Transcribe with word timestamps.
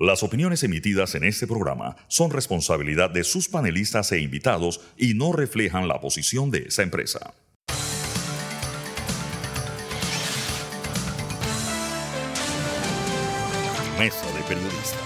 Las 0.00 0.22
opiniones 0.22 0.62
emitidas 0.62 1.16
en 1.16 1.24
este 1.24 1.48
programa 1.48 1.96
son 2.06 2.30
responsabilidad 2.30 3.10
de 3.10 3.24
sus 3.24 3.48
panelistas 3.48 4.12
e 4.12 4.20
invitados 4.20 4.80
y 4.96 5.14
no 5.14 5.32
reflejan 5.32 5.88
la 5.88 6.00
posición 6.00 6.52
de 6.52 6.66
esa 6.68 6.84
empresa. 6.84 7.34
Mesa 13.98 14.24
de 14.36 14.42
Periodistas. 14.46 15.00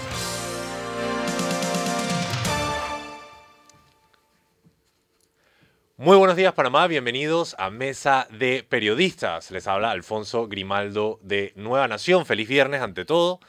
Muy 5.97 6.17
buenos 6.17 6.35
días 6.35 6.53
Panamá, 6.53 6.85
bienvenidos 6.85 7.55
a 7.57 7.71
Mesa 7.71 8.27
de 8.29 8.61
Periodistas. 8.61 9.49
Les 9.49 9.65
habla 9.65 9.89
Alfonso 9.89 10.47
Grimaldo 10.47 11.19
de 11.23 11.51
Nueva 11.55 11.87
Nación. 11.87 12.27
Feliz 12.27 12.47
viernes 12.47 12.83
ante 12.83 13.05
todo. 13.05 13.39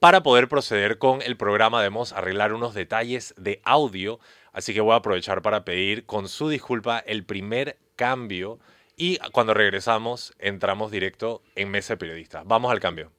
Para 0.00 0.22
poder 0.22 0.48
proceder 0.48 0.96
con 0.96 1.20
el 1.20 1.36
programa 1.36 1.82
debemos 1.82 2.14
arreglar 2.14 2.54
unos 2.54 2.72
detalles 2.72 3.34
de 3.36 3.60
audio, 3.64 4.18
así 4.50 4.72
que 4.72 4.80
voy 4.80 4.94
a 4.94 4.96
aprovechar 4.96 5.42
para 5.42 5.62
pedir 5.66 6.06
con 6.06 6.26
su 6.26 6.48
disculpa 6.48 7.00
el 7.00 7.26
primer 7.26 7.78
cambio 7.96 8.58
y 8.96 9.18
cuando 9.32 9.52
regresamos 9.52 10.32
entramos 10.38 10.90
directo 10.90 11.42
en 11.54 11.70
Mesa 11.70 11.92
de 11.92 11.98
Periodistas. 11.98 12.46
Vamos 12.46 12.72
al 12.72 12.80
cambio. 12.80 13.12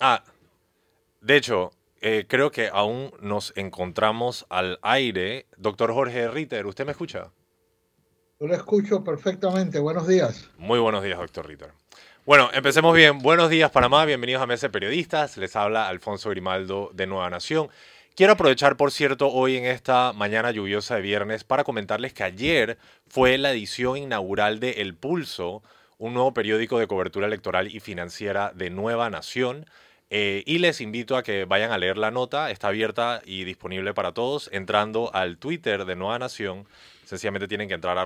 Ah, 0.00 0.24
de 1.20 1.36
hecho, 1.36 1.70
eh, 2.00 2.26
creo 2.28 2.50
que 2.50 2.70
aún 2.72 3.12
nos 3.20 3.56
encontramos 3.56 4.46
al 4.48 4.80
aire. 4.82 5.46
Doctor 5.56 5.94
Jorge 5.94 6.26
Ritter, 6.28 6.66
¿usted 6.66 6.84
me 6.84 6.90
escucha? 6.90 7.30
Lo 8.38 8.54
escucho 8.54 9.02
perfectamente. 9.02 9.78
Buenos 9.78 10.06
días. 10.06 10.50
Muy 10.58 10.78
buenos 10.78 11.02
días, 11.02 11.18
doctor 11.18 11.46
Ritter. 11.46 11.70
Bueno, 12.26 12.50
empecemos 12.52 12.94
bien. 12.94 13.20
Buenos 13.20 13.48
días, 13.48 13.70
Panamá. 13.70 14.04
Bienvenidos 14.04 14.42
a 14.42 14.46
Mesa 14.46 14.68
Periodistas. 14.68 15.38
Les 15.38 15.56
habla 15.56 15.88
Alfonso 15.88 16.28
Grimaldo 16.28 16.90
de 16.92 17.06
Nueva 17.06 17.30
Nación. 17.30 17.68
Quiero 18.14 18.34
aprovechar, 18.34 18.76
por 18.76 18.92
cierto, 18.92 19.32
hoy 19.32 19.56
en 19.56 19.64
esta 19.64 20.12
mañana 20.12 20.50
lluviosa 20.50 20.96
de 20.96 21.00
viernes 21.00 21.44
para 21.44 21.64
comentarles 21.64 22.12
que 22.12 22.24
ayer 22.24 22.76
fue 23.08 23.38
la 23.38 23.52
edición 23.52 23.96
inaugural 23.96 24.60
de 24.60 24.82
El 24.82 24.94
Pulso, 24.94 25.62
un 25.96 26.12
nuevo 26.12 26.34
periódico 26.34 26.78
de 26.78 26.86
cobertura 26.86 27.28
electoral 27.28 27.74
y 27.74 27.80
financiera 27.80 28.52
de 28.54 28.68
Nueva 28.68 29.08
Nación. 29.08 29.64
Eh, 30.08 30.44
y 30.46 30.58
les 30.58 30.80
invito 30.80 31.16
a 31.16 31.22
que 31.22 31.44
vayan 31.46 31.72
a 31.72 31.78
leer 31.78 31.98
la 31.98 32.10
nota, 32.10 32.50
está 32.50 32.68
abierta 32.68 33.22
y 33.24 33.44
disponible 33.44 33.92
para 33.92 34.12
todos, 34.12 34.48
entrando 34.52 35.10
al 35.14 35.38
Twitter 35.38 35.84
de 35.84 35.96
Nueva 35.96 36.18
Nación. 36.18 36.66
Sencillamente 37.04 37.48
tienen 37.48 37.68
que 37.68 37.74
entrar 37.74 37.98
a 37.98 38.04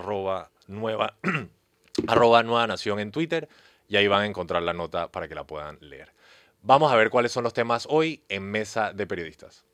nueva, 0.66 1.16
nueva 2.42 2.66
nación 2.66 3.00
en 3.00 3.10
Twitter 3.10 3.48
y 3.88 3.96
ahí 3.96 4.06
van 4.06 4.22
a 4.22 4.26
encontrar 4.26 4.62
la 4.62 4.72
nota 4.72 5.08
para 5.08 5.28
que 5.28 5.34
la 5.34 5.44
puedan 5.44 5.78
leer. 5.80 6.12
Vamos 6.62 6.92
a 6.92 6.96
ver 6.96 7.10
cuáles 7.10 7.32
son 7.32 7.44
los 7.44 7.52
temas 7.52 7.86
hoy 7.90 8.22
en 8.28 8.44
Mesa 8.44 8.92
de 8.92 9.06
Periodistas. 9.06 9.64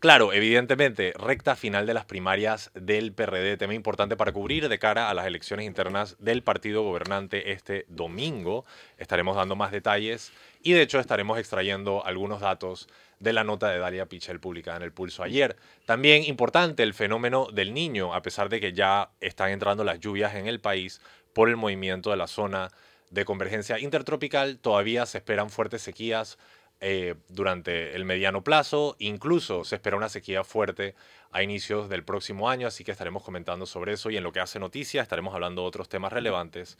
Claro, 0.00 0.32
evidentemente, 0.32 1.12
recta 1.18 1.56
final 1.56 1.84
de 1.84 1.92
las 1.92 2.04
primarias 2.04 2.70
del 2.72 3.12
PRD, 3.12 3.56
tema 3.56 3.74
importante 3.74 4.16
para 4.16 4.30
cubrir 4.30 4.68
de 4.68 4.78
cara 4.78 5.10
a 5.10 5.14
las 5.14 5.26
elecciones 5.26 5.66
internas 5.66 6.14
del 6.20 6.44
partido 6.44 6.84
gobernante 6.84 7.50
este 7.50 7.84
domingo. 7.88 8.64
Estaremos 8.96 9.34
dando 9.34 9.56
más 9.56 9.72
detalles 9.72 10.30
y 10.62 10.72
de 10.72 10.82
hecho 10.82 11.00
estaremos 11.00 11.36
extrayendo 11.36 12.06
algunos 12.06 12.40
datos 12.40 12.88
de 13.18 13.32
la 13.32 13.42
nota 13.42 13.70
de 13.70 13.80
Dalia 13.80 14.06
Pichel 14.06 14.38
publicada 14.38 14.76
en 14.76 14.84
el 14.84 14.92
Pulso 14.92 15.24
ayer. 15.24 15.56
También 15.84 16.22
importante 16.22 16.84
el 16.84 16.94
fenómeno 16.94 17.48
del 17.52 17.74
niño, 17.74 18.14
a 18.14 18.22
pesar 18.22 18.48
de 18.50 18.60
que 18.60 18.72
ya 18.72 19.10
están 19.20 19.50
entrando 19.50 19.82
las 19.82 19.98
lluvias 19.98 20.36
en 20.36 20.46
el 20.46 20.60
país 20.60 21.00
por 21.32 21.48
el 21.48 21.56
movimiento 21.56 22.10
de 22.10 22.18
la 22.18 22.28
zona 22.28 22.70
de 23.10 23.24
convergencia 23.24 23.80
intertropical, 23.80 24.58
todavía 24.58 25.06
se 25.06 25.18
esperan 25.18 25.50
fuertes 25.50 25.82
sequías 25.82 26.38
eh, 26.80 27.16
durante 27.28 27.94
el 27.96 28.04
mediano 28.04 28.42
plazo. 28.44 28.96
Incluso 28.98 29.64
se 29.64 29.76
espera 29.76 29.96
una 29.96 30.08
sequía 30.08 30.44
fuerte 30.44 30.94
a 31.32 31.42
inicios 31.42 31.88
del 31.88 32.04
próximo 32.04 32.48
año, 32.48 32.66
así 32.66 32.84
que 32.84 32.92
estaremos 32.92 33.22
comentando 33.22 33.66
sobre 33.66 33.92
eso 33.92 34.10
y 34.10 34.16
en 34.16 34.22
lo 34.22 34.32
que 34.32 34.40
hace 34.40 34.58
noticia 34.58 35.02
estaremos 35.02 35.34
hablando 35.34 35.62
de 35.62 35.68
otros 35.68 35.88
temas 35.88 36.12
relevantes 36.12 36.78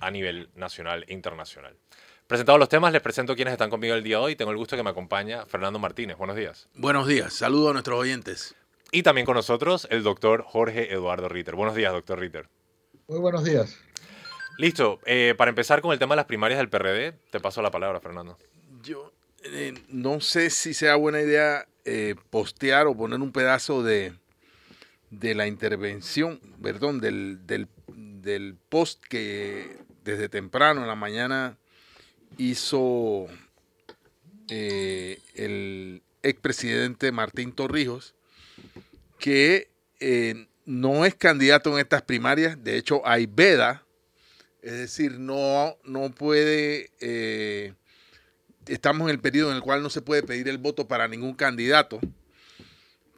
a 0.00 0.10
nivel 0.10 0.50
nacional 0.54 1.04
e 1.08 1.14
internacional. 1.14 1.76
Presentados 2.26 2.58
los 2.58 2.68
temas, 2.68 2.92
les 2.92 3.02
presento 3.02 3.36
quienes 3.36 3.52
están 3.52 3.70
conmigo 3.70 3.94
el 3.94 4.02
día 4.02 4.18
de 4.18 4.24
hoy. 4.24 4.36
Tengo 4.36 4.50
el 4.50 4.56
gusto 4.56 4.76
que 4.76 4.82
me 4.82 4.90
acompaña 4.90 5.46
Fernando 5.46 5.78
Martínez. 5.78 6.16
Buenos 6.16 6.36
días. 6.36 6.68
Buenos 6.74 7.06
días. 7.06 7.32
Saludos 7.32 7.70
a 7.70 7.72
nuestros 7.74 8.00
oyentes. 8.00 8.56
Y 8.90 9.04
también 9.04 9.26
con 9.26 9.36
nosotros 9.36 9.86
el 9.90 10.02
doctor 10.02 10.42
Jorge 10.42 10.92
Eduardo 10.92 11.28
Ritter. 11.28 11.54
Buenos 11.54 11.76
días, 11.76 11.92
doctor 11.92 12.18
Ritter. 12.18 12.48
Muy 13.06 13.20
buenos 13.20 13.44
días. 13.44 13.78
Listo. 14.58 14.98
Eh, 15.06 15.34
para 15.38 15.50
empezar 15.50 15.80
con 15.80 15.92
el 15.92 16.00
tema 16.00 16.14
de 16.14 16.16
las 16.16 16.26
primarias 16.26 16.58
del 16.58 16.68
PRD, 16.68 17.12
te 17.30 17.38
paso 17.38 17.62
la 17.62 17.70
palabra, 17.70 18.00
Fernando. 18.00 18.36
Yo 18.82 19.12
eh, 19.44 19.74
no 19.88 20.20
sé 20.20 20.50
si 20.50 20.74
sea 20.74 20.96
buena 20.96 21.20
idea 21.20 21.66
eh, 21.84 22.16
postear 22.30 22.88
o 22.88 22.96
poner 22.96 23.20
un 23.20 23.30
pedazo 23.30 23.84
de, 23.84 24.12
de 25.10 25.34
la 25.36 25.46
intervención, 25.46 26.40
perdón, 26.60 27.00
del, 27.00 27.46
del, 27.46 28.56
post 28.68 29.04
que 29.08 29.78
desde 30.02 30.28
temprano 30.28 30.80
en 30.80 30.88
la 30.88 30.96
mañana 30.96 31.56
hizo 32.38 33.28
eh, 34.50 35.20
el 35.34 36.02
expresidente 36.24 37.12
Martín 37.12 37.52
Torrijos, 37.52 38.16
que 39.20 39.70
eh, 40.00 40.48
no 40.64 41.04
es 41.04 41.14
candidato 41.14 41.72
en 41.72 41.78
estas 41.78 42.02
primarias, 42.02 42.62
de 42.64 42.78
hecho 42.78 43.06
hay 43.06 43.26
veda, 43.26 43.86
es 44.60 44.72
decir, 44.72 45.20
no, 45.20 45.76
no 45.84 46.10
puede, 46.10 46.90
estamos 48.66 49.08
en 49.08 49.14
el 49.14 49.20
periodo 49.20 49.50
en 49.50 49.56
el 49.56 49.62
cual 49.62 49.82
no 49.82 49.90
se 49.90 50.02
puede 50.02 50.22
pedir 50.22 50.48
el 50.48 50.58
voto 50.58 50.88
para 50.88 51.08
ningún 51.08 51.34
candidato, 51.34 52.00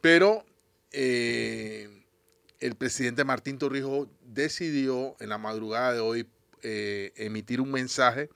pero 0.01 0.45
el 0.91 2.75
presidente 2.77 3.23
Martín 3.23 3.57
Torrijos 3.57 4.07
decidió 4.25 5.15
en 5.19 5.29
la 5.29 5.37
madrugada 5.37 5.93
de 5.93 5.99
hoy 5.99 6.27
emitir 6.61 7.61
un 7.61 7.71
mensaje 7.71 8.29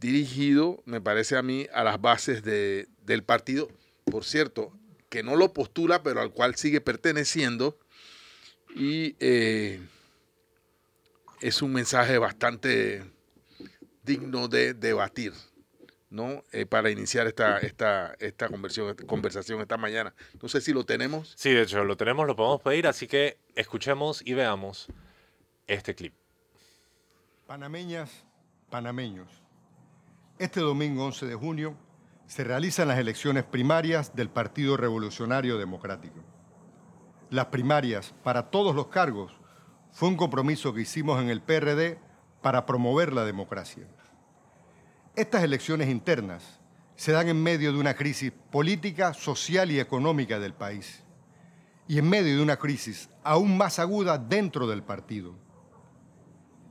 dirigido, 0.00 0.82
me 0.84 1.00
parece 1.00 1.36
a 1.36 1.42
mí, 1.42 1.66
a 1.72 1.82
las 1.82 2.00
bases 2.00 2.42
de, 2.42 2.88
del 3.04 3.22
partido, 3.22 3.68
por 4.04 4.24
cierto, 4.24 4.72
que 5.08 5.22
no 5.22 5.36
lo 5.36 5.52
postula, 5.52 6.02
pero 6.02 6.20
al 6.20 6.32
cual 6.32 6.56
sigue 6.56 6.80
perteneciendo. 6.80 7.78
Y 8.74 9.16
eh, 9.18 9.80
es 11.40 11.62
un 11.62 11.72
mensaje 11.72 12.18
bastante 12.18 13.04
digno 14.04 14.48
de 14.48 14.74
debatir, 14.74 15.32
¿no? 16.10 16.44
Eh, 16.52 16.66
para 16.66 16.90
iniciar 16.90 17.26
esta, 17.26 17.58
esta, 17.58 18.14
esta 18.18 18.48
conversión, 18.48 18.94
conversación 19.06 19.60
esta 19.60 19.76
mañana. 19.76 20.14
No 20.40 20.48
sé 20.48 20.60
si 20.60 20.72
lo 20.72 20.84
tenemos. 20.84 21.34
Sí, 21.36 21.52
de 21.52 21.62
hecho, 21.62 21.84
lo 21.84 21.96
tenemos, 21.96 22.26
lo 22.26 22.36
podemos 22.36 22.60
pedir, 22.62 22.86
así 22.86 23.06
que 23.06 23.38
escuchemos 23.54 24.22
y 24.24 24.34
veamos 24.34 24.88
este 25.66 25.94
clip. 25.94 26.14
Panameñas, 27.46 28.24
panameños. 28.70 29.42
Este 30.38 30.60
domingo 30.60 31.04
11 31.06 31.26
de 31.26 31.34
junio 31.34 31.76
se 32.26 32.44
realizan 32.44 32.88
las 32.88 32.98
elecciones 32.98 33.44
primarias 33.44 34.14
del 34.14 34.28
Partido 34.28 34.76
Revolucionario 34.76 35.58
Democrático. 35.58 36.22
Las 37.30 37.46
primarias 37.46 38.14
para 38.22 38.50
todos 38.50 38.74
los 38.74 38.88
cargos 38.88 39.32
fue 39.90 40.08
un 40.08 40.16
compromiso 40.16 40.72
que 40.72 40.82
hicimos 40.82 41.20
en 41.20 41.30
el 41.30 41.42
PRD 41.42 41.98
para 42.42 42.66
promover 42.66 43.12
la 43.12 43.24
democracia. 43.24 43.86
Estas 45.18 45.42
elecciones 45.42 45.88
internas 45.88 46.44
se 46.94 47.10
dan 47.10 47.26
en 47.26 47.42
medio 47.42 47.72
de 47.72 47.78
una 47.80 47.94
crisis 47.94 48.30
política, 48.52 49.12
social 49.12 49.68
y 49.68 49.80
económica 49.80 50.38
del 50.38 50.54
país 50.54 51.02
y 51.88 51.98
en 51.98 52.08
medio 52.08 52.36
de 52.36 52.40
una 52.40 52.56
crisis 52.56 53.10
aún 53.24 53.56
más 53.56 53.80
aguda 53.80 54.16
dentro 54.16 54.68
del 54.68 54.84
partido. 54.84 55.34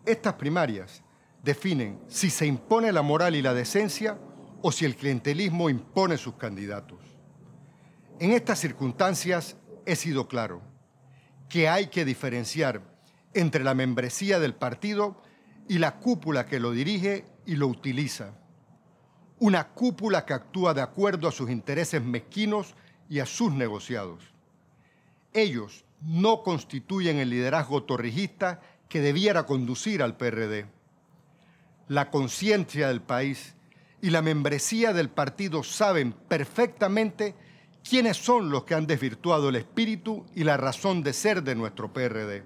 Estas 0.06 0.36
primarias 0.36 1.04
definen 1.44 2.00
si 2.08 2.30
se 2.30 2.46
impone 2.46 2.94
la 2.94 3.02
moral 3.02 3.36
y 3.36 3.42
la 3.42 3.54
decencia 3.54 4.18
o 4.62 4.72
si 4.72 4.86
el 4.86 4.96
clientelismo 4.96 5.70
impone 5.70 6.18
sus 6.18 6.36
candidatos. 6.36 7.02
En 8.18 8.32
estas 8.32 8.60
circunstancias 8.60 9.58
he 9.86 9.98
sido 9.98 10.30
claro 10.30 10.62
que 11.50 11.68
hay 11.68 11.88
que 11.88 12.06
diferenciar 12.06 12.82
entre 13.34 13.66
la 13.66 13.74
membresía 13.74 14.40
del 14.40 14.56
partido 14.56 15.22
y 15.68 15.80
la 15.80 16.00
cúpula 16.00 16.46
que 16.46 16.62
lo 16.62 16.72
dirige 16.72 17.26
y 17.48 17.56
lo 17.56 17.68
utiliza. 17.68 18.34
Una 19.40 19.70
cúpula 19.70 20.24
que 20.26 20.34
actúa 20.34 20.76
de 20.76 20.82
acuerdo 20.82 21.28
a 21.28 21.32
sus 21.32 21.50
intereses 21.50 22.04
mezquinos 22.04 22.76
y 23.10 23.20
a 23.20 23.26
sus 23.26 23.52
negociados. 23.52 24.24
Ellos 25.34 25.84
no 26.02 26.44
constituyen 26.44 27.18
el 27.18 27.32
liderazgo 27.32 27.82
torrijista 27.84 28.62
que 28.88 29.02
debiera 29.02 29.48
conducir 29.48 30.04
al 30.04 30.16
PRD 30.16 30.68
la 31.88 32.12
conciencia 32.12 32.90
del 32.90 33.02
país 33.02 33.56
y 34.02 34.10
la 34.10 34.22
membresía 34.22 34.94
del 34.94 35.10
partido 35.10 35.64
saben 35.64 36.12
perfectamente 36.12 37.36
quiénes 37.88 38.18
son 38.18 38.50
los 38.50 38.66
que 38.66 38.76
han 38.76 38.88
desvirtuado 38.88 39.50
el 39.50 39.56
espíritu 39.56 40.26
y 40.36 40.44
la 40.44 40.58
razón 40.58 41.02
de 41.02 41.14
ser 41.14 41.44
de 41.44 41.56
nuestro 41.56 41.94
PRD. 41.94 42.44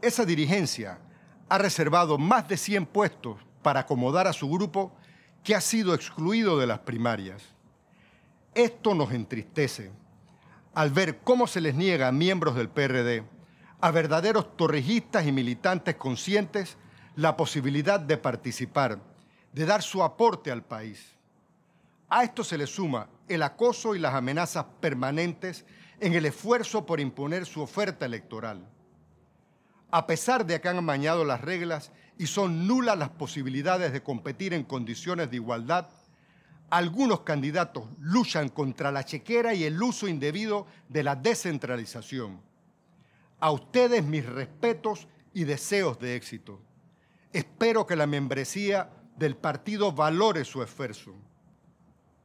Esa 0.00 0.24
dirigencia 0.24 0.98
ha 1.48 1.58
reservado 1.58 2.16
más 2.16 2.48
de 2.48 2.56
100 2.56 2.86
puestos 2.86 3.36
para 3.62 3.80
acomodar 3.80 4.26
a 4.26 4.32
su 4.32 4.48
grupo 4.48 4.92
que 5.42 5.54
ha 5.54 5.60
sido 5.60 5.94
excluido 5.94 6.58
de 6.58 6.66
las 6.66 6.80
primarias. 6.80 7.42
Esto 8.54 8.94
nos 8.94 9.12
entristece 9.12 9.90
al 10.74 10.90
ver 10.90 11.18
cómo 11.18 11.46
se 11.46 11.60
les 11.60 11.74
niega 11.74 12.08
a 12.08 12.12
miembros 12.12 12.54
del 12.54 12.68
PRD, 12.68 13.24
a 13.80 13.90
verdaderos 13.90 14.56
torrijistas 14.56 15.26
y 15.26 15.32
militantes 15.32 15.96
conscientes, 15.96 16.76
la 17.16 17.36
posibilidad 17.36 17.98
de 17.98 18.16
participar, 18.16 18.98
de 19.52 19.66
dar 19.66 19.82
su 19.82 20.02
aporte 20.02 20.50
al 20.50 20.62
país. 20.62 21.16
A 22.08 22.24
esto 22.24 22.44
se 22.44 22.58
le 22.58 22.66
suma 22.66 23.08
el 23.28 23.42
acoso 23.42 23.94
y 23.94 23.98
las 23.98 24.14
amenazas 24.14 24.66
permanentes 24.80 25.64
en 26.00 26.14
el 26.14 26.26
esfuerzo 26.26 26.86
por 26.86 27.00
imponer 27.00 27.46
su 27.46 27.62
oferta 27.62 28.06
electoral. 28.06 28.66
A 29.90 30.06
pesar 30.06 30.46
de 30.46 30.60
que 30.60 30.68
han 30.68 30.78
amañado 30.78 31.24
las 31.24 31.40
reglas 31.40 31.92
y 32.20 32.26
son 32.26 32.66
nulas 32.66 32.98
las 32.98 33.08
posibilidades 33.08 33.94
de 33.94 34.02
competir 34.02 34.52
en 34.52 34.64
condiciones 34.64 35.30
de 35.30 35.36
igualdad, 35.36 35.88
algunos 36.68 37.20
candidatos 37.20 37.84
luchan 37.98 38.50
contra 38.50 38.92
la 38.92 39.06
chequera 39.06 39.54
y 39.54 39.64
el 39.64 39.82
uso 39.82 40.06
indebido 40.06 40.66
de 40.90 41.02
la 41.02 41.16
descentralización. 41.16 42.42
A 43.38 43.50
ustedes 43.52 44.04
mis 44.04 44.26
respetos 44.26 45.08
y 45.32 45.44
deseos 45.44 45.98
de 45.98 46.14
éxito. 46.14 46.60
Espero 47.32 47.86
que 47.86 47.96
la 47.96 48.06
membresía 48.06 48.90
del 49.16 49.34
partido 49.34 49.90
valore 49.90 50.44
su 50.44 50.62
esfuerzo. 50.62 51.14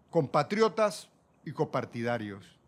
Compatriotas 0.09 1.07
y 1.45 1.53
copartidarios. 1.53 2.59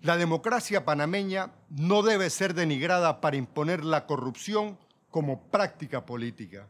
La 0.00 0.16
democracia 0.16 0.84
panameña 0.84 1.50
no 1.70 2.02
debe 2.02 2.30
ser 2.30 2.54
denigrada 2.54 3.20
para 3.20 3.36
imponer 3.36 3.84
la 3.84 4.06
corrupción 4.06 4.78
como 5.10 5.42
práctica 5.42 6.04
política. 6.04 6.66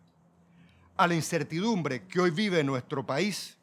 A 0.97 1.07
la 1.07 1.15
incertidumbre 1.15 2.07
que 2.07 2.21
hoy 2.21 2.31
vive 2.31 2.63
nuestro 2.65 3.05
país, 3.07 3.57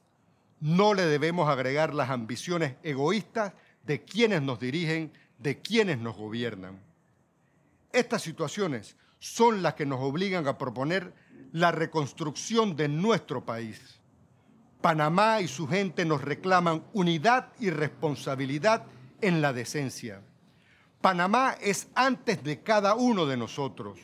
no 0.60 0.94
le 0.94 1.06
debemos 1.06 1.50
agregar 1.50 1.94
las 1.94 2.10
ambiciones 2.10 2.76
egoístas 2.84 3.54
de 3.86 4.04
quienes 4.04 4.42
nos 4.42 4.60
dirigen, 4.60 5.12
de 5.38 5.60
quienes 5.60 6.00
nos 6.00 6.16
gobiernan. 6.16 6.80
Estas 7.92 8.22
situaciones 8.22 8.96
son 9.20 9.62
las 9.62 9.76
que 9.76 9.86
nos 9.86 10.00
obligan 10.02 10.48
a 10.48 10.58
proponer 10.58 11.14
la 11.52 11.72
reconstrucción 11.72 12.76
de 12.76 12.88
nuestro 12.88 13.46
país. 13.46 14.00
Panamá 14.82 15.42
y 15.42 15.48
su 15.48 15.68
gente 15.68 16.06
nos 16.06 16.22
reclaman 16.22 16.84
unidad 16.94 17.50
y 17.60 17.70
responsabilidad 17.70 18.84
en 19.22 19.42
la 19.42 19.54
decencia. 19.54 20.22
Panamá 21.02 21.56
es 21.62 21.88
antes 21.96 22.44
de 22.44 22.62
cada 22.62 22.96
uno 22.96 23.26
de 23.26 23.38
nosotros. 23.38 24.00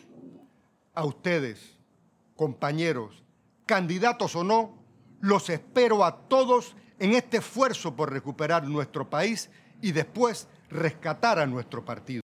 A 0.94 1.06
ustedes, 1.06 1.78
compañeros, 2.36 3.24
candidatos 3.66 4.36
o 4.36 4.44
no, 4.44 4.84
los 5.22 5.50
espero 5.50 6.04
a 6.04 6.28
todos 6.28 6.76
en 7.00 7.14
este 7.14 7.38
esfuerzo 7.38 7.96
por 7.96 8.12
recuperar 8.12 8.68
nuestro 8.68 9.10
país 9.10 9.50
y 9.82 9.92
después 9.92 10.48
rescatar 10.70 11.40
a 11.40 11.46
nuestro 11.46 11.84
partido. 11.84 12.22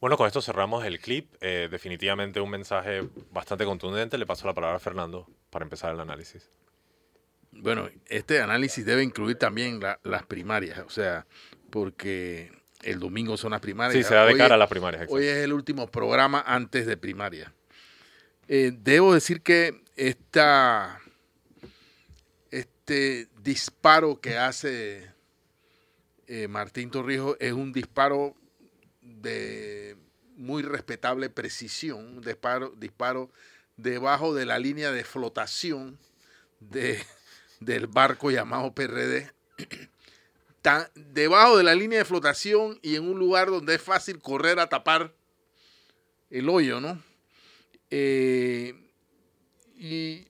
Bueno, 0.00 0.18
con 0.18 0.26
esto 0.26 0.42
cerramos 0.42 0.84
el 0.84 1.00
clip. 1.00 1.34
Eh, 1.40 1.68
definitivamente 1.70 2.40
un 2.40 2.50
mensaje 2.50 3.08
bastante 3.30 3.64
contundente. 3.64 4.18
Le 4.18 4.26
paso 4.26 4.46
la 4.46 4.52
palabra 4.52 4.76
a 4.76 4.80
Fernando 4.80 5.26
para 5.48 5.64
empezar 5.64 5.94
el 5.94 6.00
análisis. 6.00 6.50
Bueno, 7.52 7.88
este 8.06 8.40
análisis 8.42 8.84
debe 8.84 9.02
incluir 9.02 9.38
también 9.38 9.80
las 10.02 10.26
primarias, 10.26 10.80
o 10.80 10.90
sea, 10.90 11.26
porque 11.70 12.52
el 12.84 13.00
domingo 13.00 13.36
son 13.36 13.52
las 13.52 13.60
primarias. 13.60 14.04
Sí, 14.04 14.08
se 14.08 14.14
da 14.14 14.26
de 14.26 14.36
cara 14.36 14.54
a 14.54 14.58
las 14.58 14.68
primarias. 14.68 15.06
Hoy 15.08 15.24
es 15.24 15.38
el 15.38 15.52
último 15.52 15.90
programa 15.90 16.42
antes 16.46 16.86
de 16.86 16.96
primaria. 16.96 17.52
Eh, 18.46 18.72
debo 18.76 19.14
decir 19.14 19.40
que 19.42 19.82
esta, 19.96 21.00
este 22.50 23.28
disparo 23.42 24.20
que 24.20 24.36
hace 24.36 25.10
eh, 26.26 26.48
Martín 26.48 26.90
Torrijos 26.90 27.36
es 27.40 27.52
un 27.52 27.72
disparo 27.72 28.34
de 29.00 29.96
muy 30.36 30.62
respetable 30.62 31.30
precisión, 31.30 32.16
un 32.16 32.20
disparo, 32.20 32.74
disparo 32.76 33.30
debajo 33.76 34.34
de 34.34 34.46
la 34.46 34.58
línea 34.58 34.92
de 34.92 35.04
flotación 35.04 35.98
de, 36.60 37.02
del 37.60 37.86
barco 37.86 38.30
llamado 38.30 38.74
PRD, 38.74 39.30
debajo 40.94 41.56
de 41.56 41.62
la 41.62 41.74
línea 41.74 41.98
de 41.98 42.04
flotación 42.04 42.78
y 42.82 42.96
en 42.96 43.08
un 43.08 43.18
lugar 43.18 43.48
donde 43.48 43.74
es 43.74 43.82
fácil 43.82 44.18
correr 44.20 44.58
a 44.58 44.68
tapar 44.68 45.14
el 46.30 46.48
hoyo, 46.48 46.80
¿no? 46.80 47.02
Eh, 47.90 48.74
y 49.76 50.26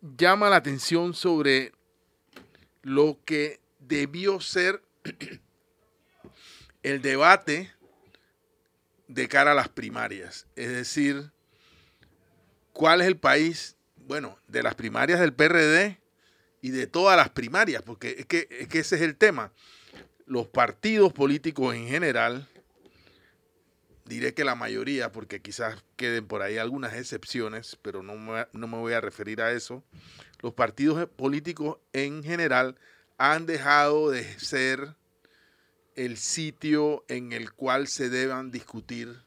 llama 0.00 0.50
la 0.50 0.56
atención 0.56 1.14
sobre 1.14 1.72
lo 2.82 3.18
que 3.24 3.60
debió 3.78 4.40
ser 4.40 4.82
el 6.82 7.02
debate 7.02 7.72
de 9.06 9.28
cara 9.28 9.52
a 9.52 9.54
las 9.54 9.68
primarias. 9.68 10.46
Es 10.56 10.70
decir, 10.70 11.30
¿cuál 12.72 13.00
es 13.00 13.06
el 13.06 13.16
país? 13.16 13.76
Bueno, 13.96 14.38
de 14.48 14.62
las 14.62 14.74
primarias 14.74 15.20
del 15.20 15.32
PRD 15.32 15.98
y 16.66 16.70
de 16.70 16.88
todas 16.88 17.16
las 17.16 17.28
primarias, 17.30 17.80
porque 17.82 18.16
es 18.18 18.26
que, 18.26 18.48
ese 18.72 18.96
es 18.96 19.02
el 19.02 19.14
tema. 19.14 19.52
Los 20.26 20.48
partidos 20.48 21.12
políticos 21.12 21.76
en 21.76 21.86
general, 21.86 22.48
diré 24.04 24.34
que 24.34 24.42
la 24.42 24.56
mayoría, 24.56 25.12
porque 25.12 25.40
quizás 25.40 25.84
queden 25.94 26.26
por 26.26 26.42
ahí 26.42 26.58
algunas 26.58 26.94
excepciones, 26.94 27.78
pero 27.82 28.02
no 28.02 28.16
me, 28.16 28.48
no 28.52 28.66
me 28.66 28.78
voy 28.78 28.94
a 28.94 29.00
referir 29.00 29.40
a 29.42 29.52
eso, 29.52 29.84
los 30.40 30.54
partidos 30.54 31.08
políticos 31.10 31.78
en 31.92 32.24
general 32.24 32.74
han 33.16 33.46
dejado 33.46 34.10
de 34.10 34.24
ser 34.40 34.96
el 35.94 36.16
sitio 36.16 37.04
en 37.06 37.32
el 37.32 37.52
cual 37.52 37.86
se 37.86 38.10
deban 38.10 38.50
discutir 38.50 39.22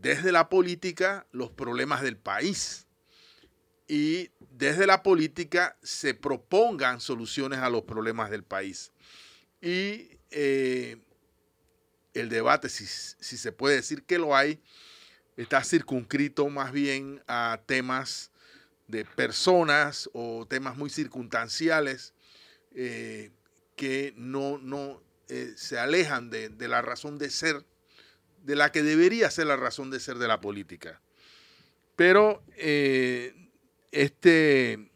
desde 0.00 0.32
la 0.32 0.48
política 0.48 1.28
los 1.30 1.52
problemas 1.52 2.02
del 2.02 2.16
país 2.16 2.88
y 3.94 4.32
desde 4.50 4.88
la 4.88 5.04
política 5.04 5.76
se 5.80 6.14
propongan 6.14 7.00
soluciones 7.00 7.60
a 7.60 7.70
los 7.70 7.82
problemas 7.82 8.28
del 8.28 8.42
país. 8.42 8.90
Y 9.62 10.18
eh, 10.32 10.96
el 12.12 12.28
debate, 12.28 12.68
si, 12.68 12.86
se 12.86 13.52
puede 13.52 13.76
decir 13.76 14.02
que 14.02 14.18
lo 14.18 14.34
hay, 14.34 14.60
está 15.36 15.62
circunscrito 15.62 16.48
más 16.48 16.72
bien 16.72 17.22
a 17.28 17.60
temas 17.66 18.32
de 18.88 19.04
personas 19.04 20.10
o 20.12 20.44
temas 20.44 20.76
muy 20.76 20.90
circunstanciales 20.90 22.14
eh, 22.74 23.30
que 23.76 24.12
no, 24.16 24.58
no 24.58 25.04
eh, 25.28 25.52
se 25.56 25.78
alejan 25.78 26.30
de, 26.30 26.48
de, 26.48 26.66
la 26.66 26.82
razón 26.82 27.16
de 27.16 27.30
ser, 27.30 27.64
de 28.42 28.56
la 28.56 28.72
que 28.72 28.82
debería 28.82 29.30
ser 29.30 29.46
la 29.46 29.56
razón 29.56 29.92
de 29.92 30.00
ser 30.00 30.18
de 30.18 30.26
la 30.26 30.40
política. 30.40 31.00
Pero 31.94 32.42
este, 33.94 34.90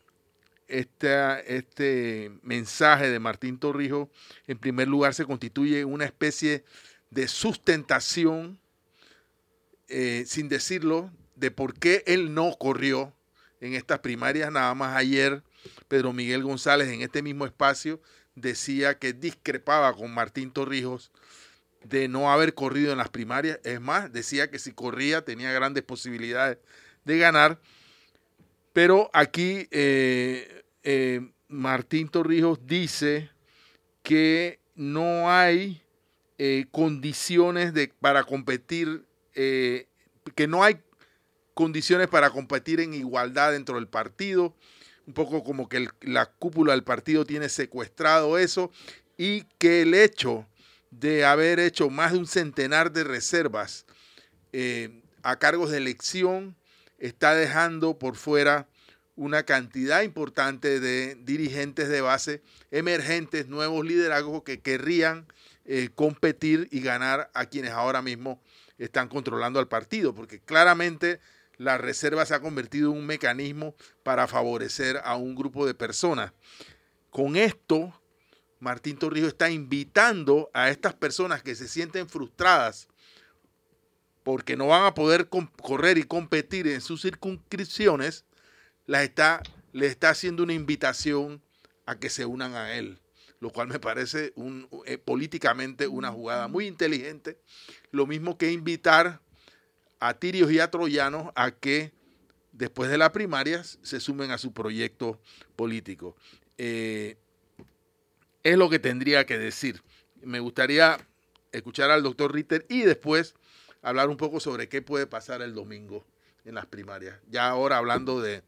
este 0.66 2.32
mensaje 2.42 3.10
de 3.10 3.18
Martín 3.18 3.58
Torrijos, 3.58 4.08
en 4.46 4.58
primer 4.58 4.88
lugar, 4.88 5.14
se 5.14 5.24
constituye 5.24 5.84
una 5.84 6.04
especie 6.04 6.64
de 7.10 7.28
sustentación, 7.28 8.58
eh, 9.88 10.24
sin 10.26 10.48
decirlo, 10.48 11.10
de 11.36 11.50
por 11.50 11.78
qué 11.78 12.02
él 12.06 12.34
no 12.34 12.56
corrió 12.58 13.14
en 13.60 13.74
estas 13.74 14.00
primarias. 14.00 14.50
Nada 14.50 14.74
más 14.74 14.96
ayer, 14.96 15.42
Pedro 15.86 16.12
Miguel 16.12 16.42
González, 16.42 16.88
en 16.88 17.02
este 17.02 17.22
mismo 17.22 17.46
espacio, 17.46 18.00
decía 18.34 18.98
que 18.98 19.12
discrepaba 19.12 19.94
con 19.94 20.12
Martín 20.12 20.50
Torrijos 20.50 21.12
de 21.84 22.08
no 22.08 22.32
haber 22.32 22.54
corrido 22.54 22.90
en 22.92 22.98
las 22.98 23.08
primarias. 23.08 23.60
Es 23.62 23.80
más, 23.80 24.12
decía 24.12 24.50
que 24.50 24.58
si 24.58 24.72
corría 24.72 25.24
tenía 25.24 25.52
grandes 25.52 25.84
posibilidades 25.84 26.58
de 27.04 27.18
ganar 27.18 27.60
pero 28.78 29.10
aquí 29.12 29.66
eh, 29.72 30.62
eh, 30.84 31.32
Martín 31.48 32.08
Torrijos 32.08 32.64
dice 32.64 33.28
que 34.04 34.60
no 34.76 35.28
hay 35.28 35.82
eh, 36.38 36.66
condiciones 36.70 37.72
para 37.98 38.22
competir, 38.22 39.04
que 39.34 40.46
no 40.46 40.62
hay 40.62 40.78
condiciones 41.54 42.06
para 42.06 42.30
competir 42.30 42.78
en 42.78 42.94
igualdad 42.94 43.50
dentro 43.50 43.74
del 43.74 43.88
partido, 43.88 44.54
un 45.08 45.12
poco 45.12 45.42
como 45.42 45.68
que 45.68 45.88
la 46.02 46.26
cúpula 46.26 46.70
del 46.72 46.84
partido 46.84 47.24
tiene 47.24 47.48
secuestrado 47.48 48.38
eso 48.38 48.70
y 49.16 49.42
que 49.58 49.82
el 49.82 49.92
hecho 49.92 50.46
de 50.92 51.24
haber 51.24 51.58
hecho 51.58 51.90
más 51.90 52.12
de 52.12 52.18
un 52.18 52.28
centenar 52.28 52.92
de 52.92 53.02
reservas 53.02 53.86
a 55.24 55.36
cargos 55.40 55.72
de 55.72 55.78
elección 55.78 56.54
está 56.98 57.34
dejando 57.34 57.98
por 57.98 58.16
fuera 58.16 58.68
una 59.16 59.42
cantidad 59.42 60.02
importante 60.02 60.78
de 60.78 61.16
dirigentes 61.16 61.88
de 61.88 62.00
base 62.00 62.42
emergentes, 62.70 63.48
nuevos 63.48 63.84
liderazgos 63.84 64.42
que 64.44 64.60
querrían 64.60 65.26
eh, 65.64 65.90
competir 65.94 66.68
y 66.70 66.80
ganar 66.80 67.30
a 67.34 67.46
quienes 67.46 67.72
ahora 67.72 68.00
mismo 68.00 68.40
están 68.78 69.08
controlando 69.08 69.58
al 69.58 69.66
partido, 69.66 70.14
porque 70.14 70.40
claramente 70.40 71.20
la 71.56 71.78
reserva 71.78 72.24
se 72.24 72.34
ha 72.34 72.40
convertido 72.40 72.92
en 72.92 72.98
un 72.98 73.06
mecanismo 73.06 73.74
para 74.04 74.28
favorecer 74.28 75.00
a 75.04 75.16
un 75.16 75.34
grupo 75.34 75.66
de 75.66 75.74
personas. 75.74 76.32
Con 77.10 77.34
esto, 77.34 78.00
Martín 78.60 78.96
Torrijos 78.96 79.30
está 79.30 79.50
invitando 79.50 80.50
a 80.54 80.70
estas 80.70 80.94
personas 80.94 81.42
que 81.42 81.56
se 81.56 81.66
sienten 81.66 82.08
frustradas 82.08 82.88
porque 84.28 84.58
no 84.58 84.66
van 84.66 84.84
a 84.84 84.92
poder 84.92 85.30
correr 85.30 85.96
y 85.96 86.02
competir 86.02 86.66
en 86.66 86.82
sus 86.82 87.00
circunscripciones, 87.00 88.26
las 88.84 89.04
está, 89.04 89.42
le 89.72 89.86
está 89.86 90.10
haciendo 90.10 90.42
una 90.42 90.52
invitación 90.52 91.40
a 91.86 91.98
que 91.98 92.10
se 92.10 92.26
unan 92.26 92.54
a 92.54 92.74
él, 92.74 92.98
lo 93.40 93.48
cual 93.48 93.68
me 93.68 93.80
parece 93.80 94.34
un, 94.36 94.68
eh, 94.84 94.98
políticamente 94.98 95.88
una 95.88 96.12
jugada 96.12 96.46
muy 96.46 96.66
inteligente, 96.66 97.40
lo 97.90 98.06
mismo 98.06 98.36
que 98.36 98.52
invitar 98.52 99.22
a 99.98 100.12
tirios 100.12 100.52
y 100.52 100.60
a 100.60 100.70
troyanos 100.70 101.32
a 101.34 101.50
que 101.50 101.94
después 102.52 102.90
de 102.90 102.98
las 102.98 103.12
primarias 103.12 103.78
se 103.80 103.98
sumen 103.98 104.30
a 104.30 104.36
su 104.36 104.52
proyecto 104.52 105.18
político. 105.56 106.16
Eh, 106.58 107.16
es 108.42 108.58
lo 108.58 108.68
que 108.68 108.78
tendría 108.78 109.24
que 109.24 109.38
decir. 109.38 109.82
Me 110.20 110.38
gustaría 110.38 110.98
escuchar 111.50 111.90
al 111.90 112.02
doctor 112.02 112.34
Ritter 112.34 112.66
y 112.68 112.82
después 112.82 113.34
hablar 113.82 114.08
un 114.08 114.16
poco 114.16 114.40
sobre 114.40 114.68
qué 114.68 114.82
puede 114.82 115.06
pasar 115.06 115.42
el 115.42 115.54
domingo 115.54 116.04
en 116.44 116.54
las 116.54 116.66
primarias. 116.66 117.18
Ya 117.30 117.48
ahora 117.48 117.78
hablando 117.78 118.20
de, 118.20 118.42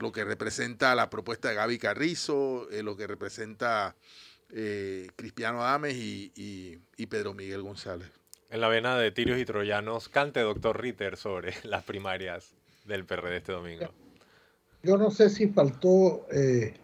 lo 0.00 0.12
que 0.12 0.24
representa 0.24 0.94
la 0.94 1.10
propuesta 1.10 1.48
de 1.48 1.56
Gaby 1.56 1.78
Carrizo, 1.78 2.68
eh, 2.70 2.82
lo 2.82 2.96
que 2.96 3.06
representa 3.06 3.96
eh, 4.50 5.08
Cristiano 5.16 5.62
Adames 5.62 5.94
y 5.96 7.06
Pedro 7.08 7.34
Miguel 7.34 7.62
González. 7.62 8.10
En 8.54 8.60
la 8.60 8.68
vena 8.68 8.96
de 8.96 9.10
tirios 9.10 9.40
y 9.40 9.44
troyanos, 9.44 10.08
cante 10.08 10.38
doctor 10.38 10.80
Ritter 10.80 11.16
sobre 11.16 11.54
las 11.64 11.82
primarias 11.82 12.54
del 12.84 13.04
PRD 13.04 13.38
este 13.38 13.50
domingo. 13.50 13.90
Yo 14.84 14.96
no 14.96 15.10
sé 15.10 15.28
si 15.28 15.48
faltó, 15.48 16.24
eh, 16.30 16.74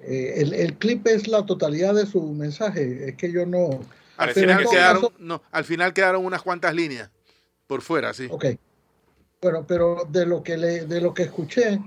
eh, 0.00 0.34
el, 0.36 0.78
clip 0.78 1.06
es 1.06 1.28
la 1.28 1.44
totalidad 1.44 1.92
de 1.92 2.06
su 2.06 2.22
mensaje, 2.32 3.10
es 3.10 3.16
que 3.16 3.30
yo 3.30 3.44
no... 3.44 3.80
Al 4.18 4.30
final, 4.30 4.66
quedaron, 4.68 5.08
no, 5.18 5.42
al 5.50 5.64
final 5.64 5.92
quedaron 5.94 6.24
unas 6.24 6.42
cuantas 6.42 6.74
líneas 6.74 7.10
por 7.66 7.82
fuera, 7.82 8.12
sí. 8.12 8.28
Ok. 8.30 8.46
Bueno, 9.40 9.64
pero 9.66 10.06
de 10.08 10.26
lo 10.26 10.42
que, 10.42 10.56
le, 10.56 10.84
de 10.86 11.00
lo 11.00 11.14
que 11.14 11.22
escuché, 11.22 11.78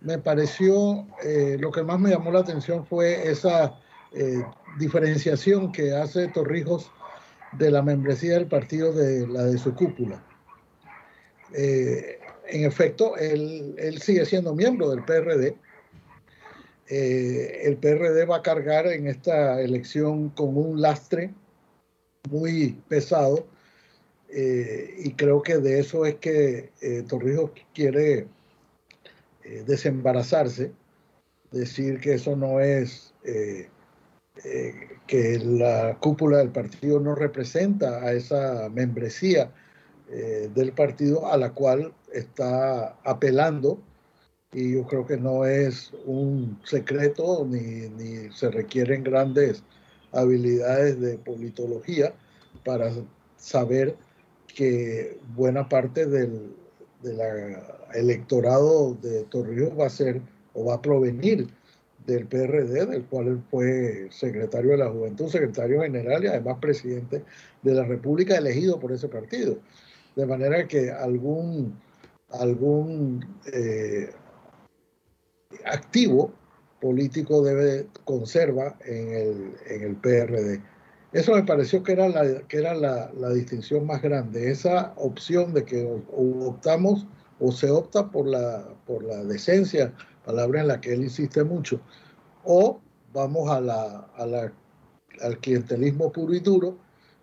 me 0.00 0.18
pareció, 0.18 1.06
eh, 1.22 1.56
lo 1.58 1.70
que 1.70 1.82
más 1.82 1.98
me 1.98 2.10
llamó 2.10 2.30
la 2.30 2.40
atención 2.40 2.86
fue 2.86 3.28
esa 3.28 3.78
diferenciación 4.78 5.70
que 5.70 5.94
hace 5.94 6.26
Torrijos 6.28 6.90
de 7.52 7.70
la 7.70 7.82
membresía 7.82 8.34
del 8.34 8.46
partido 8.46 8.92
de 8.92 9.26
la 9.26 9.44
de 9.44 9.58
su 9.58 9.74
cúpula. 9.74 10.22
Eh, 11.54 12.18
en 12.48 12.64
efecto, 12.64 13.16
él, 13.16 13.76
sigue 14.00 14.24
siendo 14.24 14.54
miembro 14.54 14.90
del 14.90 15.04
PRD. 15.04 15.56
Eh, 16.88 17.60
el 17.64 17.76
PRD 17.76 18.24
va 18.24 18.38
a 18.38 18.42
cargar 18.42 18.86
en 18.88 19.06
esta 19.06 19.60
elección 19.60 20.30
con 20.30 20.56
un 20.56 20.80
lastre 20.80 21.32
muy 22.28 22.78
pesado 22.88 23.46
eh, 24.28 24.94
y 24.98 25.12
creo 25.12 25.42
que 25.42 25.58
de 25.58 25.80
eso 25.80 26.04
es 26.06 26.16
que 26.16 26.70
Torrijos 27.08 27.50
quiere 27.74 28.28
desembarazarse, 29.66 30.72
decir 31.50 31.98
que 31.98 32.14
eso 32.14 32.36
no 32.36 32.60
es 32.60 33.12
eh, 34.44 34.98
que 35.06 35.38
la 35.38 35.98
cúpula 36.00 36.38
del 36.38 36.50
partido 36.50 36.98
no 36.98 37.14
representa 37.14 38.02
a 38.02 38.12
esa 38.12 38.70
membresía 38.70 39.52
eh, 40.08 40.48
del 40.54 40.72
partido 40.72 41.30
a 41.30 41.36
la 41.36 41.52
cual 41.52 41.92
está 42.12 42.96
apelando 43.04 43.82
y 44.52 44.74
yo 44.74 44.86
creo 44.86 45.06
que 45.06 45.18
no 45.18 45.44
es 45.44 45.92
un 46.06 46.58
secreto 46.64 47.44
ni, 47.46 47.88
ni 47.90 48.32
se 48.32 48.50
requieren 48.50 49.04
grandes 49.04 49.62
habilidades 50.12 51.00
de 51.00 51.18
politología 51.18 52.14
para 52.64 52.92
saber 53.36 53.96
que 54.54 55.18
buena 55.34 55.68
parte 55.68 56.06
del, 56.06 56.54
del 57.02 57.20
electorado 57.94 58.94
de 58.94 59.24
Torrijos 59.24 59.78
va 59.78 59.86
a 59.86 59.90
ser 59.90 60.20
o 60.54 60.64
va 60.64 60.74
a 60.74 60.82
provenir 60.82 61.48
del 62.06 62.26
PRD, 62.26 62.86
del 62.86 63.04
cual 63.04 63.28
él 63.28 63.42
fue 63.50 64.08
secretario 64.10 64.72
de 64.72 64.78
la 64.78 64.90
Juventud, 64.90 65.28
secretario 65.28 65.82
general 65.82 66.24
y 66.24 66.28
además 66.28 66.58
presidente 66.60 67.24
de 67.62 67.74
la 67.74 67.84
República 67.84 68.36
elegido 68.36 68.80
por 68.80 68.92
ese 68.92 69.08
partido. 69.08 69.58
De 70.16 70.26
manera 70.26 70.66
que 70.66 70.90
algún, 70.90 71.78
algún 72.30 73.24
eh, 73.52 74.10
activo 75.64 76.32
político 76.80 77.42
debe 77.42 77.86
conserva 78.04 78.76
en 78.84 79.12
el, 79.12 79.54
en 79.68 79.82
el 79.82 79.96
PRD. 79.96 80.62
Eso 81.12 81.34
me 81.34 81.42
pareció 81.42 81.82
que 81.82 81.92
era, 81.92 82.08
la, 82.08 82.42
que 82.46 82.58
era 82.58 82.74
la, 82.74 83.10
la, 83.18 83.30
distinción 83.30 83.84
más 83.84 84.00
grande, 84.00 84.50
esa 84.50 84.92
opción 84.96 85.52
de 85.52 85.64
que 85.64 85.84
optamos 86.12 87.06
o 87.40 87.50
se 87.50 87.68
opta 87.70 88.10
por 88.10 88.26
la, 88.26 88.64
por 88.86 89.02
la 89.02 89.24
decencia 89.24 89.92
palabra 90.24 90.60
en 90.60 90.68
la 90.68 90.80
que 90.80 90.92
él 90.92 91.02
insiste 91.02 91.42
mucho, 91.42 91.80
o 92.44 92.80
vamos 93.12 93.50
a 93.50 93.60
la, 93.60 94.06
al 95.20 95.38
clientelismo 95.40 96.12
puro 96.12 96.32
y 96.34 96.40
duro, 96.40 96.78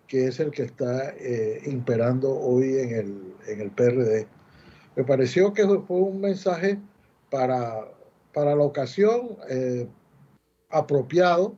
que 0.06 0.26
es 0.26 0.40
el 0.40 0.50
que 0.50 0.62
está 0.64 1.14
eh, 1.18 1.62
imperando 1.66 2.30
hoy 2.30 2.78
en 2.78 2.90
el, 2.94 3.34
en 3.46 3.60
el 3.60 3.70
PRD. 3.70 4.26
Me 4.96 5.04
pareció 5.04 5.52
que 5.52 5.64
fue 5.64 5.96
un 6.00 6.20
mensaje 6.20 6.78
para, 7.30 7.86
para 8.32 8.54
la 8.54 8.62
ocasión 8.62 9.36
eh, 9.48 9.88
apropiado. 10.70 11.56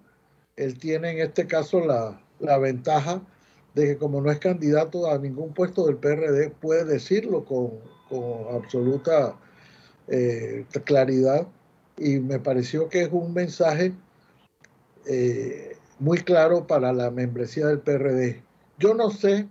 Él 0.57 0.79
tiene 0.79 1.13
en 1.13 1.19
este 1.21 1.47
caso 1.47 1.81
la, 1.81 2.21
la 2.39 2.59
ventaja 2.59 3.23
de 3.75 3.87
que 3.87 3.97
como 3.99 4.21
no 4.21 4.31
es 4.31 4.39
candidato 4.39 5.11
a 5.11 5.19
ningún 5.19 5.53
puesto 5.55 5.87
del 5.87 5.97
PRD, 5.97 6.51
puede 6.51 6.85
decirlo 6.85 7.45
con, 7.45 7.71
con 8.09 8.55
absoluta 8.55 9.37
eh, 10.09 10.67
claridad 10.85 11.47
y 11.97 12.19
me 12.19 12.41
pareció 12.41 12.89
que 12.89 13.03
es 13.03 13.09
un 13.13 13.33
mensaje 13.33 13.93
eh, 15.07 15.77
muy 15.99 16.19
claro 16.19 16.67
para 16.67 16.93
la 16.93 17.11
membresía 17.11 17.67
del 17.67 17.81
PRD. 17.81 18.43
Yo 18.79 18.95
no 18.95 19.11
sé, 19.11 19.49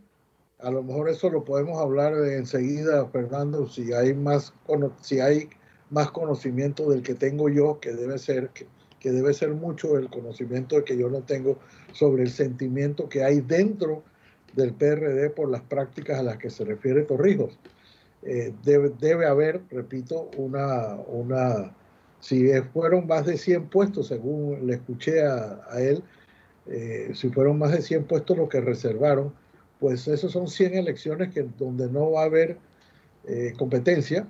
a 0.59 0.71
lo 0.71 0.83
mejor 0.83 1.09
eso 1.09 1.29
lo 1.29 1.45
podemos 1.45 1.79
hablar 1.79 2.13
enseguida, 2.13 3.07
Fernando, 3.07 3.67
si 3.67 3.93
hay 3.93 4.13
más, 4.13 4.53
si 5.01 5.19
hay 5.19 5.49
más 5.89 6.11
conocimiento 6.11 6.89
del 6.89 7.01
que 7.01 7.15
tengo 7.15 7.49
yo, 7.49 7.79
que 7.79 7.93
debe 7.93 8.17
ser 8.17 8.49
que, 8.49 8.67
que 8.99 9.11
debe 9.11 9.33
ser 9.33 9.49
mucho 9.51 9.97
el 9.97 10.09
conocimiento 10.09 10.83
que 10.83 10.97
yo 10.97 11.09
no 11.09 11.21
tengo 11.21 11.57
sobre 11.93 12.23
el 12.23 12.29
sentimiento 12.29 13.09
que 13.09 13.23
hay 13.23 13.41
dentro 13.41 14.03
del 14.55 14.73
PRD 14.73 15.29
por 15.29 15.49
las 15.49 15.61
prácticas 15.61 16.19
a 16.19 16.23
las 16.23 16.37
que 16.37 16.49
se 16.49 16.65
refiere 16.65 17.03
Torrijos. 17.03 17.57
Eh, 18.23 18.53
debe, 18.63 18.91
debe, 18.99 19.25
haber, 19.25 19.61
repito, 19.69 20.29
una, 20.37 20.95
una, 21.07 21.73
si 22.19 22.51
fueron 22.73 23.07
más 23.07 23.25
de 23.25 23.37
100 23.37 23.69
puestos, 23.69 24.07
según 24.07 24.67
le 24.67 24.75
escuché 24.75 25.23
a, 25.23 25.79
él, 25.79 26.03
eh, 26.67 27.11
si 27.13 27.29
fueron 27.29 27.57
más 27.57 27.71
de 27.71 27.81
100 27.81 28.05
puestos 28.05 28.37
los 28.37 28.49
que 28.49 28.59
reservaron, 28.59 29.33
pues 29.79 30.07
esos 30.07 30.33
son 30.33 30.47
100 30.49 30.75
elecciones 30.75 31.33
que, 31.33 31.43
donde 31.57 31.89
no 31.89 32.11
va 32.11 32.23
a 32.23 32.25
haber 32.25 32.57
eh, 33.25 33.53
competencia, 33.57 34.27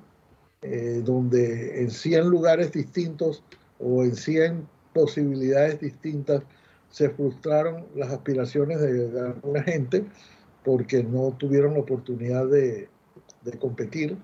donde 0.62 1.82
en 1.82 1.90
100 1.90 2.28
lugares 2.28 2.74
distintos 2.74 3.44
o 3.80 4.04
en 4.04 4.16
100 4.16 4.68
posibilidades 4.94 5.80
distintas 5.80 6.44
se 6.90 7.10
frustraron 7.10 7.86
las 7.96 8.12
aspiraciones 8.12 8.82
de, 8.82 9.20
alguna 9.20 9.64
gente 9.64 10.04
porque 10.64 11.04
no 11.04 11.32
tuvieron 11.38 11.74
la 11.74 11.80
oportunidad 11.80 12.48
de, 12.48 12.90
de 13.44 13.58
competir. 13.58 14.18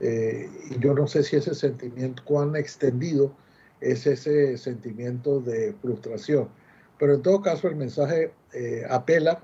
Eh, 0.00 0.50
y 0.70 0.78
yo 0.80 0.94
no 0.94 1.06
sé 1.06 1.22
si 1.22 1.36
ese 1.36 1.54
sentimiento, 1.54 2.22
cuán 2.24 2.56
extendido 2.56 3.34
es 3.80 4.06
ese 4.06 4.58
sentimiento 4.58 5.40
de 5.40 5.74
frustración. 5.80 6.48
Pero 6.98 7.14
en 7.14 7.22
todo 7.22 7.40
caso 7.40 7.68
el 7.68 7.76
mensaje 7.76 8.32
eh, 8.52 8.84
apela 8.88 9.42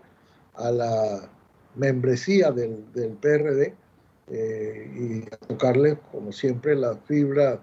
a 0.55 0.71
la 0.71 1.31
membresía 1.77 2.51
del 2.51 2.85
PRD 3.21 3.75
eh, 4.31 4.91
y 4.95 5.35
a 5.35 5.37
tocarle, 5.39 5.99
como 6.13 6.33
siempre, 6.33 6.75
la 6.75 6.97
fibra 6.97 7.61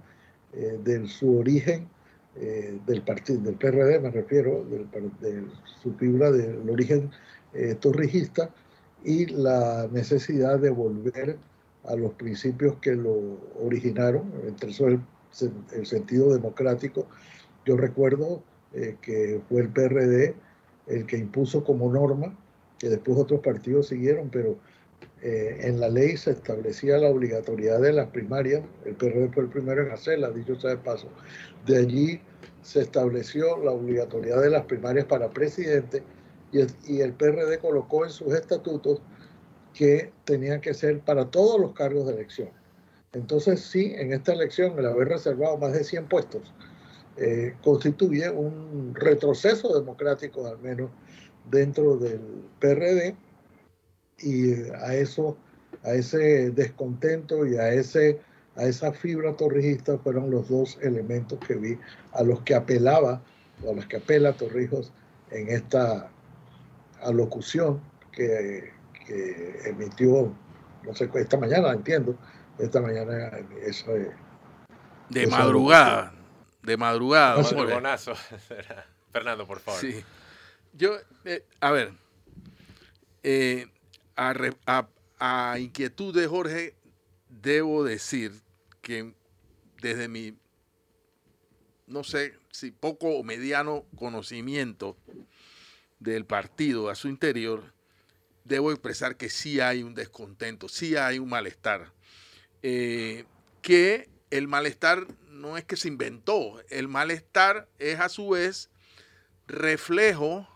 de 0.53 1.05
su 1.05 1.39
origen, 1.39 1.89
del 2.33 3.01
partido, 3.01 3.41
del 3.41 3.55
PRD 3.55 3.99
me 3.99 4.09
refiero, 4.09 4.63
de 5.19 5.43
su 5.81 5.93
fibra 5.95 6.31
del 6.31 6.69
origen 6.69 7.11
torrijista, 7.81 8.49
y 9.03 9.25
la 9.25 9.89
necesidad 9.91 10.59
de 10.59 10.69
volver 10.69 11.37
a 11.83 11.95
los 11.95 12.13
principios 12.13 12.75
que 12.81 12.95
lo 12.95 13.37
originaron, 13.61 14.31
entre 14.47 14.71
eso 14.71 14.87
el, 14.87 15.01
el 15.73 15.85
sentido 15.85 16.33
democrático. 16.33 17.07
Yo 17.65 17.77
recuerdo 17.77 18.41
eh, 18.73 18.97
que 19.01 19.41
fue 19.47 19.61
el 19.61 19.69
PRD 19.69 20.35
el 20.87 21.05
que 21.05 21.17
impuso 21.17 21.63
como 21.63 21.91
norma, 21.91 22.37
que 22.77 22.89
después 22.89 23.17
otros 23.17 23.41
partidos 23.41 23.87
siguieron, 23.87 24.29
pero 24.29 24.57
eh, 25.27 25.67
en 25.67 25.79
la 25.79 25.89
ley 25.89 26.17
se 26.17 26.29
establecía 26.29 26.99
la 26.99 27.09
obligatoriedad 27.09 27.81
de 27.81 27.93
las 27.93 28.09
primarias, 28.09 28.61
el 28.85 28.93
PRD 28.93 29.29
fue 29.29 29.45
el 29.45 29.49
primero 29.49 29.81
en 29.81 29.91
hacerla, 29.91 30.29
dicho 30.29 30.55
sea 30.59 30.69
de 30.69 30.77
paso. 30.77 31.09
De 31.65 31.79
allí 31.79 32.21
se 32.61 32.81
estableció 32.81 33.57
la 33.57 33.71
obligatoriedad 33.71 34.39
de 34.43 34.51
las 34.51 34.65
primarias 34.65 35.05
para 35.05 35.31
presidente 35.31 36.03
y 36.51 37.01
el, 37.01 37.13
PRD 37.13 37.57
colocó 37.57 38.05
en 38.05 38.11
sus 38.11 38.35
estatutos 38.35 39.01
que 39.73 40.11
tenían 40.25 40.61
que 40.61 40.75
ser 40.75 40.99
para 40.99 41.25
todos 41.31 41.59
los 41.59 41.73
cargos 41.73 42.05
de 42.05 42.13
elección. 42.13 42.49
Entonces 43.13 43.61
sí, 43.61 43.95
en 43.95 44.13
esta 44.13 44.31
elección 44.31 44.77
el 44.77 44.85
haber 44.85 45.07
reservado 45.07 45.57
más 45.57 45.73
de 45.73 45.83
100 45.83 46.05
puestos 46.05 46.53
eh, 47.17 47.55
constituye 47.63 48.29
un 48.29 48.93
retroceso 48.93 49.73
democrático 49.73 50.45
al 50.45 50.59
menos 50.59 50.91
dentro 51.49 51.97
del 51.97 52.21
PRD 52.59 53.15
y 54.19 54.69
a 54.71 54.95
eso, 54.95 55.37
a 55.83 55.91
ese 55.91 56.51
descontento 56.51 57.45
y 57.45 57.57
a 57.57 57.69
ese 57.73 58.19
a 58.57 58.63
esa 58.63 58.91
fibra 58.93 59.35
torrijista 59.35 59.97
fueron 59.97 60.31
los 60.31 60.47
dos 60.47 60.77
elementos 60.81 61.39
que 61.39 61.55
vi 61.55 61.77
a 62.13 62.23
los 62.23 62.41
que 62.41 62.55
apelaba, 62.55 63.21
a 63.67 63.73
los 63.73 63.85
que 63.85 63.97
apela 63.97 64.33
Torrijos 64.33 64.91
en 65.31 65.49
esta 65.49 66.09
alocución 67.01 67.81
que, 68.11 68.73
emitió, 69.65 70.33
no 70.83 70.95
sé, 70.95 71.09
esta 71.13 71.37
mañana, 71.37 71.71
entiendo, 71.71 72.17
esta 72.57 72.81
mañana 72.81 73.31
eso 73.61 73.91
de 75.09 75.27
madrugada, 75.27 76.13
de 76.63 76.77
madrugada. 76.77 77.43
Fernando, 79.11 79.45
por 79.45 79.59
favor. 79.59 79.79
Sí. 79.79 80.03
Yo, 80.73 80.95
eh, 81.25 81.45
a 81.61 81.71
ver, 81.71 81.91
eh, 83.21 83.67
a, 84.15 85.57
inquietud 85.59 86.15
de 86.15 86.27
Jorge, 86.27 86.75
debo 87.29 87.83
decir 87.83 88.33
que 88.81 89.13
desde 89.81 90.07
mi, 90.07 90.37
no 91.87 92.03
sé 92.03 92.37
si 92.51 92.71
poco 92.71 93.09
o 93.09 93.23
mediano 93.23 93.85
conocimiento 93.95 94.97
del 95.99 96.25
partido 96.25 96.89
a 96.89 96.95
su 96.95 97.07
interior, 97.07 97.73
debo 98.43 98.71
expresar 98.71 99.17
que 99.17 99.29
sí 99.29 99.59
hay 99.59 99.83
un 99.83 99.95
descontento, 99.95 100.69
sí 100.69 100.95
hay 100.95 101.19
un 101.19 101.29
malestar. 101.29 101.91
Eh, 102.61 103.25
que 103.61 104.09
el 104.31 104.47
malestar 104.47 105.07
no 105.29 105.57
es 105.57 105.65
que 105.65 105.75
se 105.75 105.87
inventó, 105.87 106.61
el 106.69 106.87
malestar 106.87 107.67
es 107.79 107.99
a 107.99 108.09
su 108.09 108.29
vez 108.29 108.69
reflejo 109.47 110.47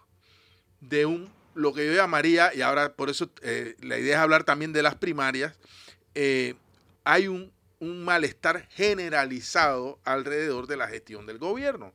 de 0.82 1.06
un 1.06 1.39
lo 1.56 1.74
que 1.74 1.86
yo 1.86 1.94
llamaría, 1.94 2.54
y 2.54 2.62
ahora 2.62 2.94
por 2.94 3.10
eso 3.10 3.30
eh, 3.42 3.76
la 3.82 3.98
idea 3.98 4.16
es 4.16 4.22
hablar 4.22 4.44
también 4.44 4.74
de 4.74 4.84
las 4.84 4.96
primarias, 4.96 5.58
eh, 6.16 6.56
hay 7.04 7.28
un, 7.28 7.52
un, 7.80 8.04
malestar 8.04 8.68
generalizado 8.70 10.00
alrededor 10.04 10.68
de 10.68 10.78
la 10.78 10.88
gestión 10.88 11.26
del 11.26 11.38
gobierno. 11.38 11.94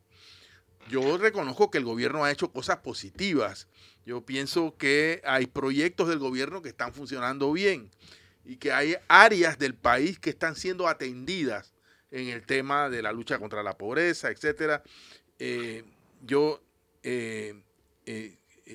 Yo 0.89 1.17
reconozco 1.19 1.71
que 1.71 1.79
el 1.79 1.85
gobierno 1.85 2.25
ha 2.25 2.31
hecho 2.31 2.53
cosas 2.53 2.79
positivas. 2.79 3.69
Yo 4.05 4.21
pienso 4.25 4.77
que 4.77 5.23
hay 5.25 5.47
proyectos 5.47 6.09
del 6.09 6.19
gobierno 6.19 6.61
que 6.61 6.69
están 6.69 6.93
funcionando 6.93 7.53
bien 7.53 7.91
y 8.45 8.57
que 8.57 8.73
hay 8.73 8.97
áreas 9.09 9.59
del 9.59 9.75
país 9.75 10.19
que 10.19 10.31
están 10.31 10.57
siendo 10.57 10.89
atendidas 10.89 11.73
en 12.11 12.29
el 12.29 12.45
tema 12.45 12.91
de 12.91 13.03
la 13.03 13.13
lucha 13.13 13.39
contra 13.39 13.63
la 13.63 13.79
pobreza, 13.79 14.31
etcétera. 14.31 14.83
Eh, 15.39 15.85
yo 16.23 16.63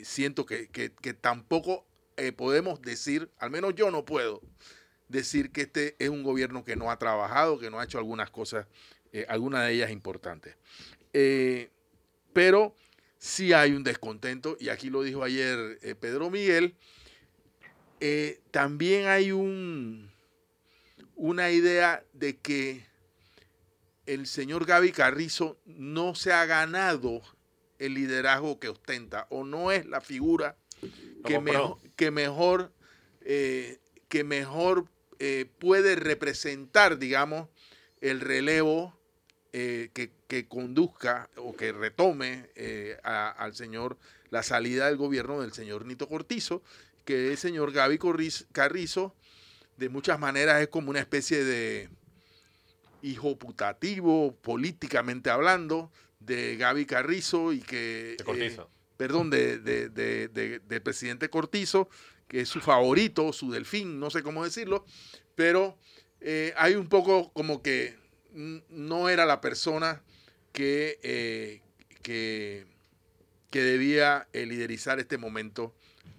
siento 0.03 0.45
que, 0.45 0.67
tampoco 1.19 1.85
eh, 2.17 2.31
podemos 2.31 2.81
decir, 2.81 3.29
al 3.37 3.51
menos 3.51 3.75
yo 3.75 3.91
no 3.91 4.05
puedo 4.05 4.41
decir 5.07 5.51
que 5.51 5.61
este 5.61 5.95
es 5.99 6.09
un 6.09 6.23
gobierno 6.23 6.63
que 6.63 6.75
no 6.75 6.91
ha 6.91 6.99
trabajado, 6.99 7.59
que 7.59 7.69
no 7.69 7.79
ha 7.79 7.83
hecho 7.83 7.97
algunas 7.97 8.29
cosas, 8.29 8.67
eh, 9.11 9.25
algunas 9.29 9.65
de 9.65 9.73
ellas 9.73 9.91
importantes. 9.91 10.55
pero 12.33 12.75
sí 13.17 13.53
hay 13.53 13.73
un 13.73 13.83
descontento, 13.83 14.55
y 14.59 14.69
aquí 14.69 14.89
lo 14.89 15.01
dijo 15.03 15.23
ayer 15.23 15.79
Pedro 15.99 16.29
Miguel, 16.29 16.75
también 18.51 19.07
hay 19.07 19.31
un, 19.31 20.11
una 21.15 21.51
idea 21.51 22.03
de 22.13 22.37
que 22.37 22.85
el 24.05 24.25
señor 24.25 24.65
Gaby 24.65 24.91
Carrizo 24.91 25.59
no 25.65 26.15
se 26.15 26.31
ha 26.33 26.45
ganado 26.45 27.21
el 27.79 27.93
liderazgo 27.93 28.59
que 28.59 28.69
ostenta 28.69 29.25
o 29.29 29.43
no 29.43 29.71
es 29.71 29.85
la 29.85 30.01
figura 30.01 30.55
que, 31.25 31.39
mejor, 31.39 31.77
que 31.95 32.11
mejor, 32.11 32.71
eh, 33.21 33.79
que 34.07 34.23
mejor 34.23 34.85
eh, 35.19 35.45
puede 35.59 35.95
representar, 35.95 36.97
digamos, 36.97 37.49
el 38.01 38.21
relevo 38.21 38.97
eh, 39.51 39.89
que, 39.93 40.11
conduzca 40.47 41.29
o 41.37 41.55
que 41.55 41.71
retome 41.71 42.49
al 43.03 43.55
señor 43.55 43.97
la 44.29 44.43
salida 44.43 44.85
del 44.85 44.97
gobierno 44.97 45.41
del 45.41 45.53
señor 45.53 45.85
Nito 45.85 46.07
Cortizo, 46.07 46.61
que 47.03 47.31
el 47.31 47.37
señor 47.37 47.71
Gaby 47.71 47.97
Carrizo 48.51 49.15
de 49.77 49.89
muchas 49.89 50.19
maneras 50.19 50.61
es 50.61 50.67
como 50.67 50.91
una 50.91 50.99
especie 50.99 51.43
de 51.43 51.89
hijo 53.01 53.37
putativo, 53.37 54.35
políticamente 54.35 55.29
hablando, 55.29 55.91
de 56.19 56.57
Gaby 56.57 56.85
Carrizo 56.85 57.53
y 57.53 57.61
que... 57.61 58.17
Eh, 58.25 58.57
perdón, 58.97 59.29
de, 59.29 59.59
del 59.59 60.81
presidente 60.81 61.29
Cortizo, 61.29 61.89
que 62.27 62.41
es 62.41 62.49
su 62.49 62.59
favorito, 62.59 63.31
su 63.31 63.49
delfín, 63.49 63.99
no 63.99 64.09
sé 64.09 64.21
cómo 64.21 64.43
decirlo, 64.43 64.85
pero 65.35 65.77
eh, 66.19 66.53
hay 66.57 66.75
un 66.75 66.87
poco 66.87 67.31
como 67.31 67.63
que 67.63 67.97
no 68.33 69.09
era 69.09 69.25
la 69.25 69.39
persona 69.39 70.03
que, 70.51 70.99
eh, 71.01 71.61
que, 72.01 72.65
que, 73.49 73.61
debía 73.61 74.27
liderizar 74.33 74.99
este 74.99 75.17
momento 75.17 75.73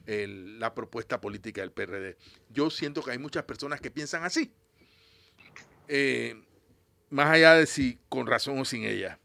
la 0.07 0.75
propuesta 0.75 1.21
política 1.21 1.61
del 1.61 1.71
PRD. 1.71 2.17
Yo 2.49 2.71
siento 2.71 3.03
que 3.03 3.13
hay 3.13 3.19
muchas 3.19 3.45
personas 3.45 3.81
que 3.81 3.93
piensan 3.93 4.25
así, 4.25 4.51
más 7.11 7.31
allá 7.31 7.55
de 7.55 7.67
si 7.67 7.99
con 8.09 8.27
razón 8.27 8.59
o 8.59 8.65
sin 8.65 8.85
ella. 8.85 9.21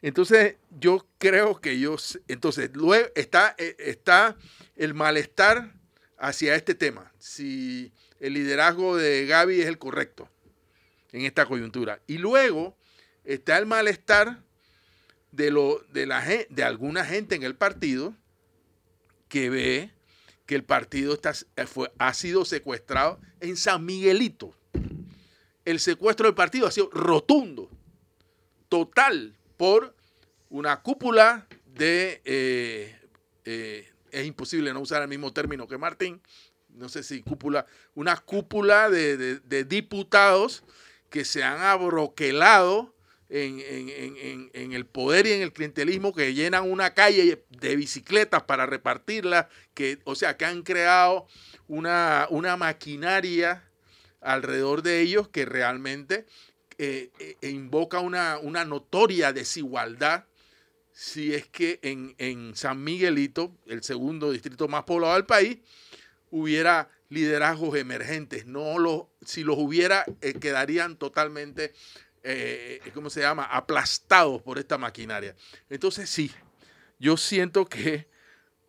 Entonces, 0.00 0.56
yo 0.78 1.06
creo 1.18 1.60
que 1.60 1.78
yo, 1.78 1.96
entonces, 2.28 2.70
luego 2.74 3.08
está, 3.14 3.54
eh, 3.58 3.74
está 3.78 4.36
el 4.76 4.94
malestar 4.94 5.74
hacia 6.18 6.54
este 6.54 6.74
tema, 6.74 7.12
si 7.18 7.92
el 8.20 8.34
liderazgo 8.34 8.96
de 8.96 9.26
Gaby 9.26 9.60
es 9.60 9.66
el 9.66 9.78
correcto 9.78 10.28
en 11.12 11.22
esta 11.22 11.46
coyuntura. 11.46 12.00
Y 12.06 12.18
luego 12.18 12.76
está 13.24 13.58
el 13.58 13.66
malestar 13.66 14.42
de, 15.32 15.50
lo, 15.50 15.80
de, 15.92 16.06
la, 16.06 16.24
de 16.48 16.64
alguna 16.64 17.04
gente 17.04 17.34
en 17.34 17.42
el 17.42 17.56
partido 17.56 18.14
que 19.28 19.50
ve 19.50 19.92
que 20.46 20.54
el 20.54 20.64
partido 20.64 21.12
está, 21.12 21.34
fue, 21.66 21.92
ha 21.98 22.14
sido 22.14 22.44
secuestrado 22.44 23.20
en 23.40 23.56
San 23.56 23.84
Miguelito. 23.84 24.54
El 25.66 25.78
secuestro 25.78 26.26
del 26.26 26.34
partido 26.34 26.66
ha 26.66 26.70
sido 26.70 26.88
rotundo, 26.90 27.70
total, 28.70 29.37
por 29.58 29.94
una 30.48 30.80
cúpula 30.80 31.46
de, 31.66 32.22
eh, 32.24 32.96
eh, 33.44 33.92
es 34.10 34.26
imposible 34.26 34.72
no 34.72 34.80
usar 34.80 35.02
el 35.02 35.08
mismo 35.08 35.32
término 35.34 35.68
que 35.68 35.76
Martín, 35.76 36.22
no 36.70 36.88
sé 36.88 37.02
si 37.02 37.22
cúpula, 37.22 37.66
una 37.94 38.16
cúpula 38.16 38.88
de, 38.88 39.64
diputados 39.64 40.62
que 41.10 41.24
se 41.24 41.42
han 41.42 41.60
abroquelado 41.60 42.94
en, 43.28 44.72
el 44.72 44.86
poder 44.86 45.26
y 45.26 45.32
en 45.32 45.42
el 45.42 45.52
clientelismo, 45.52 46.14
que 46.14 46.32
llenan 46.32 46.70
una 46.70 46.94
calle 46.94 47.44
de 47.50 47.76
bicicletas 47.76 48.44
para 48.44 48.64
repartirlas, 48.64 49.46
que, 49.74 49.98
o 50.04 50.14
sea, 50.14 50.36
que 50.36 50.46
han 50.46 50.62
creado 50.62 51.26
una, 51.66 52.26
una 52.30 52.56
maquinaria 52.56 53.68
alrededor 54.20 54.82
de 54.82 55.00
ellos 55.00 55.28
que 55.28 55.44
realmente 55.44 56.26
eh, 56.78 57.10
eh, 57.18 57.36
e 57.40 57.50
invoca 57.50 58.00
una, 58.00 58.38
una, 58.38 58.64
notoria 58.64 59.32
desigualdad 59.32 60.24
si 60.92 61.34
es 61.34 61.46
que 61.46 61.78
en, 61.82 62.56
San 62.56 62.82
Miguelito, 62.82 63.56
el 63.66 63.82
segundo 63.82 64.32
distrito 64.32 64.66
más 64.68 64.84
poblado 64.84 65.14
del 65.14 65.26
país, 65.26 65.58
hubiera 66.30 66.90
liderazgos 67.08 67.76
emergentes. 67.76 68.46
No 68.46 68.78
los, 68.78 69.04
si 69.24 69.44
los 69.44 69.58
hubiera, 69.58 70.04
eh, 70.20 70.34
quedarían 70.34 70.96
totalmente, 70.96 71.72
¿cómo 72.94 73.10
se 73.10 73.20
llama?, 73.20 73.44
aplastados 73.44 74.42
por 74.42 74.58
esta 74.58 74.76
maquinaria. 74.76 75.36
Entonces 75.70 76.10
sí, 76.10 76.32
yo 76.98 77.16
siento 77.16 77.66
que 77.66 78.08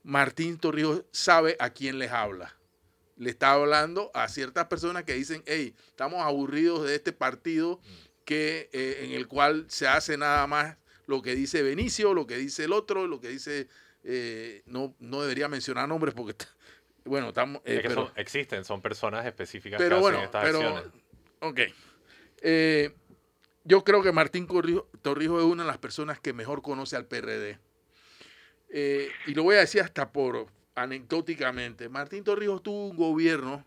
Martín 0.04 0.58
Torrijos 0.60 1.04
sabe 1.12 1.56
a 1.60 1.72
quién 1.72 1.98
les 1.98 2.12
habla 2.12 2.59
le 3.20 3.30
está 3.30 3.52
hablando 3.52 4.12
a 4.14 4.30
ciertas 4.30 4.68
personas 4.68 5.04
que 5.04 5.14
dicen, 5.14 5.44
hey, 5.46 5.76
estamos 5.90 6.22
aburridos 6.22 6.88
de 6.88 6.96
este 6.96 7.12
partido 7.12 7.82
que, 8.24 8.70
eh, 8.72 9.02
en 9.04 9.12
el 9.12 9.28
cual 9.28 9.66
se 9.68 9.88
hace 9.90 10.18
nada 10.18 10.48
más 10.48 10.78
lo 11.06 11.22
que 11.22 11.36
dice 11.36 11.62
Benicio, 11.62 12.14
lo 12.14 12.26
que 12.26 12.38
dice 12.38 12.64
el 12.64 12.72
otro, 12.72 13.08
lo 13.08 13.20
que 13.20 13.28
dice 13.28 13.68
eh, 14.04 14.64
no, 14.66 14.96
no 15.00 15.22
debería 15.22 15.50
mencionar 15.50 15.90
nombres 15.90 16.14
porque, 16.16 16.34
bueno, 17.04 17.30
estamos... 17.30 17.62
Es 17.66 17.80
eh, 17.80 17.82
que 17.82 17.90
pero, 17.90 18.06
son- 18.06 18.14
existen, 18.16 18.64
son 18.64 18.82
personas 18.82 19.26
específicas 19.26 19.78
pero 19.78 19.98
que 19.98 20.02
bueno, 20.02 20.18
hacen 20.20 20.26
estas 20.26 20.44
pero, 20.46 20.60
acciones. 20.60 21.04
ok. 21.42 21.60
Yo 23.66 23.84
creo 23.84 24.02
que 24.02 24.14
Martín 24.14 24.48
Torrijos 24.48 25.44
es 25.44 25.46
una 25.46 25.64
de 25.64 25.68
las 25.68 25.78
personas 25.78 26.22
que 26.22 26.32
mejor 26.32 26.62
conoce 26.62 26.96
al 26.96 27.06
PRD. 27.06 27.60
Y 29.28 29.34
lo 29.34 29.44
voy 29.44 29.58
a 29.58 29.60
decir 29.60 29.82
hasta 29.82 30.14
por 30.14 30.48
anecdóticamente. 30.82 31.90
Martín 31.90 32.24
Torrijos 32.24 32.64
tuvo 32.64 32.88
un 32.88 32.98
gobierno 32.98 33.66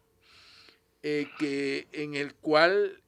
eh, 1.03 1.29
que, 1.39 1.89
en 1.93 2.15
el 2.15 2.35
cual 2.35 3.03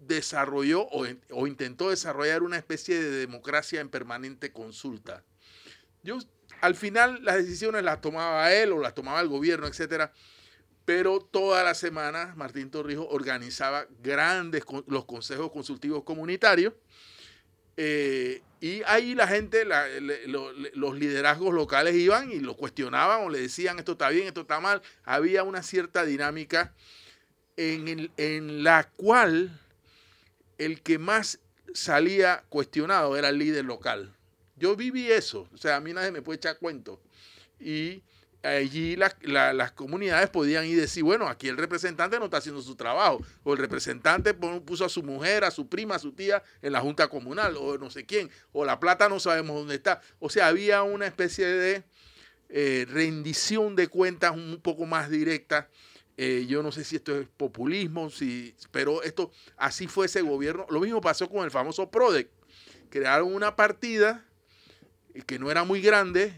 desarrolló 0.00 0.82
o, 0.82 1.06
o 1.30 1.46
intentó 1.46 1.90
desarrollar 1.90 2.42
una 2.42 2.58
especie 2.58 3.00
de 3.00 3.10
democracia 3.10 3.80
en 3.80 3.88
permanente 3.88 4.52
consulta. 4.52 5.24
Yo, 6.02 6.18
al 6.60 6.74
final 6.74 7.24
las 7.24 7.36
decisiones 7.36 7.82
las 7.82 8.00
tomaba 8.00 8.52
él 8.52 8.72
o 8.72 8.80
las 8.80 8.94
tomaba 8.94 9.20
el 9.20 9.28
gobierno, 9.28 9.66
etcétera, 9.66 10.12
pero 10.84 11.20
todas 11.20 11.64
las 11.64 11.78
semanas 11.78 12.36
Martín 12.36 12.70
Torrijos 12.70 13.06
organizaba 13.08 13.86
grandes 14.02 14.64
los 14.86 15.06
consejos 15.06 15.50
consultivos 15.50 16.04
comunitarios 16.04 16.74
eh, 17.76 18.42
y 18.60 18.82
ahí 18.86 19.14
la 19.14 19.26
gente, 19.28 19.64
los 20.74 20.98
liderazgos 20.98 21.52
locales 21.52 21.94
iban 21.96 22.30
y 22.32 22.40
lo 22.40 22.56
cuestionaban 22.56 23.22
o 23.22 23.28
le 23.30 23.40
decían 23.40 23.78
esto 23.78 23.92
está 23.92 24.08
bien, 24.08 24.26
esto 24.26 24.42
está 24.42 24.58
mal. 24.60 24.80
Había 25.04 25.42
una 25.42 25.62
cierta 25.62 26.04
dinámica 26.04 26.72
en, 27.56 27.88
el- 27.88 28.10
en 28.16 28.64
la 28.64 28.88
cual 28.96 29.60
el 30.58 30.80
que 30.82 30.98
más 30.98 31.40
salía 31.74 32.44
cuestionado 32.48 33.16
era 33.16 33.28
el 33.28 33.38
líder 33.38 33.64
local. 33.64 34.14
Yo 34.56 34.76
viví 34.76 35.10
eso, 35.10 35.48
o 35.52 35.56
sea, 35.58 35.76
a 35.76 35.80
mí 35.80 35.92
nadie 35.92 36.12
me 36.12 36.22
puede 36.22 36.36
echar 36.36 36.58
cuento. 36.58 37.00
Y 37.60 38.02
allí 38.44 38.96
las- 38.96 39.16
la- 39.22 39.52
las 39.52 39.72
comunidades 39.72 40.28
podían 40.30 40.64
ir 40.66 40.72
y 40.72 40.80
decir, 40.80 41.02
bueno, 41.02 41.28
aquí 41.28 41.48
el 41.48 41.56
representante 41.56 42.18
no 42.18 42.26
está 42.26 42.36
haciendo 42.36 42.60
su 42.62 42.76
trabajo, 42.76 43.20
o 43.42 43.52
el 43.52 43.58
representante 43.58 44.34
puso 44.34 44.84
a 44.84 44.88
su 44.88 45.02
mujer, 45.02 45.44
a 45.44 45.50
su 45.50 45.68
prima, 45.68 45.94
a 45.94 45.98
su 45.98 46.12
tía 46.12 46.42
en 46.62 46.72
la 46.72 46.80
junta 46.80 47.08
comunal, 47.08 47.56
o 47.56 47.78
no 47.78 47.90
sé 47.90 48.04
quién, 48.04 48.30
o 48.52 48.64
la 48.64 48.78
plata 48.78 49.08
no 49.08 49.18
sabemos 49.18 49.56
dónde 49.56 49.74
está. 49.74 50.00
O 50.18 50.28
sea, 50.28 50.46
había 50.48 50.82
una 50.82 51.06
especie 51.06 51.46
de 51.46 51.84
eh, 52.50 52.86
rendición 52.88 53.74
de 53.74 53.88
cuentas 53.88 54.32
un 54.32 54.60
poco 54.62 54.86
más 54.86 55.10
directa. 55.10 55.68
Eh, 56.16 56.44
yo 56.46 56.62
no 56.62 56.70
sé 56.70 56.84
si 56.84 56.94
esto 56.96 57.18
es 57.18 57.26
populismo, 57.26 58.10
si, 58.10 58.54
pero 58.70 59.02
esto 59.02 59.32
así 59.56 59.88
fue 59.88 60.06
ese 60.06 60.22
gobierno. 60.22 60.64
Lo 60.70 60.80
mismo 60.80 61.00
pasó 61.00 61.28
con 61.28 61.44
el 61.44 61.50
famoso 61.50 61.90
PRODEC. 61.90 62.28
Crearon 62.90 63.34
una 63.34 63.56
partida 63.56 64.24
eh, 65.14 65.22
que 65.26 65.40
no 65.40 65.50
era 65.50 65.64
muy 65.64 65.80
grande 65.80 66.32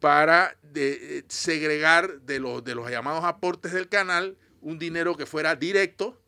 para 0.00 0.56
de- 0.62 1.18
eh, 1.18 1.24
segregar 1.28 2.22
de 2.22 2.40
los, 2.40 2.64
de 2.64 2.74
los 2.74 2.90
llamados 2.90 3.24
aportes 3.24 3.72
del 3.72 3.88
canal 3.88 4.36
un 4.62 4.78
dinero 4.78 5.16
que 5.16 5.26
fuera 5.26 5.54
directo 5.56 6.20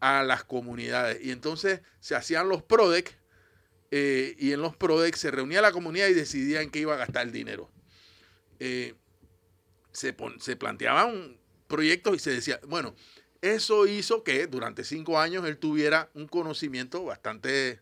a 0.00 0.22
las 0.22 0.44
comunidades. 0.44 1.22
Y 1.22 1.30
entonces 1.30 1.80
se 2.00 2.14
hacían 2.14 2.48
los 2.48 2.62
PRODEC 2.62 3.16
eh, 3.90 4.34
y 4.38 4.52
en 4.52 4.60
los 4.60 4.74
PRODEC 4.76 5.14
se 5.16 5.30
reunía 5.30 5.62
la 5.62 5.72
comunidad 5.72 6.08
y 6.08 6.14
decidía 6.14 6.62
en 6.62 6.70
qué 6.70 6.80
iba 6.80 6.94
a 6.94 6.98
gastar 6.98 7.26
el 7.26 7.32
dinero. 7.32 7.70
Eh, 8.58 8.94
se, 9.92 10.12
planteaban 10.12 11.38
proyectos 11.68 12.16
y 12.16 12.18
se 12.18 12.30
decía, 12.30 12.58
bueno, 12.66 12.94
eso 13.40 13.86
hizo 13.86 14.24
que 14.24 14.46
durante 14.46 14.82
cinco 14.84 15.20
años 15.20 15.44
él 15.46 15.58
tuviera 15.58 16.10
un 16.14 16.26
conocimiento 16.26 17.04
bastante 17.04 17.80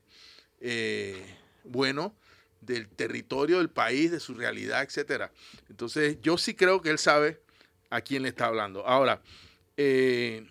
bueno 1.65 2.15
del 2.63 2.89
territorio, 2.89 3.59
del 3.59 3.69
país, 3.71 4.11
de 4.11 4.21
su 4.21 4.35
realidad, 4.35 4.83
etcétera. 4.83 5.31
Entonces, 5.69 6.19
yo 6.23 6.39
sí 6.39 6.55
creo 6.55 6.81
que 6.81 6.91
él 6.91 6.99
sabe 6.99 7.41
a 7.91 8.01
quién 8.01 8.23
le 8.23 8.29
está 8.31 8.47
hablando. 8.47 8.87
Ahora, 8.87 9.21
eh, 9.77 10.47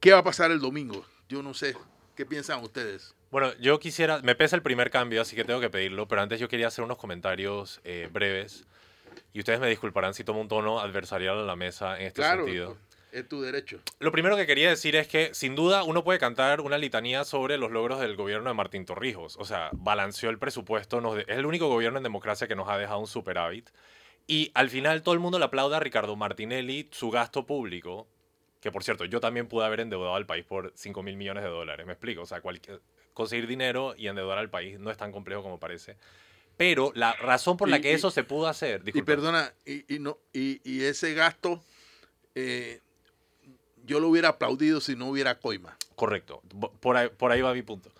¿qué 0.00 0.12
va 0.12 0.18
a 0.18 0.24
pasar 0.24 0.50
el 0.50 0.60
domingo? 0.60 1.06
Yo 1.28 1.42
no 1.42 1.54
sé. 1.54 1.76
¿Qué 2.14 2.26
piensan 2.26 2.62
ustedes? 2.62 3.14
Bueno, 3.30 3.52
yo 3.60 3.78
quisiera, 3.78 4.20
me 4.22 4.34
pesa 4.34 4.56
el 4.56 4.62
primer 4.62 4.90
cambio, 4.90 5.20
así 5.22 5.36
que 5.36 5.44
tengo 5.44 5.60
que 5.60 5.70
pedirlo, 5.70 6.08
pero 6.08 6.22
antes 6.22 6.40
yo 6.40 6.48
quería 6.48 6.66
hacer 6.68 6.82
unos 6.82 6.98
comentarios 6.98 7.80
eh, 7.84 8.08
breves 8.10 8.64
y 9.32 9.40
ustedes 9.40 9.60
me 9.60 9.68
disculparán 9.68 10.14
si 10.14 10.24
tomo 10.24 10.40
un 10.40 10.48
tono 10.48 10.80
adversarial 10.80 11.38
a 11.38 11.42
la 11.42 11.54
mesa 11.54 11.98
en 12.00 12.06
este 12.06 12.22
Claro, 12.22 12.44
sentido. 12.44 12.76
Es 13.12 13.28
tu 13.28 13.40
derecho. 13.42 13.80
Lo 13.98 14.12
primero 14.12 14.36
que 14.36 14.46
quería 14.46 14.68
decir 14.70 14.96
es 14.96 15.08
que, 15.08 15.34
sin 15.34 15.54
duda, 15.54 15.82
uno 15.84 16.04
puede 16.04 16.18
cantar 16.18 16.60
una 16.60 16.78
litanía 16.78 17.24
sobre 17.24 17.58
los 17.58 17.70
logros 17.70 18.00
del 18.00 18.16
gobierno 18.16 18.48
de 18.50 18.54
Martín 18.54 18.84
Torrijos. 18.84 19.36
O 19.38 19.44
sea, 19.44 19.70
balanceó 19.72 20.30
el 20.30 20.38
presupuesto, 20.38 21.00
nos 21.00 21.16
de- 21.16 21.22
es 21.28 21.38
el 21.38 21.46
único 21.46 21.68
gobierno 21.68 21.98
en 21.98 22.04
democracia 22.04 22.46
que 22.48 22.56
nos 22.56 22.68
ha 22.68 22.78
dejado 22.78 22.98
un 23.00 23.06
superávit. 23.06 23.70
Y 24.26 24.50
al 24.54 24.68
final 24.70 25.02
todo 25.02 25.14
el 25.14 25.20
mundo 25.20 25.38
le 25.38 25.46
aplauda 25.46 25.78
a 25.78 25.80
Ricardo 25.80 26.14
Martinelli 26.16 26.88
su 26.90 27.10
gasto 27.10 27.46
público, 27.46 28.06
que 28.60 28.70
por 28.72 28.84
cierto, 28.84 29.04
yo 29.04 29.20
también 29.20 29.46
pude 29.48 29.64
haber 29.64 29.80
endeudado 29.80 30.14
al 30.14 30.26
país 30.26 30.44
por 30.44 30.72
5 30.76 31.02
mil 31.02 31.16
millones 31.16 31.44
de 31.44 31.48
dólares, 31.50 31.86
me 31.86 31.92
explico. 31.92 32.22
O 32.22 32.26
sea, 32.26 32.40
cualquier- 32.40 32.80
conseguir 33.14 33.46
dinero 33.46 33.94
y 33.96 34.06
endeudar 34.08 34.38
al 34.38 34.50
país 34.50 34.78
no 34.78 34.90
es 34.90 34.96
tan 34.96 35.12
complejo 35.12 35.42
como 35.42 35.58
parece. 35.58 35.96
Pero 36.56 36.90
la 36.94 37.12
razón 37.14 37.56
por 37.56 37.68
la 37.68 37.80
que 37.80 37.90
y- 37.92 37.94
eso 37.94 38.10
se 38.10 38.24
pudo 38.24 38.48
hacer... 38.48 38.82
Y 38.84 39.02
perdona, 39.02 39.52
y, 39.64 39.94
y 39.94 39.98
no, 40.00 40.18
y, 40.32 40.60
y 40.68 40.82
ese 40.84 41.14
gasto, 41.14 41.62
eh, 42.34 42.80
yo 43.88 43.98
lo 43.98 44.08
hubiera 44.08 44.28
aplaudido 44.28 44.80
si 44.80 44.94
no 44.94 45.08
hubiera 45.08 45.40
coima. 45.40 45.76
Correcto. 45.96 46.42
Por 46.80 46.96
ahí, 46.96 47.08
por 47.08 47.32
ahí 47.32 47.40
va 47.40 47.54
mi 47.54 47.62
punto. 47.62 47.90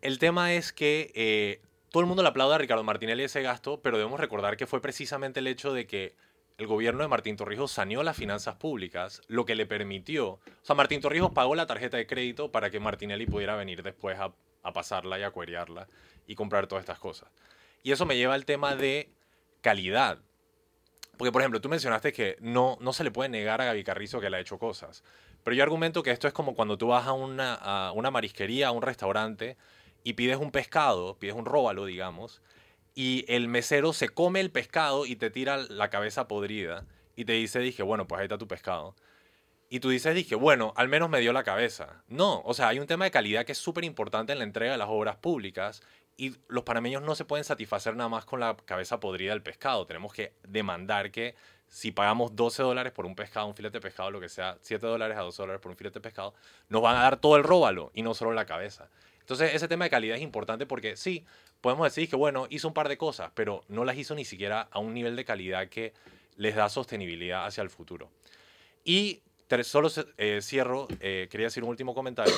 El 0.00 0.18
tema 0.18 0.54
es 0.54 0.72
que 0.72 1.12
eh, 1.14 1.60
todo 1.90 2.00
el 2.00 2.06
mundo 2.06 2.22
le 2.22 2.28
aplaude 2.30 2.54
a 2.54 2.58
Ricardo 2.58 2.84
Martinelli 2.84 3.24
ese 3.24 3.42
gasto, 3.42 3.82
pero 3.82 3.98
debemos 3.98 4.18
recordar 4.18 4.56
que 4.56 4.66
fue 4.66 4.80
precisamente 4.80 5.40
el 5.40 5.48
hecho 5.48 5.74
de 5.74 5.86
que 5.86 6.14
el 6.58 6.66
gobierno 6.66 7.02
de 7.02 7.08
Martín 7.08 7.36
Torrijos 7.36 7.72
saneó 7.72 8.02
las 8.02 8.16
finanzas 8.16 8.54
públicas, 8.54 9.20
lo 9.26 9.44
que 9.44 9.54
le 9.54 9.66
permitió... 9.66 10.28
O 10.28 10.40
sea, 10.62 10.76
Martín 10.76 11.00
Torrijos 11.00 11.32
pagó 11.32 11.54
la 11.54 11.66
tarjeta 11.66 11.96
de 11.96 12.06
crédito 12.06 12.52
para 12.52 12.70
que 12.70 12.80
Martinelli 12.80 13.26
pudiera 13.26 13.56
venir 13.56 13.82
después 13.82 14.18
a, 14.18 14.32
a 14.62 14.72
pasarla 14.72 15.18
y 15.18 15.22
a 15.22 15.30
cuerearla 15.30 15.88
y 16.26 16.34
comprar 16.34 16.68
todas 16.68 16.82
estas 16.82 16.98
cosas. 16.98 17.28
Y 17.82 17.92
eso 17.92 18.06
me 18.06 18.16
lleva 18.16 18.34
al 18.34 18.44
tema 18.44 18.76
de 18.76 19.10
calidad. 19.60 20.18
Porque, 21.16 21.30
por 21.30 21.42
ejemplo, 21.42 21.60
tú 21.60 21.68
mencionaste 21.68 22.12
que 22.12 22.36
no, 22.40 22.78
no 22.80 22.92
se 22.92 23.04
le 23.04 23.10
puede 23.10 23.28
negar 23.28 23.60
a 23.60 23.66
Gaby 23.66 23.84
Carrizo 23.84 24.20
que 24.20 24.30
le 24.30 24.38
ha 24.38 24.40
hecho 24.40 24.58
cosas. 24.58 25.04
Pero 25.44 25.54
yo 25.54 25.62
argumento 25.62 26.02
que 26.02 26.10
esto 26.10 26.26
es 26.26 26.32
como 26.32 26.54
cuando 26.54 26.78
tú 26.78 26.88
vas 26.88 27.06
a 27.06 27.12
una, 27.12 27.54
a 27.54 27.92
una 27.92 28.10
marisquería, 28.10 28.68
a 28.68 28.72
un 28.72 28.82
restaurante, 28.82 29.56
y 30.04 30.14
pides 30.14 30.38
un 30.38 30.50
pescado, 30.50 31.18
pides 31.18 31.34
un 31.34 31.44
róbalo, 31.44 31.84
digamos, 31.84 32.42
y 32.94 33.24
el 33.28 33.48
mesero 33.48 33.92
se 33.92 34.08
come 34.08 34.40
el 34.40 34.50
pescado 34.50 35.06
y 35.06 35.16
te 35.16 35.30
tira 35.30 35.56
la 35.56 35.90
cabeza 35.90 36.28
podrida 36.28 36.86
y 37.16 37.24
te 37.24 37.32
dice, 37.32 37.60
dije, 37.60 37.82
bueno, 37.82 38.06
pues 38.06 38.20
ahí 38.20 38.24
está 38.24 38.38
tu 38.38 38.48
pescado. 38.48 38.94
Y 39.70 39.80
tú 39.80 39.88
dices, 39.88 40.14
dije, 40.14 40.34
bueno, 40.34 40.74
al 40.76 40.88
menos 40.88 41.08
me 41.08 41.20
dio 41.20 41.32
la 41.32 41.44
cabeza. 41.44 42.02
No, 42.06 42.42
o 42.44 42.52
sea, 42.52 42.68
hay 42.68 42.78
un 42.78 42.86
tema 42.86 43.06
de 43.06 43.10
calidad 43.10 43.46
que 43.46 43.52
es 43.52 43.58
súper 43.58 43.84
importante 43.84 44.32
en 44.32 44.38
la 44.38 44.44
entrega 44.44 44.72
de 44.72 44.78
las 44.78 44.88
obras 44.90 45.16
públicas 45.16 45.82
y 46.16 46.36
los 46.48 46.64
panameños 46.64 47.02
no 47.02 47.14
se 47.14 47.24
pueden 47.24 47.44
satisfacer 47.44 47.96
nada 47.96 48.08
más 48.08 48.24
con 48.24 48.40
la 48.40 48.56
cabeza 48.56 49.00
podrida 49.00 49.32
del 49.32 49.42
pescado. 49.42 49.86
Tenemos 49.86 50.12
que 50.12 50.32
demandar 50.46 51.10
que 51.10 51.34
si 51.68 51.90
pagamos 51.90 52.36
12 52.36 52.62
dólares 52.62 52.92
por 52.92 53.06
un 53.06 53.14
pescado, 53.14 53.46
un 53.46 53.54
filete 53.54 53.78
de 53.78 53.80
pescado, 53.80 54.10
lo 54.10 54.20
que 54.20 54.28
sea, 54.28 54.58
7 54.60 54.86
dólares 54.86 55.16
a 55.16 55.22
12 55.22 55.42
dólares 55.42 55.60
por 55.60 55.70
un 55.70 55.76
filete 55.76 55.94
de 55.94 56.02
pescado, 56.02 56.34
nos 56.68 56.82
van 56.82 56.96
a 56.96 57.02
dar 57.02 57.16
todo 57.16 57.36
el 57.36 57.44
róbalo 57.44 57.90
y 57.94 58.02
no 58.02 58.14
solo 58.14 58.32
la 58.32 58.44
cabeza. 58.44 58.88
Entonces, 59.20 59.54
ese 59.54 59.68
tema 59.68 59.84
de 59.84 59.90
calidad 59.90 60.16
es 60.16 60.22
importante 60.22 60.66
porque 60.66 60.96
sí, 60.96 61.24
podemos 61.60 61.86
decir 61.86 62.10
que, 62.10 62.16
bueno, 62.16 62.46
hizo 62.50 62.68
un 62.68 62.74
par 62.74 62.88
de 62.88 62.98
cosas, 62.98 63.30
pero 63.34 63.64
no 63.68 63.84
las 63.84 63.96
hizo 63.96 64.14
ni 64.14 64.24
siquiera 64.24 64.68
a 64.70 64.80
un 64.80 64.92
nivel 64.92 65.16
de 65.16 65.24
calidad 65.24 65.68
que 65.68 65.94
les 66.36 66.54
da 66.54 66.68
sostenibilidad 66.68 67.46
hacia 67.46 67.62
el 67.62 67.70
futuro. 67.70 68.10
Y 68.84 69.22
solo 69.62 69.90
eh, 70.16 70.40
cierro, 70.42 70.88
eh, 71.00 71.28
quería 71.30 71.46
decir 71.46 71.62
un 71.62 71.68
último 71.68 71.94
comentario, 71.94 72.34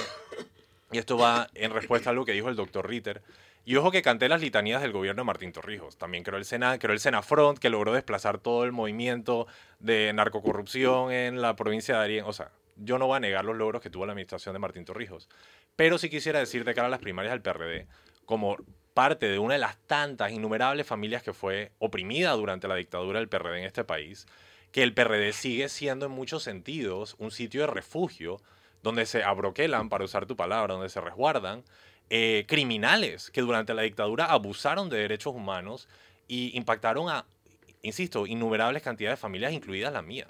y 0.95 0.99
esto 0.99 1.19
va 1.19 1.49
en 1.55 1.73
respuesta 1.73 2.11
a 2.11 2.13
lo 2.13 2.25
que 2.25 2.31
dijo 2.31 2.49
el 2.49 2.55
doctor 2.55 2.89
Ritter. 2.89 3.21
Y 3.65 3.75
ojo 3.75 3.91
que 3.91 4.01
canté 4.01 4.29
las 4.29 4.41
litanías 4.41 4.81
del 4.81 4.93
gobierno 4.93 5.23
de 5.23 5.27
Martín 5.27 5.51
Torrijos. 5.51 5.97
También 5.97 6.23
creó 6.23 6.39
el 6.39 6.45
Sena, 6.45 6.79
creó 6.79 6.93
el 6.93 7.01
Senafront, 7.01 7.59
que 7.59 7.69
logró 7.69 7.93
desplazar 7.93 8.39
todo 8.39 8.63
el 8.63 8.71
movimiento 8.71 9.49
de 9.81 10.13
narcocorrupción 10.13 11.11
en 11.11 11.43
la 11.43 11.57
provincia 11.57 11.95
de 11.95 12.01
Darien. 12.01 12.25
O 12.27 12.33
sea, 12.33 12.53
yo 12.77 13.01
no 13.01 13.09
voy 13.09 13.17
a 13.17 13.21
negar 13.21 13.45
los 13.45 13.57
logros 13.57 13.83
que 13.83 13.91
tuvo 13.91 14.07
la 14.07 14.13
administración 14.13 14.53
de 14.53 14.61
Martín 14.61 14.85
Torrijos. 14.85 15.29
Pero 15.75 15.99
sí 15.99 16.09
quisiera 16.09 16.39
decir 16.39 16.65
de 16.65 16.75
cara 16.75 16.87
a 16.87 16.91
las 16.91 17.01
primarias 17.01 17.33
del 17.33 17.43
PRD, 17.43 17.89
como 18.25 18.57
parte 18.93 19.27
de 19.27 19.41
una 19.41 19.55
de 19.55 19.61
las 19.61 19.77
tantas 19.89 20.31
innumerables 20.31 20.87
familias 20.87 21.25
que 21.25 21.33
fue 21.33 21.73
oprimida 21.81 22.31
durante 22.35 22.69
la 22.69 22.77
dictadura 22.77 23.19
del 23.19 23.29
PRD 23.29 23.59
en 23.59 23.65
este 23.65 23.83
país, 23.83 24.27
que 24.71 24.85
el 24.85 24.95
PRD 24.95 25.33
sigue 25.33 25.69
siendo 25.69 26.07
en 26.07 26.13
muchos 26.13 26.45
sentidos 26.45 27.17
un 27.19 27.33
sitio 27.33 27.63
de 27.63 27.67
refugio 27.67 28.41
donde 28.85 29.07
se 29.07 29.25
abroquelan, 29.25 29.89
para 29.89 30.05
usar 30.05 30.27
tu 30.27 30.37
palabra, 30.37 30.75
donde 30.75 30.91
se 30.91 31.01
resguardan 31.01 31.65
eh, 32.11 32.45
criminales 32.47 33.31
que 33.31 33.41
durante 33.41 33.73
la 33.73 33.81
dictadura 33.81 34.27
abusaron 34.27 34.91
de 34.91 34.99
derechos 34.99 35.35
humanos 35.35 35.89
y 36.29 36.57
impactaron 36.57 37.09
a, 37.09 37.25
insisto, 37.81 38.27
innumerables 38.27 38.83
cantidades 38.83 39.19
de 39.19 39.23
familias, 39.23 39.55
incluidas 39.55 39.91
la 39.91 40.03
mía. 40.03 40.27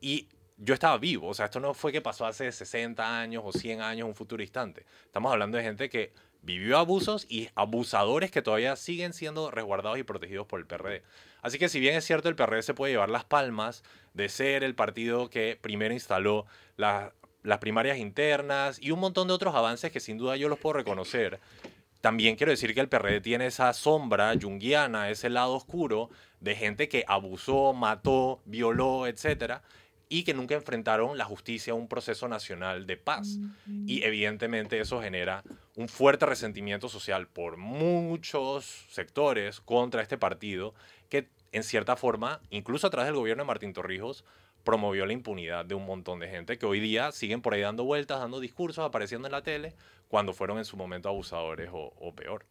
Y 0.00 0.26
yo 0.56 0.72
estaba 0.72 0.96
vivo, 0.96 1.28
o 1.28 1.34
sea, 1.34 1.44
esto 1.44 1.60
no 1.60 1.74
fue 1.74 1.92
que 1.92 2.00
pasó 2.00 2.24
hace 2.24 2.50
60 2.50 3.20
años 3.20 3.42
o 3.44 3.52
100 3.52 3.82
años, 3.82 4.08
un 4.08 4.14
futuro 4.14 4.42
instante. 4.42 4.86
Estamos 5.04 5.30
hablando 5.30 5.58
de 5.58 5.64
gente 5.64 5.90
que 5.90 6.12
vivió 6.40 6.78
abusos 6.78 7.26
y 7.28 7.50
abusadores 7.54 8.30
que 8.30 8.40
todavía 8.40 8.76
siguen 8.76 9.12
siendo 9.12 9.50
resguardados 9.50 9.98
y 9.98 10.04
protegidos 10.04 10.46
por 10.46 10.58
el 10.58 10.66
PRD. 10.66 11.02
Así 11.42 11.58
que 11.58 11.68
si 11.68 11.80
bien 11.80 11.96
es 11.96 12.06
cierto 12.06 12.30
el 12.30 12.34
PRD 12.34 12.62
se 12.62 12.72
puede 12.72 12.94
llevar 12.94 13.10
las 13.10 13.24
palmas 13.24 13.84
de 14.14 14.30
ser 14.30 14.64
el 14.64 14.74
partido 14.74 15.28
que 15.28 15.58
primero 15.60 15.92
instaló 15.92 16.46
las 16.78 17.12
primarias 17.58 17.98
internas 17.98 18.78
y 18.80 18.90
un 18.90 19.00
montón 19.00 19.28
de 19.28 19.34
otros 19.34 19.54
avances 19.54 19.92
que 19.92 20.00
sin 20.00 20.18
duda 20.18 20.36
yo 20.36 20.48
los 20.48 20.58
puedo 20.58 20.74
reconocer, 20.74 21.40
también 22.00 22.36
quiero 22.36 22.50
decir 22.50 22.74
que 22.74 22.80
el 22.80 22.88
PRD 22.88 23.20
tiene 23.20 23.46
esa 23.46 23.72
sombra 23.72 24.32
junguiana, 24.40 25.10
ese 25.10 25.28
lado 25.28 25.54
oscuro 25.54 26.08
de 26.40 26.56
gente 26.56 26.88
que 26.88 27.04
abusó, 27.06 27.74
mató, 27.74 28.40
violó, 28.46 29.06
etcétera, 29.06 29.62
y 30.08 30.24
que 30.24 30.34
nunca 30.34 30.54
enfrentaron 30.54 31.18
la 31.18 31.24
justicia 31.24 31.72
a 31.72 31.76
un 31.76 31.88
proceso 31.88 32.26
nacional 32.26 32.86
de 32.86 32.96
paz. 32.96 33.38
Y 33.86 34.02
evidentemente 34.02 34.80
eso 34.80 35.00
genera 35.00 35.44
un 35.76 35.88
fuerte 35.88 36.26
resentimiento 36.26 36.88
social 36.88 37.28
por 37.28 37.58
muchos 37.58 38.86
sectores 38.90 39.60
contra 39.60 40.02
este 40.02 40.18
partido 40.18 40.74
que 41.10 41.28
en 41.52 41.62
cierta 41.62 41.96
forma, 41.96 42.40
incluso 42.50 42.86
a 42.86 42.90
través 42.90 43.08
del 43.08 43.16
gobierno 43.16 43.44
de 43.44 43.48
Martín 43.48 43.72
Torrijos, 43.72 44.24
promovió 44.64 45.06
la 45.06 45.12
impunidad 45.12 45.64
de 45.64 45.74
un 45.74 45.86
montón 45.86 46.20
de 46.20 46.28
gente 46.28 46.58
que 46.58 46.66
hoy 46.66 46.80
día 46.80 47.12
siguen 47.12 47.42
por 47.42 47.54
ahí 47.54 47.60
dando 47.60 47.84
vueltas, 47.84 48.20
dando 48.20 48.40
discursos, 48.40 48.84
apareciendo 48.84 49.28
en 49.28 49.32
la 49.32 49.42
tele, 49.42 49.74
cuando 50.08 50.32
fueron 50.32 50.58
en 50.58 50.64
su 50.64 50.76
momento 50.76 51.08
abusadores 51.08 51.70
o, 51.72 51.92
o 51.98 52.14
peor. 52.14 52.46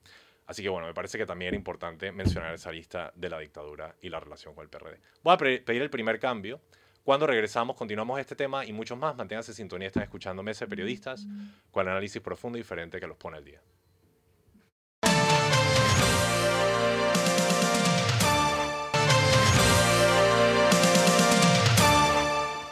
Así 0.49 0.63
que 0.63 0.69
bueno, 0.69 0.87
me 0.87 0.95
parece 0.95 1.19
que 1.19 1.27
también 1.27 1.49
era 1.49 1.57
importante 1.57 2.11
mencionar 2.11 2.55
esa 2.55 2.71
lista 2.71 3.13
de 3.15 3.29
la 3.29 3.37
dictadura 3.37 3.95
y 4.01 4.09
la 4.09 4.19
relación 4.19 4.55
con 4.55 4.63
el 4.63 4.69
PRD. 4.69 4.99
Voy 5.21 5.35
a 5.35 5.37
pedir 5.37 5.81
el 5.81 5.91
primer 5.91 6.19
cambio. 6.19 6.59
Cuando 7.03 7.27
regresamos, 7.27 7.75
continuamos 7.75 8.19
este 8.19 8.35
tema 8.35 8.65
y 8.65 8.73
muchos 8.73 8.97
más. 8.97 9.15
Manténganse 9.15 9.51
en 9.51 9.55
sintonía, 9.57 9.87
están 9.87 10.01
escuchando 10.01 10.41
Mesa 10.41 10.65
de 10.65 10.69
Periodistas 10.69 11.27
con 11.69 11.85
el 11.85 11.91
análisis 11.91 12.19
profundo 12.19 12.57
y 12.57 12.61
diferente 12.61 12.99
que 12.99 13.05
los 13.05 13.17
pone 13.17 13.37
al 13.37 13.45
día. 13.45 13.61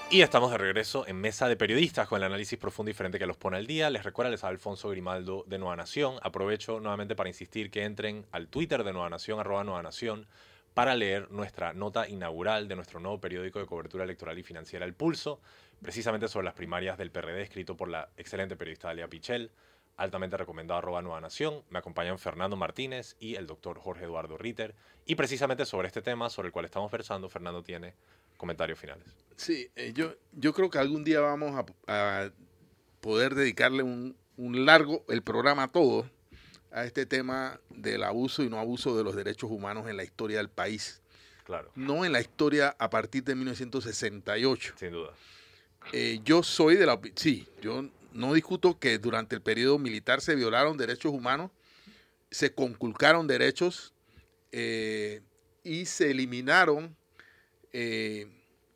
Y 0.10 0.22
estamos 0.22 0.52
de 0.52 0.58
regreso 0.58 1.06
en 1.06 1.18
Mesa 1.18 1.50
de 1.50 1.58
Periodistas 1.58 2.08
con 2.08 2.20
el 2.20 2.24
análisis 2.24 2.58
profundo 2.58 2.90
y 2.90 2.94
diferente 2.94 3.20
que 3.20 3.26
los 3.26 3.36
pone 3.36 3.58
al 3.58 3.68
día. 3.68 3.90
Les 3.90 4.04
recuerda, 4.04 4.32
les 4.32 4.46
Alfonso 4.46 4.90
Grimaldo 4.90 5.44
de 5.48 5.58
Nueva 5.58 5.76
Nación. 5.76 6.16
Aprovecho 6.22 6.80
nuevamente 6.80 7.14
para 7.14 7.28
insistir 7.28 7.70
que 7.70 7.84
entren 7.84 8.26
al 8.32 8.48
Twitter 8.48 8.86
de 8.86 8.94
Nueva 8.94 9.10
Nación, 9.10 9.42
arroba 9.42 9.66
Nueva 9.66 9.84
Nación, 9.84 10.26
para 10.74 10.96
leer 10.96 11.30
nuestra 11.30 11.74
nota 11.74 12.08
inaugural 12.08 12.70
de 12.70 12.78
nuestro 12.78 13.02
nuevo 13.02 13.20
periódico 13.20 13.60
de 13.60 13.66
cobertura 13.66 14.06
electoral 14.06 14.40
y 14.40 14.44
financiera 14.44 14.86
El 14.86 14.94
Pulso, 14.94 15.42
precisamente 15.82 16.30
sobre 16.30 16.46
las 16.46 16.54
primarias 16.54 16.98
del 16.98 17.12
PRD, 17.12 17.42
escrito 17.42 17.76
por 17.76 17.90
la 17.90 18.08
excelente 18.16 18.56
periodista 18.56 18.88
Dalia 18.88 19.10
Pichel, 19.10 19.52
altamente 19.98 20.38
recomendado 20.38 20.78
arroba 20.78 21.02
Nueva 21.02 21.20
Nación. 21.20 21.64
Me 21.70 21.80
acompañan 21.80 22.18
Fernando 22.18 22.56
Martínez 22.56 23.18
y 23.20 23.36
el 23.36 23.46
doctor 23.46 23.78
Jorge 23.78 24.06
Eduardo 24.06 24.38
Ritter. 24.38 24.74
Y 25.06 25.16
precisamente 25.16 25.66
sobre 25.66 25.88
este 25.88 26.02
tema 26.02 26.30
sobre 26.30 26.48
el 26.48 26.54
cual 26.54 26.66
estamos 26.66 26.90
versando, 26.92 27.28
Fernando 27.28 27.62
tiene 27.62 27.96
comentarios 28.38 28.80
finales. 28.80 29.06
Sí, 29.36 29.70
eh, 29.76 29.94
yo, 29.94 30.16
yo 30.34 30.54
creo 30.54 30.70
que 30.70 30.80
algún 30.80 31.04
día 31.04 31.20
vamos 31.20 31.64
a, 31.88 32.32
poder 33.02 33.36
dedicarle 33.36 33.84
un, 33.84 34.16
largo, 34.38 35.06
el 35.08 35.22
programa 35.22 35.72
todo, 35.72 36.10
a 36.72 36.86
este 36.86 37.06
tema 37.06 37.60
del 37.70 38.04
abuso 38.04 38.44
y 38.44 38.50
no 38.50 38.60
abuso 38.60 38.98
de 38.98 39.04
los 39.04 39.16
derechos 39.16 39.50
humanos 39.50 39.88
en 39.88 39.96
la 39.96 40.04
historia 40.04 40.38
del 40.38 40.50
país. 40.50 41.02
Claro. 41.46 41.72
No 41.76 42.04
en 42.04 42.12
la 42.12 42.20
historia 42.20 42.76
a 42.78 42.90
partir 42.90 43.24
de 43.24 43.36
1968. 43.36 44.74
Sin 44.78 44.92
duda. 44.92 45.14
Eh, 45.94 46.20
yo 46.26 46.44
soy 46.44 46.76
de 46.76 46.86
la... 46.86 47.00
Sí, 47.16 47.48
yo 47.62 47.90
no 48.12 48.34
discuto 48.34 48.78
que 48.80 48.98
durante 48.98 49.36
el 49.36 49.42
periodo 49.42 49.80
militar 49.80 50.20
se 50.22 50.36
violaron 50.36 50.76
derechos 50.76 51.14
humanos, 51.14 51.52
se 52.32 52.54
conculcaron 52.54 53.28
derechos 53.28 53.94
eh, 54.52 55.22
y 55.64 55.86
se 55.86 56.12
eliminaron 56.12 56.96
eh, 57.74 58.28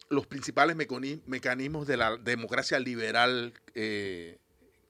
los 0.10 0.27
principales 0.27 0.75
mecanismos 0.75 1.88
de 1.88 1.97
la 1.97 2.17
democracia 2.17 2.80
liberal 2.80 3.54
eh, 3.73 4.38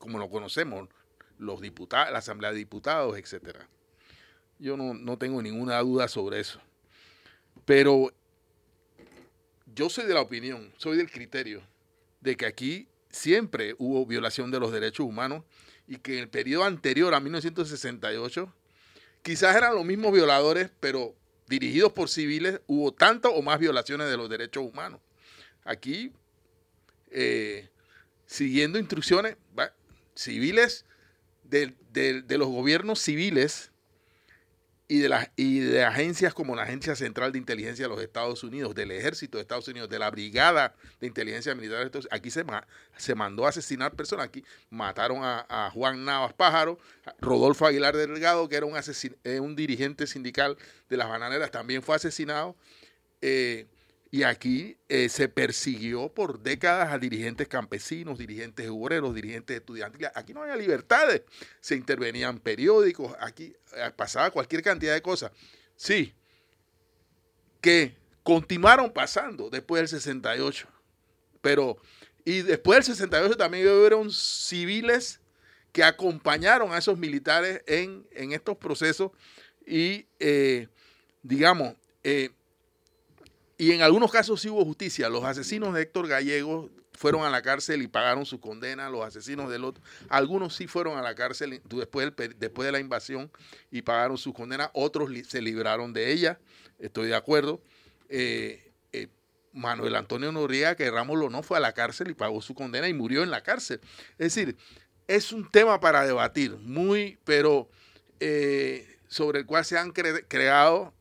como 0.02 0.18
lo 0.18 0.30
conocemos, 0.30 0.90
los 1.38 1.62
diputados, 1.62 2.12
la 2.12 2.20
Asamblea 2.20 2.52
de 2.52 2.58
Diputados, 2.58 3.18
etcétera. 3.18 3.70
Yo 4.60 4.76
no, 4.76 5.18
tengo 5.18 5.42
ninguna 5.42 5.80
duda 5.80 6.08
sobre 6.08 6.40
eso. 6.40 6.60
Pero 7.66 8.12
yo 9.74 9.90
soy 9.90 10.06
de 10.06 10.14
la 10.14 10.22
opinión, 10.22 10.74
soy 10.78 10.98
del 10.98 11.10
criterio 11.10 11.62
de 12.20 12.36
que 12.36 12.46
aquí 12.46 12.88
siempre 13.10 13.76
hubo 13.78 14.06
violación 14.06 14.52
de 14.52 14.60
los 14.60 14.72
derechos 14.72 15.06
humanos 15.06 15.44
y 15.88 15.98
que 15.98 16.14
en 16.14 16.20
el 16.20 16.30
periodo 16.30 16.66
anterior 16.66 17.14
a 17.14 17.20
1968 17.20 18.54
quizás 19.22 19.56
eran 19.56 19.76
los 19.76 19.86
mismos 19.86 20.14
violadores, 20.14 20.72
pero 20.80 21.16
dirigidos 21.52 21.92
por 21.92 22.10
civiles, 22.10 22.62
hubo 22.66 22.94
tantas 22.94 23.32
o 23.36 23.42
más 23.42 23.60
violaciones 23.60 24.10
de 24.10 24.18
los 24.18 24.30
derechos 24.30 24.64
humanos. 24.64 25.02
Aquí, 25.66 26.12
eh, 27.12 27.70
siguiendo 28.26 28.80
instrucciones 28.80 29.36
civiles 30.16 30.86
de, 31.44 31.74
de, 31.92 32.38
los 32.38 32.48
gobiernos 32.48 33.00
civiles 33.00 33.71
y 34.92 35.00
de, 35.00 35.08
las, 35.08 35.30
y 35.38 35.62
de 35.62 35.86
agencias 35.86 36.34
como 36.34 36.54
la 36.54 36.64
Agencia 36.64 36.98
Central 36.98 37.32
de 37.32 37.38
Inteligencia 37.38 37.86
de 37.86 37.90
los 37.90 38.02
Estados 38.02 38.44
Unidos, 38.44 38.76
del 38.76 38.92
Ejército 38.92 39.38
de 39.38 39.44
Estados 39.44 39.66
Unidos, 39.70 39.90
de 39.90 39.98
la 39.98 40.12
Brigada 40.12 40.76
de 41.00 41.08
Inteligencia 41.08 41.56
Militar 41.56 41.80
de 41.80 41.86
Estados 41.86 42.08
Unidos. 42.08 42.20
Aquí 42.20 42.30
se, 42.30 42.44
se 42.98 43.16
mandó 43.16 43.46
a 43.46 43.50
asesinar 43.50 43.94
personas. 43.94 44.26
Aquí 44.26 44.44
mataron 44.70 45.20
a, 45.24 45.72
Juan 45.74 46.04
Navas 46.04 46.34
Pájaro, 46.34 46.78
Rodolfo 47.22 47.66
Aguilar 47.66 47.96
Delgado, 47.96 48.50
que 48.50 48.58
era 48.58 48.66
un, 48.66 48.78
eh, 49.24 49.40
un 49.40 49.56
dirigente 49.56 50.08
sindical 50.08 50.58
de 50.90 50.98
las 50.98 51.08
bananeras, 51.08 51.52
también 51.52 51.82
fue 51.82 51.96
asesinado. 51.96 52.58
Eh, 53.22 53.68
y 54.14 54.24
aquí 54.24 54.78
eh, 54.90 55.08
se 55.08 55.30
persiguió 55.30 56.10
por 56.10 56.42
décadas 56.42 56.92
a 56.92 57.00
dirigentes 57.00 57.48
campesinos, 57.48 58.20
dirigentes 58.20 58.68
obreros, 58.70 59.16
dirigentes 59.16 59.56
estudiantiles. 59.56 60.12
Aquí 60.14 60.34
no 60.34 60.42
había 60.42 60.58
libertades. 60.58 61.22
Se 61.62 61.76
intervenían 61.76 62.40
periódicos, 62.40 63.16
aquí 63.22 63.56
eh, 63.74 63.90
pasaba 63.96 64.30
cualquier 64.30 64.64
cantidad 64.64 64.94
de 64.94 65.02
cosas. 65.02 65.32
Sí, 65.78 66.14
que 67.62 67.96
continuaron 68.22 68.92
pasando 68.92 69.50
después 69.50 69.80
del 69.80 69.88
68. 69.88 70.68
Pero, 71.40 71.78
y 72.26 72.42
después 72.42 72.86
del 72.86 72.96
68 72.96 73.38
también 73.38 73.66
hubieron 73.70 74.12
civiles 74.12 75.22
que 75.72 75.86
acompañaron 75.86 76.74
a 76.74 76.80
esos 76.80 76.98
militares 76.98 77.64
en, 77.66 78.06
estos 78.34 78.58
procesos 78.58 79.12
y, 79.66 80.06
eh, 80.20 80.68
digamos, 81.24 81.76
y 83.62 83.74
en 83.74 83.84
algunos 83.84 84.12
casos 84.12 84.42
sí 84.42 84.50
hubo 84.50 84.66
justicia. 84.66 85.08
Los 85.08 85.24
asesinos 85.24 85.76
de 85.76 85.84
Héctor 85.84 86.08
Gallego 86.08 86.72
fueron 86.94 87.26
a 87.26 87.30
la 87.30 87.44
cárcel 87.44 87.84
y 87.84 87.88
pagaron 87.88 88.26
su 88.26 88.40
condena. 88.40 88.90
Los 88.90 89.06
asesinos 89.06 89.52
del 89.52 89.66
otro, 89.66 89.84
algunos 90.10 90.56
sí 90.56 90.66
fueron 90.66 90.98
a 90.98 91.04
la 91.04 91.14
cárcel 91.14 91.62
después, 91.66 92.12
después 92.40 92.66
de 92.66 92.72
la 92.72 92.80
invasión 92.80 93.32
y 93.70 93.84
pagaron 93.84 94.18
su 94.18 94.34
condena. 94.34 94.72
Otros 94.74 95.12
se 95.28 95.44
libraron 95.44 95.94
de 95.94 96.12
ella. 96.12 96.40
Estoy 96.80 97.10
de 97.10 97.16
acuerdo. 97.16 97.62
Eh, 98.10 98.74
eh, 98.94 99.10
Manuel 99.54 99.96
Antonio 99.96 100.32
Noriega, 100.32 100.74
que 100.74 100.90
Ramos 100.90 101.32
no 101.32 101.44
fue 101.44 101.58
a 101.58 101.62
la 101.62 101.74
cárcel 101.74 102.10
y 102.10 102.16
pagó 102.16 102.42
su 102.42 102.56
condena 102.56 102.88
y 102.88 102.96
murió 102.96 103.22
en 103.22 103.30
la 103.30 103.44
cárcel. 103.44 103.80
Es 104.18 104.34
decir, 104.34 104.58
es 105.08 105.32
un 105.32 105.48
tema 105.52 105.80
para 105.80 106.04
debatir, 106.04 106.58
muy, 106.58 107.20
pero 107.26 107.70
eh, 108.20 108.98
sobre 109.08 109.42
el 109.42 109.46
cual 109.46 109.64
se 109.66 109.78
han 109.78 109.92
creado, 109.92 110.96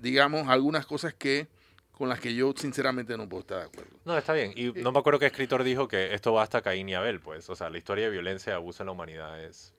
digamos, 0.00 0.48
algunas 0.48 0.86
cosas 0.86 1.12
que 1.12 1.52
con 1.96 2.08
las 2.08 2.20
que 2.20 2.34
yo 2.34 2.52
sinceramente 2.56 3.16
no 3.16 3.28
puedo 3.28 3.42
estar 3.42 3.58
de 3.58 3.64
acuerdo. 3.66 3.96
No, 4.04 4.18
está 4.18 4.32
bien. 4.32 4.52
Y 4.56 4.72
no 4.72 4.90
me 4.90 4.98
acuerdo 4.98 5.20
qué 5.20 5.26
escritor 5.26 5.62
dijo 5.62 5.86
que 5.86 6.12
esto 6.14 6.32
va 6.32 6.42
hasta 6.42 6.60
Caín 6.60 6.88
y 6.88 6.94
Abel, 6.94 7.20
pues. 7.20 7.48
O 7.48 7.54
sea, 7.54 7.70
la 7.70 7.78
historia 7.78 8.06
de 8.06 8.10
violencia 8.10 8.52
y 8.52 8.54
abuso 8.54 8.82
en 8.82 8.86
la 8.86 8.92
humanidad 8.92 9.42
es... 9.42 9.72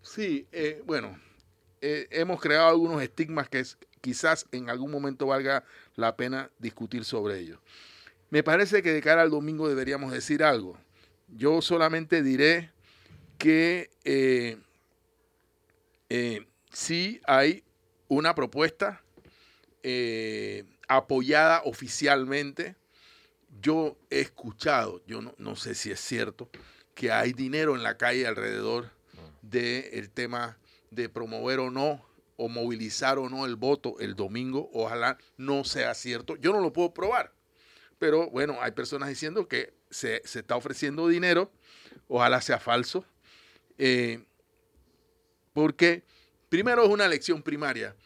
Sí, 0.00 0.46
eh, 0.52 0.80
bueno, 0.86 1.20
eh, 1.82 2.06
hemos 2.10 2.40
creado 2.40 2.68
algunos 2.68 3.02
estigmas 3.02 3.48
que 3.50 3.62
quizás 4.00 4.46
en 4.52 4.70
algún 4.70 4.90
momento 4.90 5.26
valga 5.26 5.64
la 5.94 6.16
pena 6.16 6.50
discutir 6.58 7.04
sobre 7.04 7.38
ellos. 7.38 7.58
Me 8.30 8.42
parece 8.42 8.82
que 8.82 8.92
de 8.92 9.02
cara 9.02 9.22
al 9.22 9.30
domingo 9.30 9.68
deberíamos 9.68 10.12
decir 10.12 10.42
algo. 10.42 10.78
Yo 11.28 11.60
solamente 11.60 12.22
diré 12.22 12.70
que 13.36 13.90
eh, 14.04 14.56
sí 16.72 17.20
hay 17.26 17.62
una 18.08 18.34
propuesta 18.34 19.02
apoyada 20.88 21.62
oficialmente. 21.64 22.76
Yo 23.60 23.96
he 24.10 24.20
escuchado, 24.20 25.02
yo 25.06 25.20
no, 25.36 25.56
sé 25.56 25.74
si 25.74 25.90
es 25.90 26.00
cierto, 26.00 26.50
que 26.94 27.12
hay 27.12 27.32
dinero 27.32 27.76
en 27.76 27.82
la 27.82 27.96
calle 27.96 28.26
alrededor 28.26 28.90
del 29.42 30.10
tema 30.10 30.58
de 30.90 31.08
promover 31.08 31.60
o 31.60 31.70
no, 31.70 32.04
o 32.36 32.48
movilizar 32.48 33.18
o 33.18 33.28
no 33.28 33.46
el 33.46 33.56
voto 33.56 33.96
el 34.00 34.14
domingo. 34.14 34.70
Ojalá 34.72 35.18
no 35.36 35.64
sea 35.64 35.94
cierto. 35.94 36.36
Yo 36.36 36.52
no 36.52 36.60
lo 36.60 36.72
puedo 36.72 36.94
probar. 36.94 37.32
Pero 37.98 38.30
bueno, 38.30 38.58
hay 38.60 38.72
personas 38.72 39.08
diciendo 39.08 39.48
que 39.48 39.74
se, 39.90 40.22
está 40.24 40.56
ofreciendo 40.56 41.08
dinero. 41.08 41.50
Ojalá 42.06 42.40
sea 42.40 42.60
falso. 42.60 43.04
Eh, 43.76 44.24
porque 45.52 46.04
primero 46.48 46.84
es 46.84 46.90
una 46.90 47.06
elección 47.06 47.42
primaria. 47.42 47.96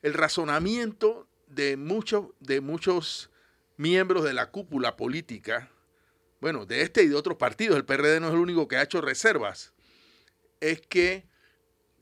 El 0.00 0.14
razonamiento 0.14 1.28
de 1.54 1.76
muchos, 1.76 2.26
de 2.40 2.60
muchos 2.60 3.30
miembros 3.76 4.24
de 4.24 4.32
la 4.32 4.50
cúpula 4.50 4.96
política, 4.96 5.70
bueno, 6.40 6.66
de 6.66 6.82
este 6.82 7.02
y 7.02 7.08
de 7.08 7.14
otros 7.14 7.36
partidos, 7.36 7.76
el 7.76 7.84
PRD 7.84 8.20
no 8.20 8.28
es 8.28 8.34
el 8.34 8.40
único 8.40 8.68
que 8.68 8.76
ha 8.76 8.82
hecho 8.82 9.00
reservas, 9.00 9.72
es 10.60 10.80
que 10.80 11.26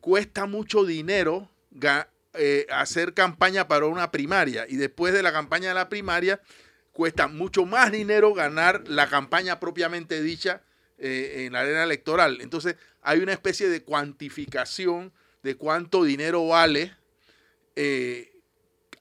cuesta 0.01 0.47
mucho 0.47 0.85
dinero 0.85 1.49
eh, 2.35 2.67
hacer 2.71 3.15
campaña 3.15 3.69
para 3.69 3.87
una 3.87 4.11
primaria 4.11 4.67
y 4.69 4.77
después 4.77 5.13
de 5.13 5.23
la 5.23 5.33
campaña 5.33 5.69
de 5.69 5.75
la 5.75 5.89
primaria 5.89 6.41
cuesta 6.93 7.29
mucho 7.29 7.67
más 7.67 7.93
dinero 7.93 8.35
ganar 8.35 8.89
la 8.89 9.09
campaña 9.09 9.61
propiamente 9.61 10.23
dicha 10.23 10.63
eh, 10.99 11.45
en 11.47 11.53
la 11.53 11.61
arena 11.61 11.85
electoral. 11.85 12.41
Entonces 12.41 12.77
hay 13.01 13.21
una 13.21 13.33
especie 13.33 13.69
de 13.69 13.83
cuantificación 13.83 15.13
de 15.43 15.57
cuánto 15.57 16.05
dinero 16.05 16.47
vale 16.47 16.95
eh, 17.77 18.32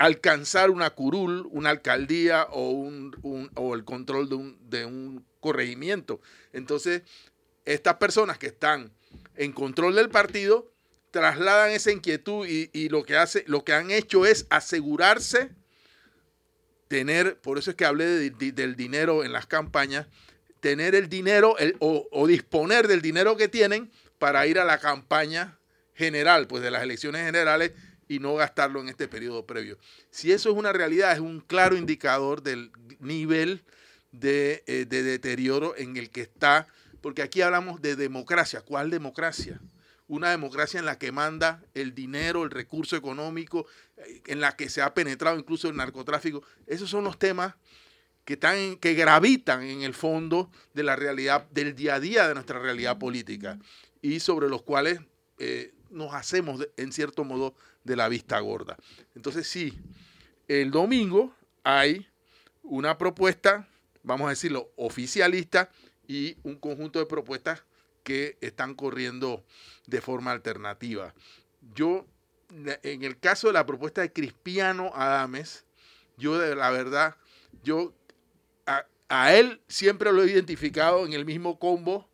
alcanzar 0.06 0.70
una 0.70 0.90
curul, 0.92 1.48
una 1.52 1.70
alcaldía 1.70 2.48
o, 2.52 2.72
un, 2.72 3.52
o 3.56 3.76
el 3.76 3.84
control 3.84 4.30
de 4.30 4.36
un, 4.36 4.70
de 4.70 4.86
un 4.86 5.26
corregimiento. 5.40 6.22
Entonces, 6.54 7.04
estas 7.66 7.96
personas 7.96 8.38
que 8.38 8.48
están 8.48 8.92
en 9.36 9.52
control 9.52 9.96
del 9.96 10.10
partido 10.10 10.72
trasladan 11.12 11.72
esa 11.72 11.92
inquietud 11.92 12.48
y, 12.48 12.90
lo, 12.90 13.04
que 13.04 13.18
hace, 13.18 13.44
lo 13.48 13.64
que 13.64 13.74
han 13.74 13.92
hecho 13.92 14.26
es 14.26 14.48
asegurarse 14.50 15.52
tener, 16.88 17.40
por 17.40 17.58
eso 17.58 17.72
es 17.72 17.78
que 17.78 17.86
hablé 17.86 18.06
del 18.32 18.76
dinero 18.76 19.24
en 19.24 19.34
las 19.34 19.46
campañas, 19.46 20.08
tener 20.62 20.96
el 20.96 21.10
dinero 21.10 21.56
o, 21.80 22.28
disponer 22.28 22.88
del 22.88 23.02
dinero 23.02 23.38
que 23.38 23.48
tienen 23.48 23.92
para 24.20 24.48
ir 24.48 24.60
a 24.60 24.66
la 24.66 24.80
campaña 24.80 25.60
general, 25.94 26.48
pues 26.48 26.64
de 26.64 26.72
las 26.72 26.84
elecciones 26.84 27.26
generales 27.26 27.74
y 28.12 28.20
no 28.20 28.36
gastarlo 28.36 28.82
en 28.82 28.90
este 28.90 29.08
periodo 29.08 29.46
previo. 29.46 29.78
Si 30.10 30.34
eso 30.34 30.50
es 30.50 30.58
una 30.58 30.74
realidad, 30.74 31.14
es 31.14 31.22
un 31.22 31.40
claro 31.40 31.78
indicador 31.78 32.44
del 32.44 32.70
nivel 33.00 33.64
de, 34.12 34.66
eh, 34.68 34.86
de 34.86 35.02
deterioro 35.02 35.78
en 35.78 35.96
el 35.96 36.10
que 36.10 36.20
está, 36.20 36.68
porque 37.00 37.22
aquí 37.22 37.42
hablamos 37.42 37.82
de 37.82 37.96
democracia. 37.96 38.62
¿Cuál 38.62 38.90
democracia? 38.90 39.62
una 40.10 40.32
democracia 40.32 40.78
en 40.78 40.86
la 40.86 40.98
que 40.98 41.14
manda 41.14 41.64
el 41.74 41.96
dinero, 41.96 42.44
el 42.44 42.52
recurso 42.52 42.98
económico, 42.98 43.66
eh, 43.96 44.22
en 44.28 44.42
la 44.42 44.58
que 44.58 44.68
se 44.68 44.82
ha 44.82 44.94
penetrado 44.94 45.40
incluso 45.40 45.70
el 45.70 45.78
narcotráfico. 45.78 46.44
Esos 46.68 46.90
son 46.90 47.06
los 47.06 47.18
temas 47.18 47.56
que, 48.26 48.34
están, 48.34 48.76
que 48.76 48.94
gravitan 48.94 49.64
en 49.64 49.84
el 49.84 49.94
fondo 49.94 50.52
de 50.74 50.84
la 50.84 50.98
realidad, 50.98 51.48
del 51.52 51.76
día 51.76 51.96
a 51.96 52.02
día 52.02 52.28
de 52.28 52.34
nuestra 52.34 52.60
realidad 52.60 52.98
política 53.00 53.58
y 54.02 54.20
sobre 54.20 54.50
los 54.50 54.64
cuales 54.64 55.00
eh, 55.38 55.74
nos 55.92 56.14
hacemos, 56.14 56.68
en 56.76 56.92
cierto 56.92 57.24
modo, 57.24 57.56
de 57.84 57.96
la 57.96 58.10
vista 58.10 58.40
gorda. 58.40 58.78
Entonces, 59.16 59.48
sí, 59.48 59.78
el 60.48 60.72
domingo 60.72 61.36
hay 61.64 62.08
una 62.64 62.98
propuesta, 62.98 63.68
vamos 64.04 64.28
a 64.28 64.32
decirlo, 64.32 64.72
oficialista 64.76 65.70
y 66.08 66.38
un 66.44 66.56
conjunto 66.56 67.00
de 67.00 67.06
propuestas 67.06 67.64
que 68.04 68.38
están 68.42 68.76
corriendo 68.76 69.44
de 69.88 70.02
forma 70.02 70.32
alternativa. 70.32 71.14
Yo, 71.76 72.06
en 72.50 73.04
el 73.04 73.20
caso 73.20 73.48
de 73.48 73.54
la 73.54 73.66
propuesta 73.66 74.02
de 74.02 74.12
Cristiano 74.12 74.92
Adames, 74.94 75.66
yo 76.18 76.38
de 76.38 76.56
la 76.56 76.70
verdad, 76.72 77.16
yo 77.64 77.94
a, 79.10 79.34
él 79.34 79.62
siempre 79.68 80.12
lo 80.14 80.24
he 80.24 80.32
identificado 80.32 81.06
en 81.06 81.14
el 81.14 81.26
mismo 81.26 81.60
combo, 81.60 82.10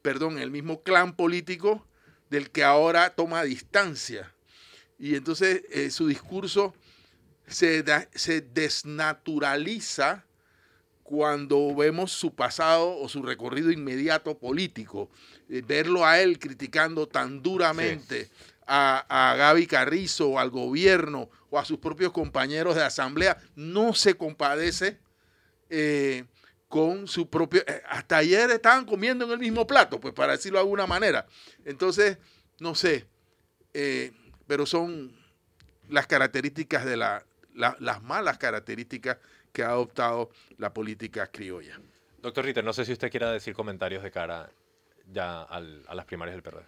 perdón, 0.00 0.34
en 0.34 0.42
el 0.42 0.50
mismo 0.50 0.82
clan 0.82 1.14
político 1.14 1.86
del 2.30 2.50
que 2.50 2.64
ahora 2.64 3.14
toma 3.14 3.42
distancia. 3.42 4.32
Y 4.98 5.14
entonces 5.14 5.62
eh, 5.70 5.90
su 5.90 6.08
discurso 6.08 6.74
se, 7.46 7.84
se 8.14 8.40
desnaturaliza 8.40 10.24
cuando 11.08 11.74
vemos 11.74 12.12
su 12.12 12.34
pasado 12.34 12.98
o 12.98 13.08
su 13.08 13.22
recorrido 13.22 13.70
inmediato 13.70 14.36
político, 14.36 15.08
eh, 15.48 15.62
verlo 15.66 16.04
a 16.04 16.20
él 16.20 16.38
criticando 16.38 17.08
tan 17.08 17.42
duramente 17.42 18.28
a, 18.66 19.06
a, 19.08 19.34
Gaby 19.34 19.66
Carrizo 19.66 20.28
o 20.28 20.38
al 20.38 20.50
gobierno 20.50 21.30
o 21.48 21.58
a 21.58 21.64
sus 21.64 21.78
propios 21.78 22.12
compañeros 22.12 22.74
de 22.74 22.84
asamblea, 22.84 23.38
no 23.56 23.94
se 23.94 24.16
compadece 24.16 24.98
eh, 25.70 26.26
con 26.68 27.08
su 27.08 27.30
propio... 27.30 27.62
Eh, 27.66 27.82
hasta 27.88 28.18
ayer 28.18 28.50
estaban 28.50 28.84
comiendo 28.84 29.24
en 29.24 29.30
el 29.30 29.38
mismo 29.38 29.66
plato, 29.66 29.98
pues 29.98 30.12
para 30.12 30.32
decirlo 30.32 30.58
de 30.58 30.64
alguna 30.64 30.86
manera. 30.86 31.26
Entonces, 31.64 32.18
no 32.58 32.74
sé, 32.74 33.06
pero 34.48 34.66
son 34.66 35.12
las 35.88 36.08
características 36.08 36.84
de 36.84 36.96
la, 36.96 37.24
las 37.54 38.02
malas 38.02 38.38
características 38.38 39.18
que 39.52 39.62
ha 39.62 39.68
adoptado 39.68 40.30
la 40.56 40.74
política 40.74 41.28
criolla. 41.28 41.78
Doctor 42.20 42.44
Ritter, 42.44 42.64
no 42.64 42.72
sé 42.72 42.84
si 42.84 42.92
usted 42.92 43.10
quiera 43.10 43.30
decir 43.30 43.54
comentarios 43.54 44.02
de 44.02 44.10
cara 44.10 44.50
ya 45.12 45.42
a 45.42 45.60
las 45.60 46.04
primarias 46.04 46.34
del 46.34 46.42
PRD. 46.42 46.64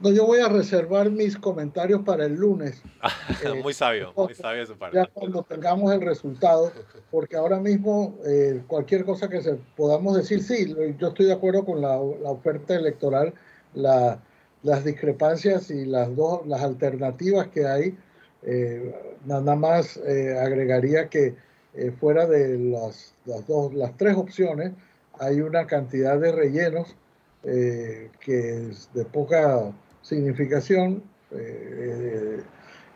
No, 0.00 0.10
yo 0.10 0.26
voy 0.26 0.38
a 0.38 0.48
reservar 0.48 1.10
mis 1.10 1.36
comentarios 1.36 2.02
para 2.02 2.24
el 2.24 2.34
lunes. 2.34 2.82
Eh, 3.44 3.62
muy 3.62 3.72
sabio, 3.72 4.12
muy 4.16 4.34
sabio 4.34 4.66
su 4.66 4.76
parte. 4.76 4.96
Ya 4.96 5.06
cuando 5.06 5.44
tengamos 5.44 5.92
el 5.92 6.00
resultado, 6.00 6.72
porque 7.10 7.36
ahora 7.36 7.60
mismo 7.60 8.18
eh, 8.26 8.62
cualquier 8.66 9.04
cosa 9.04 9.28
que 9.28 9.42
se 9.42 9.54
podamos 9.76 10.16
decir, 10.16 10.42
sí, 10.42 10.74
yo 10.98 11.08
estoy 11.08 11.26
de 11.26 11.34
acuerdo 11.34 11.64
con 11.64 11.80
la, 11.80 11.98
oferta 11.98 12.74
electoral, 12.74 13.34
la, 13.74 14.20
las 14.62 14.84
discrepancias 14.84 15.70
y 15.70 15.84
las 15.84 16.14
dos, 16.14 16.46
las 16.46 16.62
alternativas 16.62 17.48
que 17.48 17.66
hay. 17.66 17.96
Eh, 18.42 18.94
nada 19.26 19.56
más 19.56 19.96
agregaría 19.96 21.08
que 21.08 21.34
eh, 21.78 21.92
fuera 21.92 22.26
de 22.26 22.58
las, 22.58 23.14
las, 23.24 23.46
dos, 23.46 23.72
las 23.72 23.96
tres 23.96 24.16
opciones, 24.16 24.72
hay 25.20 25.40
una 25.40 25.66
cantidad 25.66 26.18
de 26.18 26.32
rellenos 26.32 26.96
eh, 27.44 28.10
que 28.20 28.68
es 28.68 28.90
de 28.94 29.04
poca 29.04 29.72
significación, 30.02 31.04
eh, 31.30 32.40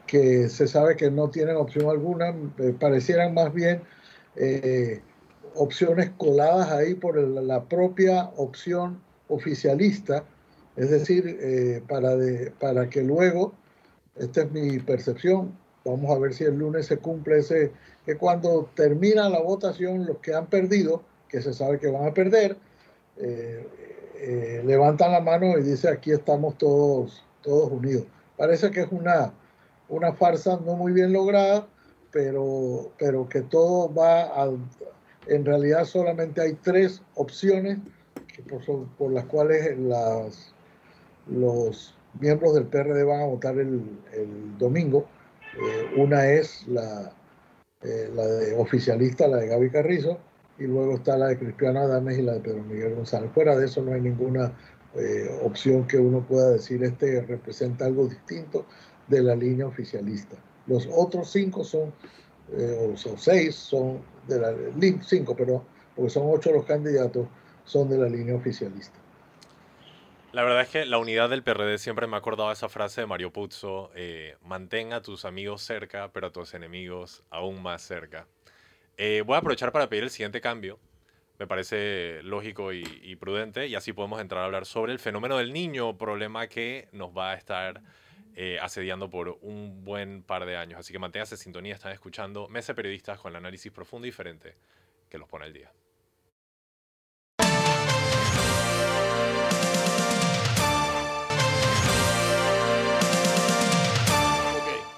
que 0.06 0.48
se 0.48 0.66
sabe 0.66 0.96
que 0.96 1.12
no 1.12 1.30
tienen 1.30 1.56
opción 1.56 1.90
alguna, 1.90 2.34
parecieran 2.80 3.34
más 3.34 3.52
bien 3.54 3.82
opciones 5.54 6.10
coladas 6.16 6.70
ahí 6.72 6.94
por 6.94 7.16
la 7.16 7.62
propia 7.64 8.30
opción 8.36 9.00
oficialista, 9.28 10.24
es 10.76 10.90
decir, 10.90 11.82
para, 11.88 12.16
de, 12.16 12.50
para 12.52 12.88
que 12.88 13.02
luego, 13.02 13.52
esta 14.16 14.42
es 14.42 14.50
mi 14.52 14.78
percepción, 14.78 15.56
vamos 15.84 16.10
a 16.14 16.18
ver 16.18 16.34
si 16.34 16.44
el 16.44 16.56
lunes 16.56 16.86
se 16.86 16.98
cumple 16.98 17.38
ese, 17.38 17.72
que 18.04 18.16
cuando 18.16 18.70
termina 18.74 19.28
la 19.28 19.40
votación, 19.40 20.06
los 20.06 20.18
que 20.18 20.34
han 20.34 20.46
perdido, 20.46 21.02
que 21.28 21.40
se 21.40 21.52
sabe 21.52 21.78
que 21.78 21.88
van 21.88 22.06
a 22.06 22.14
perder, 22.14 22.56
eh, 23.16 23.66
eh, 24.16 24.62
levantan 24.64 25.12
la 25.12 25.20
mano 25.20 25.58
y 25.58 25.62
dicen 25.62 25.94
aquí 25.94 26.12
estamos 26.12 26.56
todos, 26.58 27.24
todos 27.42 27.70
unidos. 27.72 28.04
Parece 28.36 28.70
que 28.70 28.82
es 28.82 28.88
una, 28.90 29.32
una 29.88 30.12
farsa 30.12 30.60
no 30.64 30.76
muy 30.76 30.92
bien 30.92 31.12
lograda, 31.12 31.66
pero, 32.10 32.92
pero 32.98 33.28
que 33.28 33.42
todo 33.42 33.92
va 33.92 34.22
a... 34.22 34.50
En 35.26 35.44
realidad 35.44 35.84
solamente 35.84 36.40
hay 36.40 36.54
tres 36.54 37.00
opciones 37.14 37.78
por, 38.98 39.12
las 39.12 39.24
cuales 39.26 39.78
las, 39.78 40.51
los 41.26 41.94
miembros 42.18 42.54
del 42.54 42.66
PRD 42.66 43.04
van 43.04 43.22
a 43.22 43.26
votar 43.26 43.58
el, 43.58 43.82
domingo. 44.58 45.06
Eh, 45.54 46.00
una 46.00 46.26
es 46.28 46.66
la, 46.66 47.12
eh, 47.82 48.10
la 48.14 48.26
de 48.26 48.56
oficialista, 48.56 49.28
la 49.28 49.38
de 49.38 49.48
Gaby 49.48 49.70
Carrizo, 49.70 50.18
y 50.58 50.64
luego 50.64 50.94
está 50.94 51.16
la 51.16 51.28
de 51.28 51.38
Cristiano 51.38 51.80
Adames 51.80 52.18
y 52.18 52.22
la 52.22 52.34
de 52.34 52.40
Pedro 52.40 52.62
Miguel 52.62 52.94
González. 52.94 53.30
Fuera 53.32 53.56
de 53.56 53.66
eso 53.66 53.82
no 53.82 53.92
hay 53.92 54.00
ninguna 54.00 54.52
eh, 54.94 55.40
opción 55.42 55.86
que 55.86 55.98
uno 55.98 56.20
pueda 56.26 56.50
decir 56.50 56.82
este 56.84 57.22
representa 57.22 57.86
algo 57.86 58.06
distinto 58.06 58.66
de 59.08 59.22
la 59.22 59.34
línea 59.34 59.66
oficialista. 59.66 60.36
Los 60.66 60.88
otros 60.92 61.30
cinco 61.30 61.64
son, 61.64 61.92
o, 62.52 63.16
seis 63.16 63.54
son 63.54 64.00
de 64.28 64.38
la 64.38 64.54
cinco, 65.02 65.34
pero 65.34 65.64
porque 65.96 66.10
son 66.10 66.24
ocho 66.26 66.52
los 66.52 66.64
candidatos, 66.64 67.26
son 67.64 67.88
de 67.88 67.98
la 67.98 68.08
línea 68.08 68.36
oficialista. 68.36 69.01
La 70.32 70.44
verdad 70.44 70.62
es 70.62 70.68
que 70.70 70.86
la 70.86 70.96
unidad 70.96 71.28
del 71.28 71.42
PRD 71.42 71.76
siempre 71.76 72.06
me 72.06 72.16
ha 72.16 72.20
acordado 72.20 72.50
esa 72.50 72.70
frase 72.70 73.02
de 73.02 73.06
Mario 73.06 73.30
Puzzo, 73.34 73.90
eh, 73.94 74.36
mantén 74.40 74.94
a 74.94 75.02
tus 75.02 75.26
amigos 75.26 75.60
cerca, 75.60 76.10
pero 76.10 76.28
a 76.28 76.32
tus 76.32 76.54
enemigos 76.54 77.22
aún 77.28 77.62
más 77.62 77.82
cerca. 77.82 78.26
Eh, 78.96 79.22
voy 79.26 79.34
a 79.34 79.40
aprovechar 79.40 79.72
para 79.72 79.90
pedir 79.90 80.04
el 80.04 80.10
siguiente 80.10 80.40
cambio, 80.40 80.78
me 81.38 81.46
parece 81.46 82.22
lógico 82.22 82.72
y, 82.72 83.14
prudente, 83.16 83.66
y 83.66 83.74
así 83.74 83.92
podemos 83.92 84.22
entrar 84.22 84.40
a 84.40 84.46
hablar 84.46 84.64
sobre 84.64 84.92
el 84.92 85.00
fenómeno 85.00 85.36
del 85.36 85.52
niño, 85.52 85.98
problema 85.98 86.46
que 86.46 86.88
nos 86.92 87.10
va 87.10 87.32
a 87.32 87.34
estar 87.34 87.82
eh, 88.34 88.58
asediando 88.62 89.10
por 89.10 89.36
un 89.42 89.84
buen 89.84 90.22
par 90.22 90.46
de 90.46 90.56
años. 90.56 90.80
Así 90.80 90.94
que 90.94 90.98
manténgase 90.98 91.36
sintonía, 91.36 91.74
están 91.74 91.92
escuchando 91.92 92.48
Mesa 92.48 92.72
Periodistas 92.72 93.18
con 93.18 93.32
el 93.32 93.36
análisis 93.36 93.70
profundo 93.70 94.06
y 94.06 94.10
diferente 94.10 94.54
que 95.10 95.18
los 95.18 95.28
pone 95.28 95.44
el 95.44 95.52
día. 95.52 95.70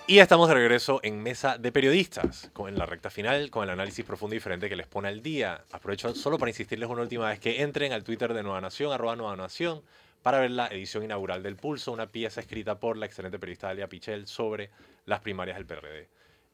Y 0.06 0.18
estamos 0.18 0.48
de 0.48 0.54
regreso 0.54 1.00
en 1.02 1.22
Mesa 1.22 1.56
de 1.56 1.72
Periodistas, 1.72 2.50
con, 2.52 2.68
en 2.68 2.78
la 2.78 2.84
recta 2.84 3.08
final, 3.08 3.50
con 3.50 3.64
el 3.64 3.70
análisis 3.70 4.04
profundo 4.04 4.34
y 4.34 4.36
diferente 4.36 4.68
que 4.68 4.76
les 4.76 4.86
pone 4.86 5.08
al 5.08 5.22
día. 5.22 5.64
Aprovecho 5.72 6.14
solo 6.14 6.36
para 6.36 6.50
insistirles 6.50 6.90
una 6.90 7.00
última 7.00 7.30
vez 7.30 7.40
que 7.40 7.62
entren 7.62 7.90
al 7.94 8.04
Twitter 8.04 8.34
de 8.34 8.42
Nueva 8.42 8.60
Nación, 8.60 8.92
arroba 8.92 9.16
Nueva 9.16 9.34
Nación, 9.34 9.80
para 10.22 10.40
ver 10.40 10.50
la 10.50 10.66
edición 10.66 11.04
inaugural 11.04 11.42
del 11.42 11.56
Pulso, 11.56 11.90
una 11.90 12.08
pieza 12.08 12.42
escrita 12.42 12.78
por 12.78 12.98
la 12.98 13.06
excelente 13.06 13.38
periodista 13.38 13.68
Dalia 13.68 13.88
Pichel 13.88 14.26
sobre 14.26 14.68
las 15.06 15.20
primarias 15.20 15.56
del 15.56 15.64
PRD 15.64 16.08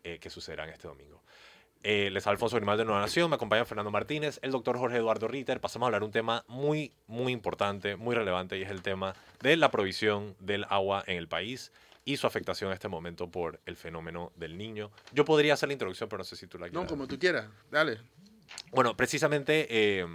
eh, 0.05 0.19
que 0.21 0.31
sucederán 0.31 0.69
este 0.69 0.87
domingo. 0.87 1.21
Eh, 1.83 2.09
les 2.13 2.25
habla 2.29 2.35
Alfonso 2.35 2.55
Grimal 2.55 2.79
de 2.79 2.85
Nueva 2.85 3.01
Nación, 3.01 3.31
me 3.31 3.35
acompaña 3.35 3.65
Fernando 3.65 3.91
Martínez, 3.91 4.39
el 4.43 4.53
doctor 4.53 4.79
Jorge 4.79 4.99
Eduardo 4.99 5.27
Ritter. 5.27 5.61
Pasamos 5.61 5.87
a 5.87 5.89
hablar 5.89 6.05
un 6.05 6.13
tema 6.13 6.45
muy, 6.47 6.93
muy 7.09 7.33
importante, 7.33 7.97
muy 7.97 8.15
relevante, 8.15 8.57
y 8.59 8.63
es 8.63 8.71
el 8.71 8.83
tema 8.83 9.17
de 9.41 9.57
la 9.57 9.73
provisión 9.73 10.37
del 10.39 10.67
agua 10.69 11.03
en 11.09 11.17
el 11.17 11.27
país 11.27 11.73
y 12.05 12.17
su 12.17 12.27
afectación 12.27 12.71
en 12.71 12.75
este 12.75 12.89
momento 12.89 13.31
por 13.31 13.61
el 13.67 13.77
fenómeno 13.77 14.33
del 14.37 14.57
niño. 14.57 14.91
Yo 15.13 15.25
podría 15.25 15.55
hacer 15.55 15.69
la 15.69 15.75
introducción, 15.75 16.09
pero 16.09 16.19
no 16.19 16.25
sé 16.25 16.37
si 16.37 16.47
tú 16.47 16.59
la 16.59 16.69
quieres. 16.69 16.83
No, 16.83 16.89
como 16.89 17.07
tú 17.07 17.19
quieras, 17.19 17.47
dale. 17.71 17.99
Bueno, 18.73 18.97
precisamente 18.97 19.67
eh, 19.71 20.07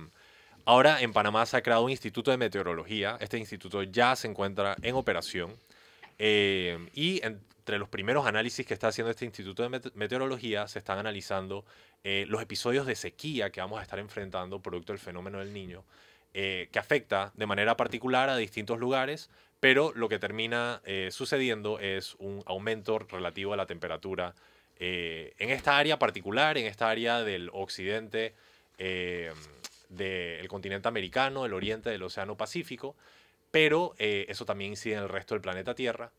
ahora 0.66 1.02
en 1.02 1.14
Panamá 1.14 1.46
se 1.46 1.58
ha 1.58 1.62
creado 1.62 1.84
un 1.84 1.92
instituto 1.92 2.32
de 2.32 2.38
meteorología. 2.38 3.18
Este 3.20 3.38
instituto 3.38 3.84
ya 3.84 4.16
se 4.16 4.28
encuentra 4.28 4.76
en 4.82 4.96
operación. 4.96 5.56
eh, 6.18 6.78
y 6.94 7.22
entre 7.26 7.78
los 7.78 7.90
primeros 7.90 8.26
análisis 8.26 8.66
que 8.66 8.74
está 8.74 8.88
haciendo 8.90 9.12
este 9.12 9.26
instituto 9.26 9.64
de 9.64 9.70
Mete- 9.70 9.92
meteorología 9.96 10.68
se 10.68 10.80
están 10.80 10.98
analizando 11.00 11.66
eh, 12.04 12.26
los 12.30 12.42
episodios 12.42 12.86
de 12.86 12.96
sequía 12.96 13.50
que 13.50 13.60
vamos 13.60 13.80
a 13.80 13.84
estar 13.84 14.00
enfrentando 14.00 14.62
producto 14.62 14.94
del 14.94 15.00
fenómeno 15.00 15.40
del 15.40 15.52
niño, 15.52 15.84
eh, 16.34 16.70
que 16.72 16.80
afecta 16.80 17.32
de 17.36 17.46
manera 17.48 17.76
particular 17.76 18.30
a 18.30 18.38
distintos 18.38 18.80
lugares, 18.80 19.30
pero 19.60 19.92
lo 19.96 20.10
que 20.10 20.20
termina 20.20 20.82
eh, 20.86 21.10
sucediendo 21.12 21.80
es 21.80 22.16
un 22.20 22.44
aumento 22.46 23.00
relativo 23.00 23.54
a 23.54 23.58
la 23.58 23.66
temperatura 23.66 24.36
eh, 24.78 25.34
en 25.38 25.50
esta 25.50 25.78
área 25.78 25.98
particular, 25.98 26.58
en 26.58 26.66
esta 26.66 26.90
área 26.90 27.24
del 27.24 27.50
occidente 27.54 28.34
eh, 28.78 29.32
del 29.90 30.48
continente 30.48 30.88
americano, 30.88 31.46
el 31.46 31.54
oriente 31.54 31.90
del 31.90 32.04
Océano 32.04 32.36
Pacífico, 32.36 32.96
pero 33.52 33.96
eso 33.98 34.46
también 34.46 34.72
incide 34.72 34.96
en 34.96 35.04
el 35.04 35.10
resto 35.10 35.34
del 35.34 35.42
planeta 35.42 35.76
Tierra 35.76 36.12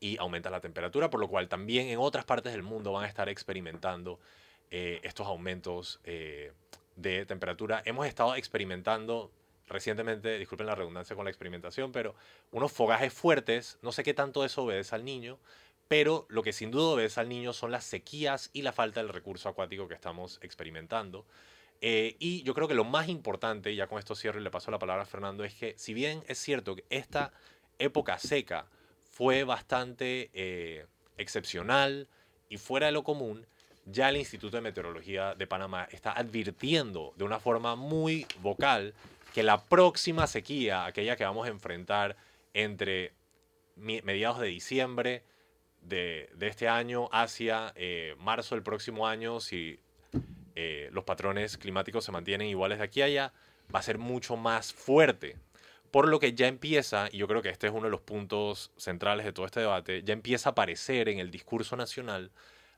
y 0.00 0.16
aumenta 0.16 0.48
la 0.48 0.60
temperatura, 0.60 1.10
por 1.10 1.20
lo 1.20 1.28
cual 1.28 1.48
también 1.48 1.88
en 1.88 1.98
otras 1.98 2.24
partes 2.24 2.52
del 2.52 2.62
mundo 2.62 2.92
van 2.92 3.04
a 3.04 3.08
estar 3.08 3.28
experimentando 3.28 4.18
estos 4.70 5.26
aumentos 5.26 6.00
de 6.04 7.26
temperatura. 7.26 7.82
Hemos 7.84 8.06
estado 8.06 8.34
experimentando 8.34 9.30
recientemente, 9.68 10.38
disculpen 10.38 10.66
la 10.66 10.74
redundancia 10.74 11.14
con 11.14 11.24
la 11.24 11.30
experimentación, 11.30 11.92
pero 11.92 12.14
unos 12.52 12.72
fogajes 12.72 13.12
fuertes, 13.12 13.78
no 13.82 13.92
sé 13.92 14.02
qué 14.02 14.14
tanto 14.14 14.44
eso 14.44 14.64
obedece 14.64 14.94
al 14.94 15.04
niño, 15.04 15.38
pero 15.88 16.26
lo 16.28 16.42
que 16.42 16.52
sin 16.52 16.70
duda 16.70 16.94
obedece 16.94 17.20
al 17.20 17.28
niño 17.28 17.52
son 17.52 17.70
las 17.70 17.84
sequías 17.84 18.50
y 18.52 18.62
la 18.62 18.72
falta 18.72 19.00
del 19.00 19.08
recurso 19.08 19.48
acuático 19.48 19.88
que 19.88 19.94
estamos 19.94 20.38
experimentando. 20.42 21.24
Eh, 21.80 22.16
y 22.18 22.42
yo 22.42 22.54
creo 22.54 22.68
que 22.68 22.74
lo 22.74 22.84
más 22.84 23.08
importante, 23.08 23.74
ya 23.74 23.86
con 23.86 23.98
esto 23.98 24.14
cierro 24.14 24.40
y 24.40 24.42
le 24.42 24.50
paso 24.50 24.70
la 24.70 24.78
palabra 24.78 25.04
a 25.04 25.06
Fernando, 25.06 25.44
es 25.44 25.54
que 25.54 25.74
si 25.78 25.94
bien 25.94 26.22
es 26.26 26.38
cierto 26.38 26.76
que 26.76 26.84
esta 26.90 27.32
época 27.78 28.18
seca 28.18 28.66
fue 29.10 29.44
bastante 29.44 30.30
eh, 30.34 30.86
excepcional 31.16 32.08
y 32.48 32.58
fuera 32.58 32.86
de 32.86 32.92
lo 32.92 33.04
común, 33.04 33.46
ya 33.86 34.10
el 34.10 34.18
Instituto 34.18 34.56
de 34.56 34.60
Meteorología 34.60 35.34
de 35.34 35.46
Panamá 35.46 35.88
está 35.90 36.12
advirtiendo 36.12 37.14
de 37.16 37.24
una 37.24 37.40
forma 37.40 37.74
muy 37.74 38.26
vocal 38.40 38.92
que 39.34 39.42
la 39.42 39.64
próxima 39.64 40.26
sequía, 40.26 40.86
aquella 40.86 41.16
que 41.16 41.24
vamos 41.24 41.46
a 41.46 41.50
enfrentar 41.50 42.16
entre 42.54 43.12
mediados 43.76 44.40
de 44.40 44.48
diciembre 44.48 45.22
de, 45.82 46.30
de 46.34 46.48
este 46.48 46.68
año 46.68 47.08
hacia 47.12 47.72
eh, 47.76 48.16
marzo 48.18 48.54
del 48.54 48.64
próximo 48.64 49.06
año, 49.06 49.40
si 49.40 49.78
eh, 50.54 50.88
los 50.92 51.04
patrones 51.04 51.56
climáticos 51.56 52.04
se 52.04 52.12
mantienen 52.12 52.48
iguales 52.48 52.78
de 52.78 52.84
aquí 52.84 53.02
a 53.02 53.04
allá, 53.04 53.32
va 53.72 53.78
a 53.78 53.82
ser 53.82 53.98
mucho 53.98 54.36
más 54.36 54.72
fuerte. 54.72 55.36
Por 55.90 56.08
lo 56.08 56.18
que 56.18 56.34
ya 56.34 56.48
empieza, 56.48 57.08
y 57.12 57.18
yo 57.18 57.28
creo 57.28 57.42
que 57.42 57.48
este 57.48 57.68
es 57.68 57.72
uno 57.72 57.84
de 57.84 57.90
los 57.90 58.00
puntos 58.00 58.72
centrales 58.76 59.24
de 59.24 59.32
todo 59.32 59.46
este 59.46 59.60
debate, 59.60 60.02
ya 60.02 60.12
empieza 60.12 60.48
a 60.48 60.52
aparecer 60.52 61.08
en 61.08 61.18
el 61.18 61.30
discurso 61.30 61.76
nacional 61.76 62.30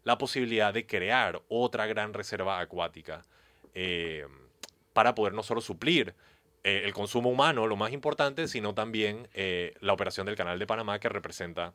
la 0.05 0.19
posibilidad 0.19 0.73
de 0.73 0.87
crear 0.87 1.43
otra 1.49 1.87
gran 1.87 2.15
reserva 2.15 2.61
acuática 2.61 3.23
eh, 3.75 4.27
para 4.93 5.15
poder 5.15 5.33
no 5.33 5.43
solo 5.43 5.61
suplir 5.61 6.15
eh, 6.63 6.83
el 6.85 6.93
consumo 6.93 7.31
humano, 7.31 7.67
lo 7.67 7.77
más 7.77 7.93
importante, 7.93 8.47
sino 8.49 8.75
también 8.75 9.29
eh, 9.33 9.75
la 9.81 9.93
operación 9.93 10.27
del 10.27 10.37
Canal 10.37 10.59
de 10.59 10.67
Panamá 10.67 10.99
que 10.99 11.09
representa 11.09 11.73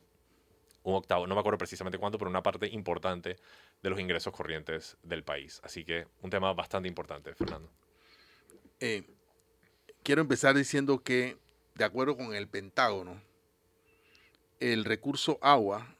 un 0.84 0.94
octavo, 0.94 1.26
no 1.26 1.34
me 1.34 1.40
acuerdo 1.40 1.58
precisamente 1.58 1.98
cuánto, 1.98 2.16
pero 2.16 2.30
una 2.30 2.44
parte 2.44 2.68
importante 2.68 3.38
de 3.82 3.90
los 3.90 3.98
ingresos 3.98 4.32
corrientes 4.32 4.96
del 5.02 5.24
país. 5.24 5.60
Así 5.64 5.84
que 5.84 6.06
un 6.22 6.30
tema 6.30 6.52
bastante 6.52 6.88
importante, 6.88 7.34
Fernando. 7.34 7.68
Eh, 8.78 9.02
quiero 10.04 10.20
empezar 10.20 10.54
diciendo 10.54 11.02
que, 11.02 11.36
de 11.74 11.84
acuerdo 11.84 12.16
con 12.16 12.34
el 12.34 12.46
Pentágono, 12.46 13.20
el 14.60 14.84
recurso 14.84 15.38
agua 15.42 15.96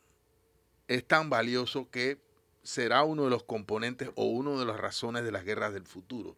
es 0.86 1.04
tan 1.04 1.28
valioso 1.30 1.90
que 1.90 2.18
será 2.62 3.02
uno 3.02 3.24
de 3.24 3.30
los 3.30 3.42
componentes 3.42 4.10
o 4.14 4.26
una 4.26 4.58
de 4.58 4.64
las 4.64 4.78
razones 4.78 5.24
de 5.24 5.32
las 5.32 5.44
guerras 5.44 5.72
del 5.72 5.84
futuro. 5.84 6.36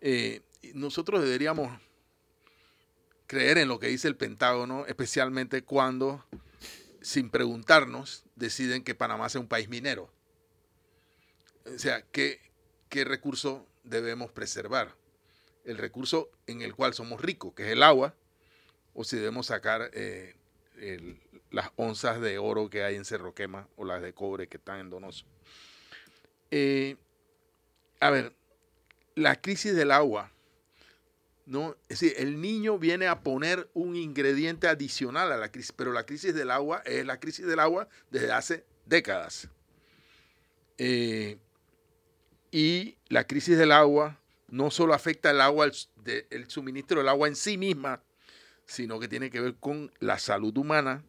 Eh, 0.00 0.42
nosotros 0.74 1.22
deberíamos 1.22 1.78
creer 3.26 3.58
en 3.58 3.68
lo 3.68 3.78
que 3.78 3.88
dice 3.88 4.08
el 4.08 4.16
Pentágono, 4.16 4.86
especialmente 4.86 5.62
cuando, 5.62 6.24
sin 7.00 7.30
preguntarnos, 7.30 8.24
deciden 8.36 8.84
que 8.84 8.94
Panamá 8.94 9.28
sea 9.28 9.40
un 9.40 9.48
país 9.48 9.68
minero. 9.68 10.10
O 11.64 11.78
sea, 11.78 12.02
¿qué, 12.12 12.40
qué 12.88 13.04
recurso 13.04 13.66
debemos 13.84 14.30
preservar? 14.32 14.94
El 15.64 15.78
recurso 15.78 16.30
en 16.46 16.62
el 16.62 16.74
cual 16.74 16.92
somos 16.92 17.20
ricos, 17.20 17.54
que 17.54 17.64
es 17.64 17.72
el 17.72 17.82
agua, 17.82 18.14
o 18.94 19.04
si 19.04 19.16
debemos 19.16 19.46
sacar 19.46 19.90
eh, 19.94 20.34
las 21.50 21.70
onzas 21.76 22.20
de 22.20 22.38
oro 22.38 22.68
que 22.68 22.82
hay 22.82 22.96
en 22.96 23.04
Cerro 23.04 23.34
Quema 23.34 23.68
o 23.76 23.84
las 23.84 24.02
de 24.02 24.12
cobre 24.12 24.48
que 24.48 24.56
están 24.56 24.80
en 24.80 24.90
Donoso. 24.90 25.24
Eh, 26.50 26.96
a 28.00 28.10
ver, 28.10 28.34
la 29.14 29.40
crisis 29.40 29.74
del 29.74 29.90
agua, 29.90 30.32
¿no? 31.46 31.76
Es 31.88 32.00
decir, 32.00 32.14
el 32.18 32.40
niño 32.40 32.78
viene 32.78 33.06
a 33.08 33.22
poner 33.22 33.68
un 33.74 33.96
ingrediente 33.96 34.68
adicional 34.68 35.32
a 35.32 35.36
la 35.36 35.50
crisis, 35.50 35.72
pero 35.72 35.92
la 35.92 36.04
crisis 36.06 36.34
del 36.34 36.50
agua 36.50 36.82
es 36.84 37.04
la 37.04 37.18
crisis 37.18 37.46
del 37.46 37.58
agua 37.58 37.88
desde 38.10 38.32
hace 38.32 38.64
décadas. 38.86 39.48
Eh, 40.78 41.38
y 42.50 42.96
la 43.08 43.26
crisis 43.26 43.56
del 43.58 43.72
agua 43.72 44.18
no 44.48 44.70
solo 44.70 44.94
afecta 44.94 45.30
el 45.30 45.40
agua, 45.40 45.66
el, 45.66 45.72
de- 46.04 46.26
el 46.30 46.48
suministro 46.50 46.98
del 46.98 47.08
agua 47.08 47.28
en 47.28 47.36
sí 47.36 47.56
misma, 47.56 48.02
sino 48.66 49.00
que 49.00 49.08
tiene 49.08 49.30
que 49.30 49.40
ver 49.40 49.54
con 49.56 49.92
la 49.98 50.18
salud 50.18 50.56
humana, 50.56 51.02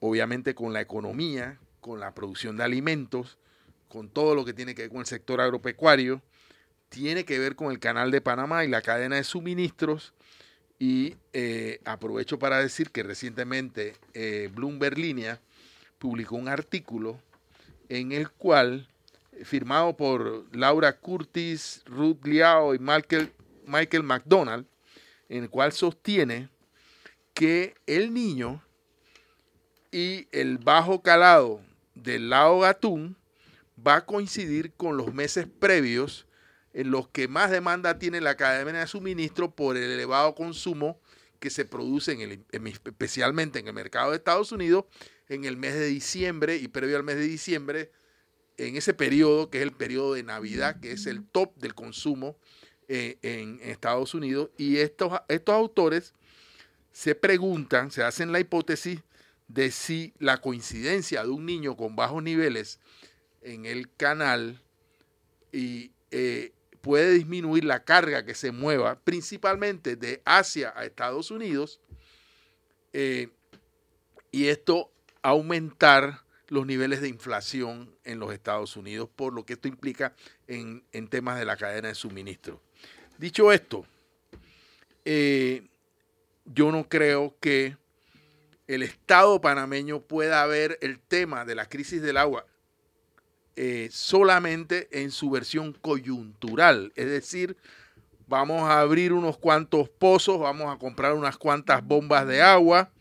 obviamente 0.00 0.54
con 0.54 0.72
la 0.72 0.80
economía, 0.80 1.58
con 1.80 2.00
la 2.00 2.14
producción 2.14 2.56
de 2.56 2.64
alimentos, 2.64 3.38
con 3.88 4.08
todo 4.08 4.34
lo 4.34 4.44
que 4.44 4.52
tiene 4.52 4.74
que 4.74 4.82
ver 4.82 4.90
con 4.90 5.00
el 5.00 5.06
sector 5.06 5.40
agropecuario, 5.40 6.22
tiene 6.88 7.24
que 7.24 7.38
ver 7.38 7.56
con 7.56 7.70
el 7.70 7.78
canal 7.78 8.10
de 8.10 8.20
Panamá 8.20 8.64
y 8.64 8.68
la 8.68 8.82
cadena 8.82 9.16
de 9.16 9.24
suministros. 9.24 10.14
Y 10.78 11.16
eh, 11.32 11.80
aprovecho 11.84 12.38
para 12.38 12.60
decir 12.60 12.90
que 12.90 13.02
recientemente 13.02 13.96
eh, 14.14 14.48
Bloomberg 14.54 14.96
Línea 14.96 15.40
publicó 15.98 16.36
un 16.36 16.48
artículo 16.48 17.20
en 17.88 18.12
el 18.12 18.30
cual, 18.30 18.88
eh, 19.32 19.44
firmado 19.44 19.96
por 19.96 20.44
Laura 20.54 20.96
Curtis, 20.96 21.82
Ruth 21.86 22.24
Liao 22.24 22.74
y 22.74 22.78
Michael, 22.78 23.32
Michael 23.66 24.04
McDonald, 24.04 24.66
en 25.28 25.44
el 25.44 25.50
cual 25.50 25.72
sostiene 25.72 26.48
que 27.34 27.74
el 27.86 28.14
niño 28.14 28.62
y 29.90 30.28
el 30.32 30.58
bajo 30.58 31.02
calado 31.02 31.60
del 31.94 32.30
lago 32.30 32.60
Gatún 32.60 33.16
va 33.86 33.96
a 33.96 34.06
coincidir 34.06 34.72
con 34.72 34.96
los 34.96 35.12
meses 35.12 35.46
previos 35.58 36.27
los 36.84 37.08
que 37.08 37.28
más 37.28 37.50
demanda 37.50 37.98
tiene 37.98 38.20
la 38.20 38.36
cadena 38.36 38.80
de 38.80 38.86
suministro 38.86 39.50
por 39.54 39.76
el 39.76 39.90
elevado 39.90 40.34
consumo 40.34 41.00
que 41.40 41.50
se 41.50 41.64
produce 41.64 42.12
en 42.12 42.44
en- 42.52 42.66
especialmente 42.66 43.58
en 43.58 43.68
el 43.68 43.74
mercado 43.74 44.10
de 44.10 44.16
Estados 44.18 44.52
Unidos 44.52 44.84
en 45.28 45.44
el 45.44 45.56
mes 45.56 45.74
de 45.74 45.86
diciembre 45.86 46.56
y 46.56 46.68
previo 46.68 46.96
al 46.96 47.02
mes 47.02 47.16
de 47.16 47.22
diciembre, 47.26 47.90
en 48.56 48.76
ese 48.76 48.94
periodo 48.94 49.50
que 49.50 49.58
es 49.58 49.62
el 49.62 49.72
periodo 49.72 50.14
de 50.14 50.22
Navidad, 50.22 50.80
que 50.80 50.92
es 50.92 51.06
el 51.06 51.24
top 51.24 51.54
del 51.56 51.74
consumo 51.74 52.36
eh, 52.88 53.18
en, 53.22 53.60
en 53.62 53.70
Estados 53.70 54.14
Unidos. 54.14 54.50
Y 54.56 54.78
estos, 54.78 55.12
estos 55.28 55.54
autores 55.54 56.14
se 56.92 57.14
preguntan, 57.14 57.90
se 57.90 58.02
hacen 58.02 58.32
la 58.32 58.40
hipótesis 58.40 59.00
de 59.48 59.70
si 59.70 60.14
la 60.18 60.38
coincidencia 60.38 61.22
de 61.22 61.28
un 61.28 61.44
niño 61.46 61.76
con 61.76 61.94
bajos 61.94 62.22
niveles 62.22 62.80
en 63.42 63.66
el 63.66 63.92
canal 63.94 64.62
y 65.52 65.92
eh, 66.10 66.52
puede 66.80 67.12
disminuir 67.12 67.64
la 67.64 67.84
carga 67.84 68.24
que 68.24 68.34
se 68.34 68.52
mueva 68.52 68.98
principalmente 69.00 69.96
de 69.96 70.22
Asia 70.24 70.72
a 70.76 70.84
Estados 70.84 71.30
Unidos. 71.30 71.80
eh, 72.92 73.28
y 74.30 74.48
esto 74.48 74.90
aumentar 75.22 76.22
los 76.48 76.66
niveles 76.66 77.00
de 77.00 77.08
inflación 77.08 77.94
en 78.04 78.18
los 78.18 78.32
Estados 78.32 78.76
Unidos, 78.76 79.08
por 79.14 79.32
lo 79.32 79.44
que 79.44 79.54
esto 79.54 79.68
implica 79.68 80.14
en, 80.46 80.82
temas 81.08 81.38
de 81.38 81.44
la 81.44 81.56
cadena 81.56 81.88
de 81.88 81.94
suministro. 81.94 82.62
Dicho 83.18 83.52
esto, 83.52 83.84
eh, 85.04 85.66
yo 86.46 86.72
no 86.72 86.88
creo 86.88 87.36
que 87.40 87.76
el 88.66 88.82
Estado 88.82 89.40
panameño 89.40 90.00
pueda 90.00 90.44
ver 90.46 90.78
el 90.80 90.98
tema 90.98 91.44
de 91.44 91.54
la 91.54 91.68
crisis 91.68 92.00
del 92.00 92.16
agua 92.16 92.46
eh, 93.60 93.88
solamente 93.90 94.86
en 94.92 95.10
su 95.10 95.30
versión 95.30 95.72
coyuntural, 95.72 96.92
es 96.94 97.06
decir, 97.06 97.56
vamos 98.28 98.62
a 98.62 98.78
abrir 98.78 99.12
unos 99.12 99.36
cuantos 99.36 99.88
pozos, 99.88 100.38
vamos 100.38 100.72
a 100.72 100.78
comprar 100.78 101.14
unas 101.14 101.38
cuantas 101.38 101.84
bombas 101.84 102.24
de 102.28 102.40
agua, 102.40 102.92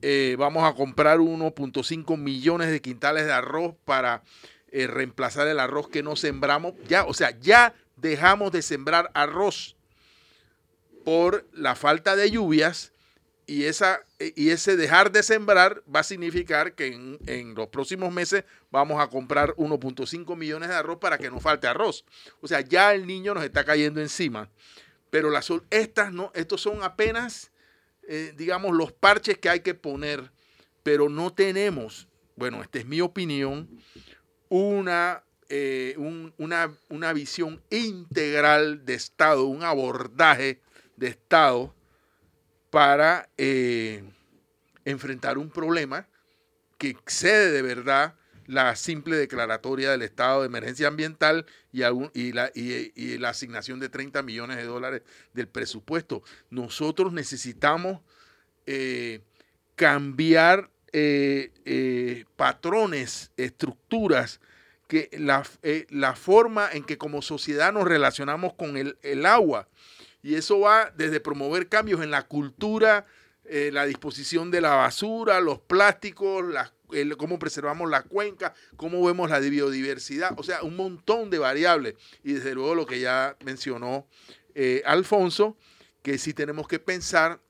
eh, 0.00 0.34
vamos 0.36 0.64
a 0.64 0.74
comprar 0.74 1.20
1.5 1.20 2.16
millones 2.18 2.72
de 2.72 2.82
quintales 2.82 3.26
de 3.26 3.32
arroz 3.32 3.76
para 3.84 4.24
eh, 4.72 4.88
reemplazar 4.88 5.46
el 5.46 5.60
arroz 5.60 5.88
que 5.88 6.02
no 6.02 6.16
sembramos. 6.16 6.74
Ya, 6.88 7.04
o 7.04 7.14
sea, 7.14 7.38
ya 7.38 7.72
dejamos 7.94 8.50
de 8.50 8.62
sembrar 8.62 9.08
arroz 9.14 9.76
por 11.04 11.46
la 11.52 11.76
falta 11.76 12.16
de 12.16 12.28
lluvias 12.28 12.92
y, 13.46 13.66
esa, 13.66 14.00
y 14.36 14.50
ese 14.50 14.76
dejar 14.76 15.10
de 15.10 15.22
sembrar 15.22 15.82
va 15.94 16.00
a 16.00 16.04
significar 16.04 16.74
que 16.74 16.88
en, 16.88 17.18
en 17.26 17.54
los 17.54 17.68
próximos 17.68 18.12
meses 18.12 18.44
vamos 18.70 19.00
a 19.00 19.08
comprar 19.08 19.54
1.5 19.56 20.36
millones 20.36 20.68
de 20.68 20.74
arroz 20.74 20.98
para 20.98 21.18
que 21.18 21.30
no 21.30 21.40
falte 21.40 21.66
arroz. 21.66 22.04
O 22.40 22.48
sea, 22.48 22.60
ya 22.60 22.94
el 22.94 23.06
niño 23.06 23.34
nos 23.34 23.44
está 23.44 23.64
cayendo 23.64 24.00
encima. 24.00 24.50
Pero 25.10 25.30
las, 25.30 25.48
estas 25.70 26.12
no, 26.12 26.30
estos 26.34 26.60
son 26.60 26.82
apenas 26.82 27.52
eh, 28.08 28.34
digamos, 28.36 28.74
los 28.76 28.92
parches 28.92 29.38
que 29.38 29.48
hay 29.48 29.60
que 29.60 29.74
poner, 29.74 30.32
pero 30.82 31.08
no 31.08 31.32
tenemos, 31.32 32.08
bueno, 32.36 32.60
esta 32.62 32.78
es 32.78 32.86
mi 32.86 33.00
opinión, 33.00 33.68
una, 34.48 35.22
eh, 35.48 35.94
una, 35.96 36.76
una 36.88 37.12
visión 37.12 37.62
integral 37.70 38.84
de 38.84 38.94
Estado, 38.94 39.44
un 39.44 39.62
abordaje 39.62 40.60
de 40.96 41.08
Estado 41.08 41.74
para 42.72 43.28
eh, 43.36 44.02
enfrentar 44.86 45.36
un 45.36 45.50
problema 45.50 46.08
que 46.78 46.88
excede 46.88 47.52
de 47.52 47.60
verdad 47.60 48.14
la 48.46 48.74
simple 48.76 49.16
declaratoria 49.16 49.90
del 49.90 50.00
estado 50.00 50.40
de 50.40 50.46
emergencia 50.46 50.88
ambiental 50.88 51.44
y, 51.70 52.32
la, 52.32 53.28
asignación 53.28 53.78
de 53.78 53.90
30 53.90 54.22
millones 54.22 54.56
de 54.56 54.64
dólares 54.64 55.02
del 55.34 55.48
presupuesto. 55.48 56.22
Nosotros 56.48 57.12
necesitamos 57.12 58.00
eh, 58.64 59.20
cambiar 59.76 60.70
eh, 60.94 62.24
patrones, 62.36 63.32
estructuras, 63.36 64.40
la, 65.12 66.14
forma 66.14 66.70
en 66.72 66.84
que 66.84 66.96
como 66.96 67.20
sociedad 67.20 67.70
nos 67.70 67.84
relacionamos 67.84 68.54
con 68.54 68.78
el 68.78 69.26
agua. 69.26 69.68
Y 70.22 70.36
eso 70.36 70.60
va 70.60 70.92
desde 70.96 71.20
promover 71.20 71.68
cambios 71.68 72.02
en 72.02 72.10
la 72.10 72.26
cultura, 72.26 73.06
la 73.44 73.84
disposición 73.84 74.50
de 74.50 74.60
la 74.60 74.76
basura, 74.76 75.40
los 75.40 75.58
plásticos, 75.58 76.44
cómo 77.18 77.38
preservamos 77.38 77.90
la 77.90 78.02
cuenca, 78.02 78.54
cómo 78.76 79.04
vemos 79.04 79.30
la 79.30 79.40
biodiversidad, 79.40 80.32
o 80.38 80.42
sea, 80.42 80.62
un 80.62 80.76
montón 80.76 81.30
de 81.30 81.38
variables. 81.38 81.94
Y 82.22 82.34
desde 82.34 82.54
luego 82.54 82.74
lo 82.74 82.86
que 82.86 83.00
ya 83.00 83.36
mencionó 83.44 84.06
eh, 84.54 84.82
Alfonso, 84.84 85.56
que 86.02 86.18
sí 86.18 86.34
tenemos 86.34 86.68
que 86.68 86.78
pensar 86.78 87.40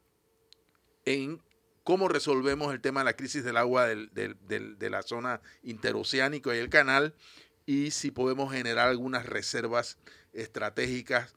en 1.04 1.42
cómo 1.82 2.08
resolvemos 2.08 2.72
el 2.72 2.80
tema 2.80 3.00
de 3.00 3.04
la 3.06 3.16
crisis 3.16 3.42
del 3.42 3.56
agua 3.56 3.86
de 3.86 4.90
la 4.90 5.02
zona 5.02 5.40
interoceánica 5.62 6.54
y 6.54 6.58
el 6.58 6.68
canal 6.68 7.14
y 7.66 7.90
si 7.90 8.12
podemos 8.12 8.52
generar 8.52 8.88
algunas 8.88 9.26
reservas 9.26 9.98
estratégicas 10.32 11.34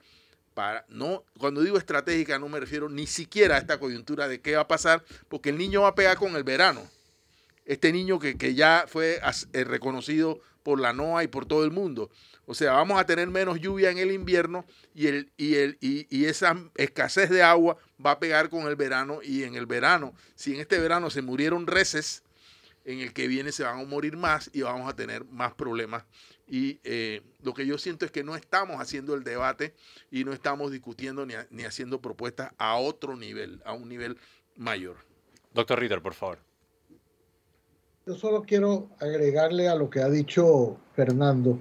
no 0.89 1.23
cuando 1.37 1.61
digo 1.61 1.77
estratégica 1.77 2.39
no 2.39 2.47
me 2.47 2.59
refiero 2.59 2.89
ni 2.89 3.07
siquiera 3.07 3.55
a 3.55 3.59
esta 3.59 3.77
coyuntura 3.79 4.27
de 4.27 4.39
qué 4.39 4.55
va 4.55 4.61
a 4.61 4.67
pasar 4.67 5.03
porque 5.27 5.49
el 5.49 5.57
niño 5.57 5.81
va 5.81 5.89
a 5.89 5.95
pegar 5.95 6.17
con 6.17 6.35
el 6.35 6.43
verano 6.43 6.81
este 7.65 7.91
niño 7.91 8.19
que, 8.19 8.53
ya 8.53 8.85
fue 8.87 9.19
eh, 9.53 9.63
reconocido 9.63 10.39
por 10.63 10.79
la 10.79 10.93
NOAA 10.93 11.23
y 11.23 11.27
por 11.27 11.45
todo 11.45 11.63
el 11.63 11.71
mundo. 11.71 12.09
O 12.45 12.53
sea, 12.53 12.73
vamos 12.73 12.99
a 12.99 13.05
tener 13.05 13.27
menos 13.27 13.59
lluvia 13.59 13.89
en 13.89 13.97
el 13.97 14.11
invierno 14.11 14.65
y, 14.93 15.07
el, 15.07 15.31
y, 15.35 15.55
el, 15.55 15.77
y, 15.81 16.25
esa 16.25 16.55
escasez 16.75 17.29
de 17.31 17.41
agua 17.41 17.77
va 18.03 18.11
a 18.11 18.19
pegar 18.19 18.49
con 18.49 18.67
el 18.67 18.75
verano 18.75 19.19
y 19.23 19.43
en 19.43 19.55
el 19.55 19.65
verano, 19.65 20.13
si 20.35 20.53
en 20.53 20.61
este 20.61 20.79
verano 20.79 21.09
se 21.09 21.23
murieron 21.23 21.65
reses, 21.65 22.23
en 22.83 22.99
el 22.99 23.13
que 23.13 23.27
viene 23.27 23.51
se 23.51 23.63
van 23.63 23.79
a 23.79 23.83
morir 23.83 24.15
más 24.15 24.51
y 24.53 24.61
vamos 24.61 24.87
a 24.87 24.95
tener 24.95 25.25
más 25.25 25.53
problemas. 25.55 26.03
Y 26.47 26.79
eh, 26.83 27.21
lo 27.41 27.53
que 27.53 27.65
yo 27.65 27.77
siento 27.77 28.05
es 28.05 28.11
que 28.11 28.23
no 28.23 28.35
estamos 28.35 28.79
haciendo 28.79 29.15
el 29.15 29.23
debate 29.23 29.73
y 30.11 30.23
no 30.23 30.33
estamos 30.33 30.71
discutiendo 30.71 31.25
ni, 31.25 31.33
ni 31.49 31.63
haciendo 31.63 32.01
propuestas 32.01 32.51
a 32.57 32.75
otro 32.75 33.15
nivel, 33.15 33.61
a 33.65 33.73
un 33.73 33.89
nivel 33.89 34.17
mayor. 34.55 34.97
Doctor 35.53 35.79
Ritter, 35.79 36.01
por 36.01 36.13
favor. 36.13 36.39
Yo 38.05 38.13
solo 38.13 38.43
quiero 38.43 38.89
agregarle 38.99 39.67
a 39.67 39.75
lo 39.75 39.89
que 39.89 40.01
ha 40.01 40.09
dicho 40.09 40.77
Fernando, 40.93 41.57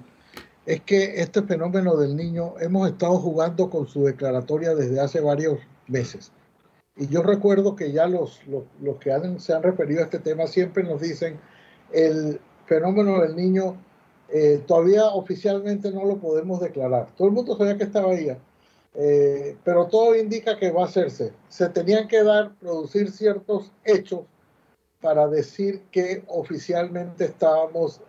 es 0.65 0.81
que 0.81 1.21
este 1.21 1.41
fenómeno 1.43 1.95
del 1.95 2.15
niño 2.15 2.53
hemos 2.59 2.87
estado 2.87 3.17
jugando 3.17 3.69
con 3.69 3.87
su 3.87 4.05
declaratoria 4.05 4.75
desde 4.75 4.99
hace 4.99 5.21
varios 5.21 5.59
meses. 5.87 6.31
Y 6.97 7.07
yo 7.07 7.23
recuerdo 7.23 7.75
que 7.75 7.91
ya 7.91 8.07
los, 8.07 8.41
los, 8.47 8.97
que 8.97 9.11
se 9.39 9.53
han 9.53 9.63
referido 9.63 10.01
a 10.01 10.03
este 10.03 10.19
tema 10.19 10.47
siempre 10.47 10.83
nos 10.83 11.01
dicen, 11.01 11.39
el 11.91 12.39
fenómeno 12.67 13.21
del 13.21 13.35
niño 13.35 13.77
eh, 14.29 14.61
todavía 14.65 15.05
oficialmente 15.07 15.91
no 15.91 16.05
lo 16.05 16.17
podemos 16.17 16.59
declarar. 16.59 17.07
Todo 17.15 17.27
el 17.27 17.33
mundo 17.33 17.57
sabía 17.57 17.77
que 17.77 17.83
estaba 17.83 18.11
ahí, 18.11 18.35
eh, 18.95 19.57
pero 19.63 19.87
todo 19.87 20.15
indica 20.15 20.57
que 20.57 20.71
va 20.71 20.83
a 20.83 20.85
hacerse. 20.85 21.33
Se 21.49 21.69
tenían 21.69 22.07
que 22.07 22.23
dar, 22.23 22.55
producir 22.55 23.11
ciertos 23.11 23.71
hechos 23.83 24.21
para 25.01 25.27
decir 25.27 25.83
que 25.91 26.23
oficialmente 26.27 27.25
estábamos 27.25 28.01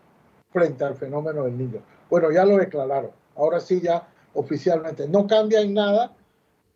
frente 0.51 0.85
al 0.85 0.95
fenómeno 0.95 1.45
del 1.45 1.59
niño. 1.59 1.83
Bueno, 2.09 2.31
ya 2.31 2.45
lo 2.45 2.57
declararon. 2.57 3.11
Ahora 3.35 3.61
sí, 3.61 3.81
ya 3.81 4.09
oficialmente. 4.33 5.07
No 5.09 5.27
cambian 5.27 5.75
nada 5.75 6.15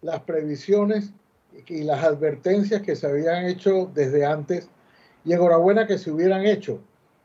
las 0.03 0.21
previsiones 0.21 1.13
y 1.67 1.83
las 1.85 2.05
advertencias 2.05 2.83
que 2.83 2.97
se 2.97 3.07
habían 3.07 3.47
hecho 3.47 3.91
desde 3.95 4.27
antes. 4.27 4.69
Y 5.25 5.33
enhorabuena 5.33 5.87
que 5.87 5.99
se 5.99 6.11
hubieran 6.11 6.45
hecho, 6.47 6.81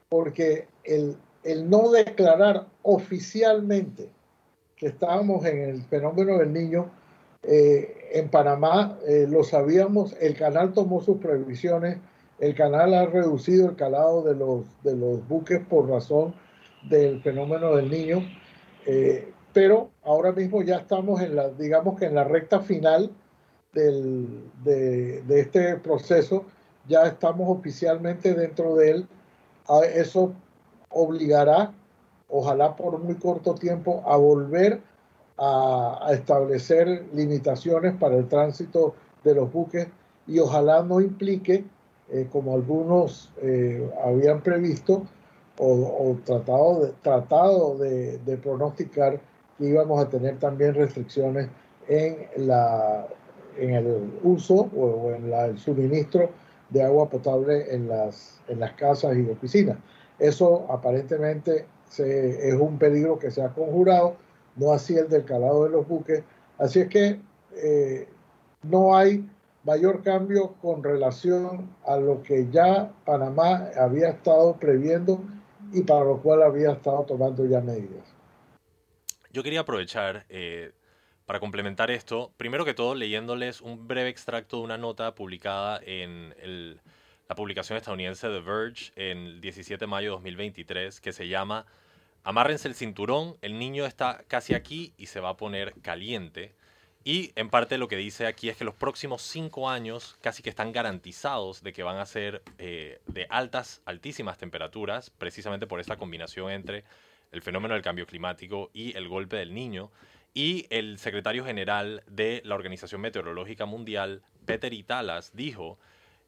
porque 0.10 0.68
el, 0.84 1.18
el 1.46 1.70
no 1.70 1.92
declarar 1.92 2.68
oficialmente 2.84 4.10
que 4.76 4.88
estábamos 4.88 5.46
en 5.46 5.62
el 5.70 5.82
fenómeno 5.84 6.40
del 6.40 6.52
niño, 6.52 6.92
eh, 7.44 8.10
en 8.12 8.30
Panamá 8.30 8.98
eh, 9.08 9.26
lo 9.30 9.44
sabíamos, 9.44 10.16
el 10.20 10.36
canal 10.36 10.74
tomó 10.74 11.00
sus 11.02 11.18
previsiones 11.18 11.98
el 12.40 12.54
canal 12.54 12.94
ha 12.94 13.06
reducido 13.06 13.70
el 13.70 13.76
calado 13.76 14.24
de 14.24 14.36
los, 14.36 14.66
de 14.84 14.96
los 14.96 15.26
buques 15.28 15.62
por 15.70 15.90
razón 15.90 16.34
del 16.90 17.22
fenómeno 17.22 17.76
del 17.76 17.90
niño, 17.90 18.24
eh, 18.86 19.32
pero 19.54 19.90
ahora 20.04 20.34
mismo 20.34 20.62
ya 20.62 20.78
estamos 20.78 21.22
en 21.22 21.36
la, 21.36 21.50
digamos 21.50 21.98
que 21.98 22.06
en 22.06 22.16
la 22.16 22.26
recta 22.26 22.60
final 22.60 23.10
del, 23.74 24.52
de, 24.64 25.22
de, 25.22 25.40
este 25.40 25.78
proceso, 25.78 26.46
ya 26.88 27.08
estamos 27.08 27.58
oficialmente 27.58 28.34
dentro 28.34 28.76
de 28.76 28.92
él. 28.92 29.08
Eso 29.96 30.34
obligará, 30.90 31.74
ojalá 32.30 32.76
por 32.76 33.00
muy 33.00 33.16
corto 33.16 33.56
tiempo, 33.56 34.04
a 34.06 34.16
volver 34.18 34.82
a, 35.38 36.08
establecer 36.12 37.06
limitaciones 37.14 37.94
para 37.96 38.16
el 38.16 38.28
tránsito 38.28 38.96
de 39.24 39.36
los 39.36 39.52
buques 39.52 39.88
y 40.28 40.40
ojalá 40.40 40.84
no 40.84 41.02
implique 41.02 41.66
eh, 42.10 42.28
como 42.32 42.54
algunos 42.54 43.32
eh, 43.42 43.90
habían 44.04 44.42
previsto 44.42 45.06
o, 45.58 46.18
tratado, 46.26 47.78
de, 47.78 48.18
de, 48.20 48.38
pronosticar 48.38 49.20
que 49.58 49.66
íbamos 49.66 50.04
a 50.04 50.10
tener 50.10 50.38
también 50.38 50.74
restricciones 50.74 51.48
en, 51.88 52.28
la, 52.46 53.08
en 53.58 53.74
el 53.74 54.20
uso 54.24 54.70
o, 54.76 55.12
en 55.12 55.30
la, 55.32 55.46
el 55.46 55.58
suministro 55.58 56.30
de 56.70 56.84
agua 56.84 57.10
potable 57.10 57.74
en 57.74 57.88
las, 57.88 58.42
en 58.48 58.60
las 58.60 58.74
casas 58.74 59.16
y 59.16 59.30
oficinas. 59.30 59.78
Eso 60.20 60.66
aparentemente 60.70 61.66
se, 61.90 62.50
es 62.50 62.56
un 62.56 62.78
peligro 62.78 63.20
que 63.20 63.32
se 63.32 63.42
ha 63.42 63.50
conjurado, 63.50 64.16
no 64.56 64.72
así 64.72 64.98
el 64.98 65.10
del 65.10 65.26
calado 65.26 65.66
de 65.66 65.72
los 65.72 65.88
buques. 65.88 66.24
Así 66.58 66.82
es 66.82 66.90
que 66.90 67.20
eh, 67.56 68.08
no 68.64 68.96
hay 68.96 69.28
mayor 69.64 70.04
cambio 70.04 70.54
con 70.62 70.84
relación 70.84 71.76
a 71.86 71.98
lo 71.98 72.22
que 72.22 72.48
ya 72.52 72.92
Panamá 73.04 73.70
había 73.78 74.10
estado 74.10 74.56
previendo 74.58 75.22
y 75.74 75.82
para 75.82 76.06
lo 76.06 76.22
cual 76.22 76.44
había 76.44 76.72
estado 76.72 77.04
tomando 77.04 77.46
ya 77.46 77.62
medidas. 77.62 78.14
Yo 79.32 79.44
quería 79.44 79.62
aprovechar 79.62 80.26
eh, 80.30 80.72
para 81.26 81.40
complementar 81.40 81.90
esto, 81.92 82.32
primero 82.38 82.64
que 82.64 82.74
todo 82.74 82.96
leyéndoles 82.96 83.60
un 83.60 83.88
breve 83.88 84.10
extracto 84.10 84.58
de 84.58 84.64
una 84.64 84.78
nota 84.78 85.16
publicada 85.16 85.82
en 85.84 86.36
el 86.40 86.80
la 87.28 87.36
publicación 87.36 87.78
estadounidense 87.78 88.28
The 88.28 88.40
Verge 88.40 88.92
en 88.96 89.18
el 89.26 89.42
17 89.42 89.80
de 89.80 89.88
mayo 89.88 90.10
de 90.10 90.16
2023 90.16 91.02
que 91.02 91.14
se 91.14 91.28
llama 91.28 91.66
Amárrense 92.24 92.68
el 92.68 92.76
cinturón, 92.76 93.38
el 93.42 93.60
niño 93.60 93.86
está 93.86 94.24
casi 94.28 94.56
aquí 94.56 94.94
y 94.98 95.06
se 95.08 95.20
va 95.20 95.30
a 95.30 95.38
poner 95.38 95.74
caliente. 95.82 96.56
Y 97.04 97.32
en 97.36 97.52
parte 97.52 97.78
lo 97.78 97.88
que 97.88 97.98
dice 97.98 98.26
aquí 98.26 98.50
es 98.50 98.58
que 98.58 98.64
los 98.64 98.74
próximos 98.74 99.22
cinco 99.22 99.70
años 99.70 100.18
casi 100.22 100.42
que 100.42 100.50
están 100.50 100.72
garantizados 100.72 101.62
de 101.62 101.72
que 101.72 101.84
van 101.84 101.98
a 101.98 102.06
ser 102.08 102.42
eh, 102.58 103.00
de 103.06 103.28
altas, 103.30 103.84
altísimas 103.86 104.40
temperaturas, 104.40 105.12
precisamente 105.12 105.68
por 105.68 105.80
esta 105.80 105.98
combinación 105.98 106.50
entre 106.52 106.84
el 107.32 107.44
fenómeno 107.44 107.76
del 107.76 107.84
cambio 107.84 108.08
climático 108.08 108.72
y 108.74 108.98
el 108.98 109.08
golpe 109.08 109.36
del 109.36 109.54
niño. 109.54 109.92
Y 110.34 110.66
el 110.72 110.98
secretario 110.98 111.46
general 111.46 112.04
de 112.08 112.42
la 112.44 112.56
Organización 112.56 113.02
Meteorológica 113.02 113.68
Mundial, 113.68 114.24
Peter 114.48 114.74
Italas, 114.74 115.32
dijo, 115.36 115.78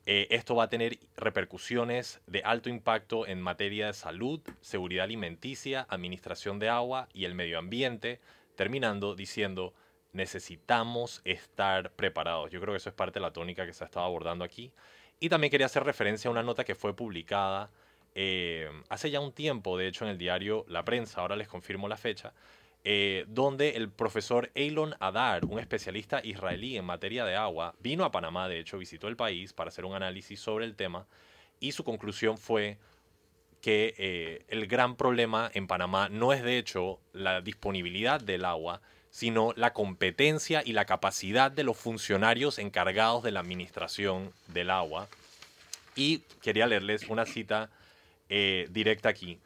eh, 0.10 0.28
esto 0.30 0.55
va 0.55 0.64
a 0.64 0.70
tener 0.70 0.99
repercusiones 1.18 2.22
de 2.28 2.41
alto 2.43 2.70
impacto 2.70 3.28
en 3.28 3.41
materia 3.41 3.88
de 3.88 3.93
salud, 3.93 4.39
seguridad 4.62 5.03
alimenticia, 5.03 5.86
administración 5.89 6.60
de 6.60 6.70
agua 6.70 7.10
y 7.14 7.26
el 7.26 7.36
medio 7.36 7.60
ambiente, 7.60 8.22
terminando 8.55 9.16
diciendo, 9.16 9.74
necesitamos 10.14 11.22
estar 11.26 11.91
preparados. 11.91 12.49
Yo 12.51 12.62
creo 12.62 12.74
que 12.74 12.78
eso 12.78 12.88
es 12.88 12.95
parte 12.95 13.20
de 13.20 13.24
la 13.24 13.34
tónica 13.34 13.66
que 13.66 13.74
se 13.74 13.84
ha 13.84 13.88
estado 13.88 14.05
abordando 14.05 14.45
aquí. 14.45 14.72
Y 15.20 15.28
también 15.28 15.51
quería 15.51 15.66
hacer 15.66 15.84
referencia 15.84 16.30
a 16.30 16.32
una 16.32 16.41
nota 16.41 16.64
que 16.64 16.74
fue 16.74 16.95
publicada 16.95 17.70
eh, 18.20 18.68
hace 18.89 19.12
ya 19.12 19.20
un 19.20 19.32
tiempo, 19.32 19.78
de 19.78 19.88
hecho, 19.88 20.03
en 20.03 20.10
el 20.10 20.18
diario 20.18 20.66
La 20.70 20.84
Prensa, 20.84 21.22
ahora 21.22 21.36
les 21.36 21.47
confirmo 21.47 21.88
la 21.88 21.97
fecha, 21.97 22.34
eh, 22.89 23.25
donde 23.27 23.71
el 23.71 23.89
profesor 23.89 24.49
Eilon 24.55 24.95
Adar, 25.01 25.43
un 25.43 25.59
especialista 25.59 26.21
israelí 26.23 26.77
en 26.77 26.85
materia 26.85 27.25
de 27.25 27.35
agua, 27.35 27.75
vino 27.81 28.05
a 28.05 28.13
Panamá, 28.13 28.47
de 28.47 28.61
hecho, 28.61 28.77
visitó 28.77 29.09
el 29.09 29.17
país 29.17 29.51
para 29.51 29.67
hacer 29.67 29.83
un 29.83 29.93
análisis 29.93 30.39
sobre 30.39 30.63
el 30.63 30.77
tema 30.77 31.05
y 31.59 31.73
su 31.73 31.83
conclusión 31.83 32.38
fue 32.38 32.77
que 33.59 33.93
eh, 33.97 34.45
el 34.47 34.67
gran 34.67 34.95
problema 34.95 35.51
en 35.53 35.67
Panamá 35.67 36.07
no 36.07 36.31
es 36.31 36.41
de 36.43 36.57
hecho 36.57 37.01
la 37.11 37.41
disponibilidad 37.41 38.21
del 38.21 38.45
agua, 38.45 38.79
sino 39.09 39.51
la 39.57 39.73
competencia 39.73 40.61
y 40.65 40.71
la 40.71 40.85
capacidad 40.85 41.51
de 41.51 41.65
los 41.65 41.75
funcionarios 41.75 42.57
encargados 42.57 43.21
de 43.21 43.31
la 43.31 43.41
administración 43.41 44.31
del 44.47 44.69
agua. 44.69 45.09
Y 45.97 46.19
quería 46.41 46.67
leerles 46.67 47.09
una 47.09 47.25
cita 47.25 47.69
eh, 48.29 48.69
directa 48.69 49.09
aquí. 49.09 49.39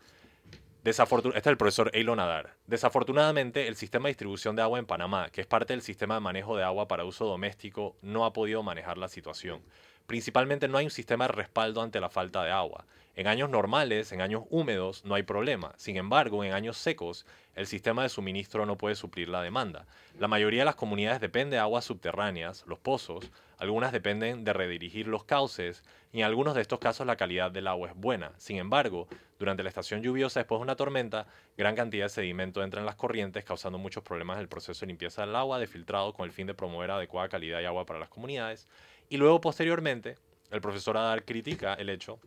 Este 0.84 1.04
es 1.04 1.48
el 1.48 1.58
profesor 1.58 1.92
Eilon 1.94 2.18
Nadar. 2.18 2.56
Desafortunadamente, 2.66 3.68
el 3.68 3.76
sistema 3.76 4.08
de 4.08 4.14
distribución 4.14 4.56
de 4.56 4.64
agua 4.64 4.80
en 4.80 4.88
Panamá, 4.88 5.30
que 5.30 5.42
es 5.42 5.48
parte 5.48 5.74
del 5.74 5.84
sistema 5.84 6.16
de 6.16 6.22
manejo 6.22 6.58
de 6.58 6.64
agua 6.64 6.88
para 6.88 7.06
uso 7.06 7.26
doméstico, 7.26 7.96
no 8.02 8.26
ha 8.26 8.34
podido 8.34 8.64
manejar 8.64 8.98
la 8.98 9.08
situación. 9.08 9.62
Principalmente 10.08 10.68
no 10.68 10.78
hay 10.78 10.86
un 10.86 10.92
sistema 10.92 11.28
de 11.28 11.34
respaldo 11.34 11.82
ante 11.82 12.00
la 12.00 12.10
falta 12.10 12.44
de 12.44 12.52
agua. 12.52 12.86
En 13.16 13.28
años 13.28 13.50
normales, 13.50 14.12
en 14.14 14.22
años 14.22 14.44
húmedos, 14.50 15.04
no 15.04 15.16
hay 15.16 15.24
problema. 15.24 15.74
Sin 15.78 15.98
embargo, 15.98 16.44
en 16.46 16.54
años 16.54 16.78
secos, 16.78 17.26
el 17.56 17.68
sistema 17.68 18.04
de 18.04 18.10
suministro 18.10 18.66
no 18.66 18.78
puede 18.78 18.96
suplir 18.96 19.28
la 19.28 19.42
demanda. 19.42 19.86
La 20.18 20.30
mayoría 20.30 20.62
de 20.62 20.66
las 20.66 20.76
comunidades 20.76 21.20
depende 21.20 21.58
de 21.58 21.62
aguas 21.62 21.84
subterráneas, 21.84 22.64
los 22.68 22.80
pozos, 22.80 23.30
algunas 23.58 23.92
dependen 23.92 24.44
de 24.44 24.54
redirigir 24.54 25.08
los 25.08 25.26
cauces 25.26 25.84
y 26.12 26.20
en 26.20 26.26
algunos 26.26 26.56
de 26.56 26.62
estos 26.62 26.80
casos 26.80 27.06
la 27.06 27.16
calidad 27.16 27.52
del 27.52 27.68
agua 27.68 27.90
es 27.90 27.96
buena. 27.96 28.32
Sin 28.38 28.58
embargo, 28.58 29.08
durante 29.38 29.62
la 29.62 29.70
estación 29.70 30.02
lluviosa 30.02 30.40
después 30.40 30.60
de 30.60 30.64
una 30.64 30.76
tormenta, 30.76 31.28
gran 31.58 31.76
cantidad 31.76 32.06
de 32.06 32.10
sedimento 32.10 32.64
entra 32.64 32.80
en 32.80 32.86
las 32.86 32.96
corrientes 32.96 33.44
causando 33.44 33.78
muchos 33.78 34.04
problemas 34.04 34.38
en 34.38 34.42
el 34.42 34.48
proceso 34.48 34.80
de 34.80 34.88
limpieza 34.88 35.26
del 35.26 35.36
agua 35.36 35.60
de 35.60 35.68
filtrado 35.68 36.14
con 36.14 36.26
el 36.26 36.32
fin 36.32 36.48
de 36.48 36.54
promover 36.54 36.90
adecuada 36.90 37.30
calidad 37.30 37.60
de 37.60 37.68
agua 37.68 37.86
para 37.86 38.00
las 38.00 38.10
comunidades. 38.10 38.68
Y 39.12 39.18
luego 39.18 39.42
posteriormente, 39.42 40.16
el 40.52 40.62
profesor 40.62 40.96
Adar 40.96 41.26
critica 41.26 41.74
el 41.74 41.90
hecho 41.90 42.18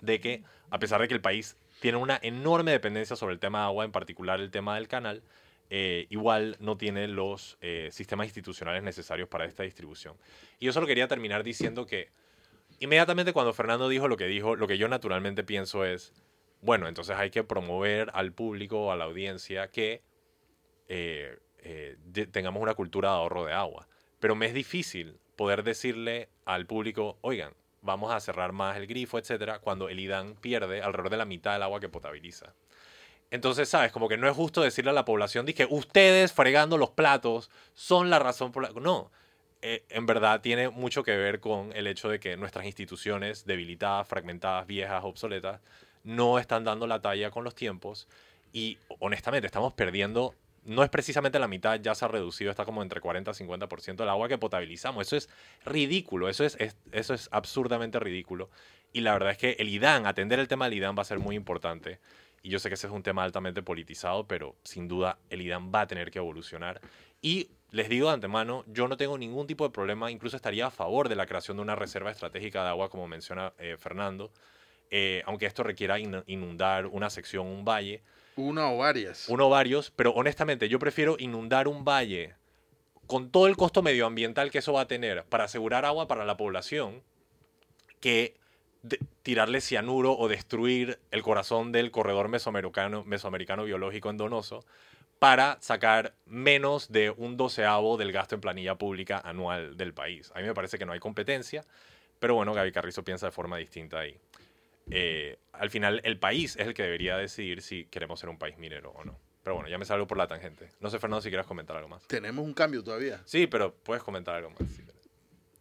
de 0.00 0.20
que, 0.20 0.42
a 0.70 0.78
pesar 0.78 1.02
de 1.02 1.06
que 1.06 1.12
el 1.12 1.20
país 1.20 1.58
tiene 1.80 1.98
una 1.98 2.18
enorme 2.22 2.70
dependencia 2.72 3.14
sobre 3.14 3.34
el 3.34 3.38
tema 3.38 3.58
de 3.58 3.64
agua, 3.66 3.84
en 3.84 3.92
particular 3.92 4.40
el 4.40 4.50
tema 4.50 4.76
del 4.76 4.88
canal, 4.88 5.22
eh, 5.68 6.06
igual 6.08 6.56
no 6.60 6.78
tiene 6.78 7.08
los 7.08 7.58
eh, 7.60 7.90
sistemas 7.92 8.26
institucionales 8.26 8.82
necesarios 8.82 9.28
para 9.28 9.44
esta 9.44 9.64
distribución. 9.64 10.16
Y 10.58 10.64
yo 10.64 10.72
solo 10.72 10.86
quería 10.86 11.08
terminar 11.08 11.44
diciendo 11.44 11.84
que 11.84 12.08
inmediatamente 12.80 13.34
cuando 13.34 13.52
Fernando 13.52 13.86
dijo 13.90 14.08
lo 14.08 14.16
que 14.16 14.28
dijo, 14.28 14.56
lo 14.56 14.66
que 14.66 14.78
yo 14.78 14.88
naturalmente 14.88 15.44
pienso 15.44 15.84
es, 15.84 16.14
bueno, 16.62 16.88
entonces 16.88 17.16
hay 17.18 17.28
que 17.28 17.44
promover 17.44 18.10
al 18.14 18.32
público, 18.32 18.90
a 18.92 18.96
la 18.96 19.04
audiencia, 19.04 19.68
que 19.68 20.00
eh, 20.88 21.36
tengamos 22.32 22.62
una 22.62 22.72
cultura 22.72 23.10
de 23.10 23.16
ahorro 23.16 23.44
de 23.44 23.52
agua. 23.52 23.86
Pero 24.20 24.34
me 24.34 24.46
es 24.46 24.54
difícil 24.54 25.20
poder 25.38 25.62
decirle 25.62 26.28
al 26.46 26.66
público, 26.66 27.16
oigan, 27.20 27.54
vamos 27.80 28.12
a 28.12 28.18
cerrar 28.18 28.50
más 28.50 28.76
el 28.76 28.88
grifo, 28.88 29.18
etcétera, 29.18 29.60
cuando 29.60 29.88
el 29.88 30.00
IDAN 30.00 30.34
pierde 30.34 30.82
alrededor 30.82 31.10
de 31.10 31.16
la 31.16 31.24
mitad 31.24 31.52
del 31.52 31.62
agua 31.62 31.78
que 31.78 31.88
potabiliza. 31.88 32.54
Entonces, 33.30 33.68
¿sabes? 33.68 33.92
Como 33.92 34.08
que 34.08 34.16
no 34.16 34.28
es 34.28 34.34
justo 34.34 34.62
decirle 34.62 34.90
a 34.90 34.94
la 34.94 35.04
población, 35.04 35.46
dije, 35.46 35.68
ustedes 35.70 36.32
fregando 36.32 36.76
los 36.76 36.90
platos 36.90 37.52
son 37.74 38.10
la 38.10 38.18
razón 38.18 38.50
por 38.50 38.64
la... 38.64 38.80
No, 38.80 39.12
eh, 39.62 39.84
en 39.90 40.06
verdad 40.06 40.40
tiene 40.40 40.70
mucho 40.70 41.04
que 41.04 41.16
ver 41.16 41.38
con 41.38 41.72
el 41.72 41.86
hecho 41.86 42.08
de 42.08 42.18
que 42.18 42.36
nuestras 42.36 42.66
instituciones 42.66 43.44
debilitadas, 43.46 44.08
fragmentadas, 44.08 44.66
viejas, 44.66 45.04
obsoletas, 45.04 45.60
no 46.02 46.40
están 46.40 46.64
dando 46.64 46.88
la 46.88 47.00
talla 47.00 47.30
con 47.30 47.44
los 47.44 47.54
tiempos 47.54 48.08
y 48.52 48.76
honestamente 48.98 49.46
estamos 49.46 49.72
perdiendo 49.72 50.34
no 50.68 50.84
es 50.84 50.90
precisamente 50.90 51.38
la 51.38 51.48
mitad, 51.48 51.80
ya 51.80 51.94
se 51.94 52.04
ha 52.04 52.08
reducido, 52.08 52.50
está 52.50 52.66
como 52.66 52.82
entre 52.82 53.00
40 53.00 53.30
y 53.30 53.34
50% 53.34 53.96
del 53.96 54.08
agua 54.10 54.28
que 54.28 54.36
potabilizamos. 54.36 55.06
Eso 55.06 55.16
es 55.16 55.30
ridículo, 55.64 56.28
eso 56.28 56.44
es, 56.44 56.58
eso 56.92 57.14
es 57.14 57.28
absurdamente 57.32 57.98
ridículo. 57.98 58.50
Y 58.92 59.00
la 59.00 59.14
verdad 59.14 59.30
es 59.30 59.38
que 59.38 59.56
el 59.58 59.70
IDAN, 59.70 60.06
atender 60.06 60.38
el 60.38 60.46
tema 60.46 60.66
del 60.66 60.74
IDAN 60.74 60.94
va 60.96 61.02
a 61.02 61.06
ser 61.06 61.20
muy 61.20 61.36
importante. 61.36 62.00
Y 62.42 62.50
yo 62.50 62.58
sé 62.58 62.68
que 62.68 62.74
ese 62.74 62.86
es 62.86 62.92
un 62.92 63.02
tema 63.02 63.24
altamente 63.24 63.62
politizado, 63.62 64.26
pero 64.26 64.56
sin 64.62 64.88
duda 64.88 65.18
el 65.30 65.40
IDAN 65.40 65.72
va 65.74 65.80
a 65.80 65.86
tener 65.86 66.10
que 66.10 66.18
evolucionar. 66.18 66.82
Y 67.22 67.48
les 67.70 67.88
digo 67.88 68.08
de 68.08 68.14
antemano, 68.14 68.62
yo 68.66 68.88
no 68.88 68.98
tengo 68.98 69.16
ningún 69.16 69.46
tipo 69.46 69.64
de 69.64 69.70
problema, 69.70 70.10
incluso 70.10 70.36
estaría 70.36 70.66
a 70.66 70.70
favor 70.70 71.08
de 71.08 71.16
la 71.16 71.24
creación 71.24 71.56
de 71.56 71.62
una 71.62 71.76
reserva 71.76 72.10
estratégica 72.10 72.62
de 72.62 72.68
agua, 72.68 72.90
como 72.90 73.08
menciona 73.08 73.54
eh, 73.58 73.76
Fernando, 73.78 74.30
eh, 74.90 75.22
aunque 75.24 75.46
esto 75.46 75.62
requiera 75.62 75.98
inundar 75.98 76.86
una 76.86 77.08
sección, 77.08 77.46
un 77.46 77.64
valle 77.64 78.02
una 78.38 78.70
o 78.70 78.78
varias. 78.78 79.28
Uno 79.28 79.46
o 79.46 79.50
varios, 79.50 79.90
pero 79.90 80.12
honestamente 80.12 80.68
yo 80.68 80.78
prefiero 80.78 81.16
inundar 81.18 81.68
un 81.68 81.84
valle 81.84 82.34
con 83.06 83.30
todo 83.30 83.46
el 83.46 83.56
costo 83.56 83.82
medioambiental 83.82 84.50
que 84.50 84.58
eso 84.58 84.72
va 84.72 84.82
a 84.82 84.88
tener 84.88 85.24
para 85.24 85.44
asegurar 85.44 85.84
agua 85.84 86.06
para 86.06 86.24
la 86.24 86.36
población 86.36 87.02
que 88.00 88.36
tirarle 89.22 89.60
cianuro 89.60 90.16
o 90.16 90.28
destruir 90.28 91.00
el 91.10 91.22
corazón 91.22 91.72
del 91.72 91.90
corredor 91.90 92.28
mesoamericano, 92.28 93.02
mesoamericano 93.04 93.64
biológico 93.64 94.10
en 94.10 94.18
Donoso 94.18 94.64
para 95.18 95.58
sacar 95.60 96.14
menos 96.26 96.92
de 96.92 97.10
un 97.10 97.36
doceavo 97.36 97.96
del 97.96 98.12
gasto 98.12 98.36
en 98.36 98.40
planilla 98.40 98.76
pública 98.76 99.20
anual 99.24 99.76
del 99.76 99.92
país. 99.92 100.30
A 100.34 100.40
mí 100.40 100.46
me 100.46 100.54
parece 100.54 100.78
que 100.78 100.86
no 100.86 100.92
hay 100.92 101.00
competencia, 101.00 101.64
pero 102.20 102.34
bueno, 102.34 102.54
Gaby 102.54 102.70
Carrizo 102.70 103.02
piensa 103.02 103.26
de 103.26 103.32
forma 103.32 103.56
distinta 103.56 103.98
ahí. 103.98 104.16
Eh, 104.90 105.38
al 105.52 105.70
final 105.70 106.00
el 106.04 106.18
país 106.18 106.56
es 106.56 106.66
el 106.66 106.74
que 106.74 106.82
debería 106.82 107.16
decidir 107.16 107.62
si 107.62 107.84
queremos 107.86 108.20
ser 108.20 108.28
un 108.28 108.38
país 108.38 108.58
minero 108.58 108.92
o 108.92 109.04
no. 109.04 109.18
Pero 109.42 109.54
bueno, 109.54 109.68
ya 109.70 109.78
me 109.78 109.84
salgo 109.84 110.06
por 110.06 110.18
la 110.18 110.26
tangente. 110.26 110.68
No 110.80 110.90
sé, 110.90 110.98
Fernando, 110.98 111.22
si 111.22 111.30
quieres 111.30 111.46
comentar 111.46 111.76
algo 111.76 111.88
más. 111.88 112.06
Tenemos 112.06 112.44
un 112.44 112.52
cambio 112.52 112.82
todavía. 112.82 113.22
Sí, 113.24 113.46
pero 113.46 113.74
puedes 113.74 114.02
comentar 114.02 114.34
algo 114.34 114.50
más. 114.50 114.60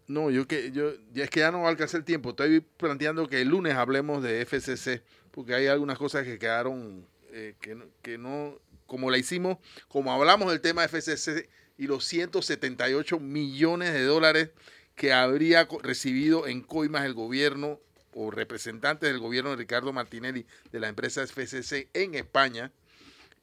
no, 0.07 0.29
yo 0.29 0.47
que 0.47 0.71
yo 0.71 0.91
ya 1.13 1.23
es 1.23 1.29
que 1.29 1.39
ya 1.41 1.51
no 1.51 1.61
va 1.61 1.67
a 1.67 1.69
alcanzar 1.69 1.99
el 1.99 2.05
tiempo. 2.05 2.31
Estoy 2.31 2.61
planteando 2.61 3.27
que 3.27 3.41
el 3.41 3.49
lunes 3.49 3.75
hablemos 3.75 4.21
de 4.23 4.45
FCC, 4.45 5.03
porque 5.31 5.53
hay 5.53 5.67
algunas 5.67 5.97
cosas 5.97 6.25
que 6.25 6.37
quedaron 6.37 7.07
eh, 7.31 7.55
que, 7.61 7.77
que 8.01 8.17
no, 8.17 8.59
como 8.85 9.11
la 9.11 9.17
hicimos, 9.17 9.57
como 9.87 10.11
hablamos 10.11 10.49
del 10.51 10.61
tema 10.61 10.87
FCC 10.87 11.49
y 11.77 11.87
los 11.87 12.03
178 12.05 13.19
millones 13.19 13.93
de 13.93 14.03
dólares 14.03 14.49
que 14.95 15.13
habría 15.13 15.67
recibido 15.83 16.47
en 16.47 16.61
coimas 16.61 17.05
el 17.05 17.13
gobierno 17.13 17.79
o 18.17 18.31
representantes 18.31 19.09
del 19.09 19.19
gobierno 19.19 19.51
de 19.51 19.57
Ricardo 19.57 19.93
Martinelli 19.93 20.45
de 20.71 20.79
la 20.79 20.87
empresa 20.87 21.25
FCC 21.25 21.89
en 21.93 22.15
España. 22.15 22.71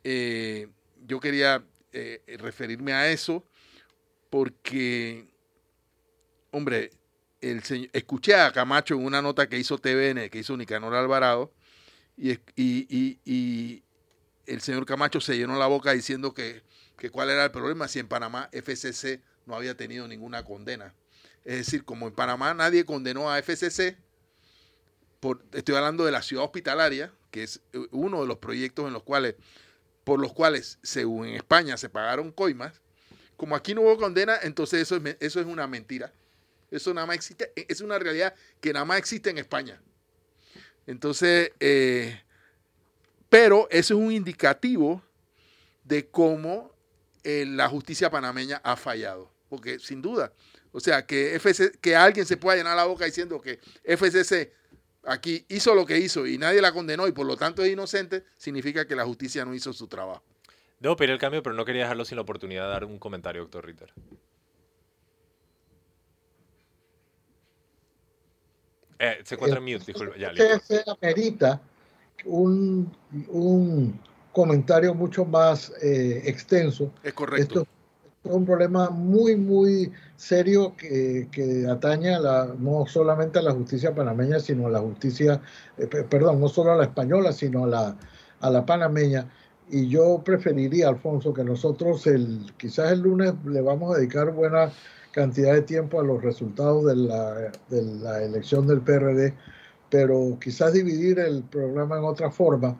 Eh, 0.02 0.68
yo 1.06 1.20
quería 1.20 1.64
eh, 1.92 2.22
referirme 2.38 2.92
a 2.92 3.08
eso 3.10 3.46
porque, 4.30 5.28
hombre, 6.50 6.90
el 7.40 7.62
escuché 7.92 8.34
a 8.34 8.52
Camacho 8.52 8.94
en 8.94 9.04
una 9.04 9.22
nota 9.22 9.48
que 9.48 9.58
hizo 9.58 9.78
TVN, 9.78 10.28
que 10.28 10.38
hizo 10.40 10.56
Nicanor 10.56 10.94
Alvarado, 10.94 11.52
y, 12.16 12.32
y, 12.56 13.20
y, 13.24 13.84
el 14.46 14.60
señor 14.60 14.86
Camacho 14.86 15.20
se 15.20 15.36
llenó 15.36 15.56
la 15.56 15.66
boca 15.66 15.92
diciendo 15.92 16.34
que, 16.34 16.62
que 16.98 17.10
cuál 17.10 17.30
era 17.30 17.44
el 17.44 17.50
problema 17.50 17.88
si 17.88 17.98
en 17.98 18.08
Panamá 18.08 18.50
FCC 18.52 19.22
no 19.46 19.54
había 19.54 19.76
tenido 19.76 20.06
ninguna 20.08 20.44
condena. 20.44 20.94
Es 21.44 21.58
decir, 21.58 21.84
como 21.84 22.08
en 22.08 22.14
Panamá 22.14 22.54
nadie 22.54 22.84
condenó 22.84 23.30
a 23.30 23.40
FCC, 23.40 23.96
estoy 25.52 25.74
hablando 25.74 26.04
de 26.04 26.12
la 26.12 26.22
ciudad 26.22 26.44
hospitalaria, 26.44 27.12
que 27.30 27.42
es 27.42 27.60
eh, 27.72 27.86
uno 27.90 28.20
de 28.20 28.26
los 28.26 28.38
proyectos 28.38 28.86
en 28.86 28.92
los 28.92 29.02
cuales, 29.02 29.36
por 30.04 30.20
los 30.20 30.32
cuales, 30.32 30.78
según 30.82 31.26
en 31.26 31.34
España, 31.34 31.76
se 31.76 31.88
pagaron 31.88 32.32
coimas. 32.32 32.80
Como 33.36 33.56
aquí 33.56 33.74
no 33.74 33.82
hubo 33.82 33.96
condena, 33.96 34.38
entonces 34.42 34.82
eso 34.82 34.96
es, 34.96 35.16
eso 35.20 35.40
es 35.40 35.46
una 35.46 35.66
mentira. 35.66 36.12
Eso 36.70 36.92
nada 36.94 37.06
más 37.06 37.16
existe, 37.16 37.52
e, 37.56 37.66
es 37.68 37.80
una 37.80 37.98
realidad 37.98 38.34
que 38.60 38.72
nada 38.72 38.84
más 38.84 38.98
existe 38.98 39.30
en 39.30 39.38
España. 39.38 39.80
Entonces, 40.86 41.52
eh, 41.60 42.20
pero 43.28 43.66
eso 43.70 43.94
es 43.94 44.00
un 44.00 44.12
indicativo 44.12 45.02
de 45.84 46.06
cómo 46.06 46.72
eh, 47.22 47.44
la 47.46 47.68
justicia 47.68 48.10
panameña 48.10 48.60
ha 48.64 48.76
fallado. 48.76 49.30
Porque 49.48 49.78
sin 49.78 50.02
duda, 50.02 50.32
o 50.72 50.80
sea, 50.80 51.06
que, 51.06 51.40
que 51.80 51.96
alguien 51.96 52.26
se 52.26 52.36
pueda 52.36 52.56
llenar 52.56 52.76
la 52.76 52.84
boca 52.84 53.04
diciendo 53.04 53.40
que 53.40 53.60
FCC 53.84 54.52
aquí 55.06 55.44
hizo 55.48 55.74
lo 55.74 55.86
que 55.86 55.98
hizo 55.98 56.26
y 56.26 56.38
nadie 56.38 56.60
la 56.60 56.72
condenó 56.72 57.06
y 57.06 57.12
por 57.12 57.26
lo 57.26 57.36
tanto 57.36 57.62
es 57.62 57.70
inocente, 57.70 58.24
significa 58.36 58.86
que 58.86 58.96
la 58.96 59.04
justicia 59.04 59.44
no 59.44 59.54
hizo 59.54 59.72
su 59.72 59.86
trabajo. 59.86 60.22
Debo 60.80 60.96
pedir 60.96 61.10
el 61.10 61.18
cambio, 61.18 61.42
pero 61.42 61.54
no 61.54 61.64
quería 61.64 61.82
dejarlo 61.82 62.04
sin 62.04 62.16
la 62.16 62.22
oportunidad 62.22 62.64
de 62.64 62.70
dar 62.70 62.84
un 62.84 62.98
comentario, 62.98 63.42
doctor 63.42 63.64
Ritter. 63.64 63.92
Eh, 68.98 69.20
se 69.24 69.34
encuentra 69.34 69.58
en 69.58 69.64
mute, 69.64 69.84
disculpe. 69.86 70.18
Ya, 70.18 70.32
se 70.60 70.84
amerita 70.86 71.60
un, 72.24 72.92
un, 73.28 74.00
comentario 74.32 74.94
mucho 74.94 75.24
más 75.24 75.72
eh, 75.82 76.22
extenso. 76.24 76.92
Es 77.02 77.12
correcto. 77.12 77.60
Esto 77.60 77.68
un 78.24 78.44
problema 78.44 78.90
muy, 78.90 79.36
muy 79.36 79.92
serio 80.16 80.74
que, 80.76 81.28
que 81.30 81.66
atañe 81.68 82.14
a 82.14 82.18
la, 82.18 82.54
no 82.58 82.86
solamente 82.86 83.38
a 83.38 83.42
la 83.42 83.52
justicia 83.52 83.94
panameña, 83.94 84.40
sino 84.40 84.66
a 84.66 84.70
la 84.70 84.80
justicia, 84.80 85.40
eh, 85.78 85.86
perdón, 85.86 86.40
no 86.40 86.48
solo 86.48 86.72
a 86.72 86.76
la 86.76 86.84
española, 86.84 87.32
sino 87.32 87.64
a 87.64 87.68
la, 87.68 87.96
a 88.40 88.50
la 88.50 88.64
panameña. 88.64 89.30
Y 89.70 89.88
yo 89.88 90.22
preferiría, 90.24 90.88
Alfonso, 90.88 91.32
que 91.32 91.44
nosotros 91.44 92.06
el, 92.06 92.52
quizás 92.56 92.92
el 92.92 93.00
lunes 93.00 93.34
le 93.44 93.60
vamos 93.60 93.94
a 93.94 93.98
dedicar 93.98 94.32
buena 94.32 94.70
cantidad 95.12 95.54
de 95.54 95.62
tiempo 95.62 96.00
a 96.00 96.04
los 96.04 96.22
resultados 96.22 96.86
de 96.86 96.96
la, 96.96 97.34
de 97.68 97.82
la 97.82 98.22
elección 98.22 98.66
del 98.66 98.80
PRD, 98.80 99.34
pero 99.90 100.36
quizás 100.40 100.72
dividir 100.72 101.18
el 101.18 101.44
programa 101.44 101.98
en 101.98 102.04
otra 102.04 102.30
forma 102.30 102.78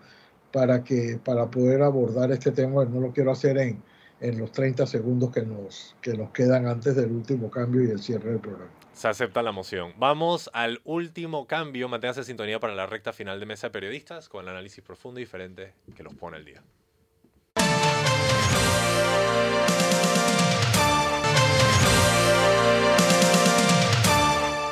para, 0.52 0.82
que, 0.82 1.18
para 1.24 1.50
poder 1.50 1.82
abordar 1.82 2.32
este 2.32 2.50
tema. 2.50 2.84
No 2.84 3.00
lo 3.00 3.12
quiero 3.12 3.30
hacer 3.32 3.58
en, 3.58 3.82
en 4.20 4.38
los 4.38 4.52
30 4.52 4.86
segundos 4.86 5.30
que 5.32 5.42
nos, 5.42 5.96
que 6.00 6.14
nos 6.14 6.30
quedan 6.30 6.66
antes 6.66 6.96
del 6.96 7.10
último 7.10 7.50
cambio 7.50 7.84
y 7.84 7.90
el 7.90 7.98
cierre 7.98 8.30
del 8.30 8.40
programa. 8.40 8.70
Se 8.92 9.08
acepta 9.08 9.42
la 9.42 9.50
moción. 9.50 9.92
Vamos 9.98 10.48
al 10.52 10.80
último 10.84 11.46
cambio. 11.46 11.88
Manténgase 11.88 12.20
en 12.20 12.26
sintonía 12.26 12.60
para 12.60 12.74
la 12.74 12.86
recta 12.86 13.12
final 13.12 13.40
de 13.40 13.46
Mesa 13.46 13.66
de 13.66 13.72
Periodistas 13.72 14.28
con 14.28 14.44
el 14.44 14.48
análisis 14.48 14.84
profundo 14.84 15.18
y 15.18 15.24
diferente 15.24 15.74
que 15.96 16.02
los 16.04 16.14
pone 16.14 16.36
el 16.36 16.44
día. 16.44 16.62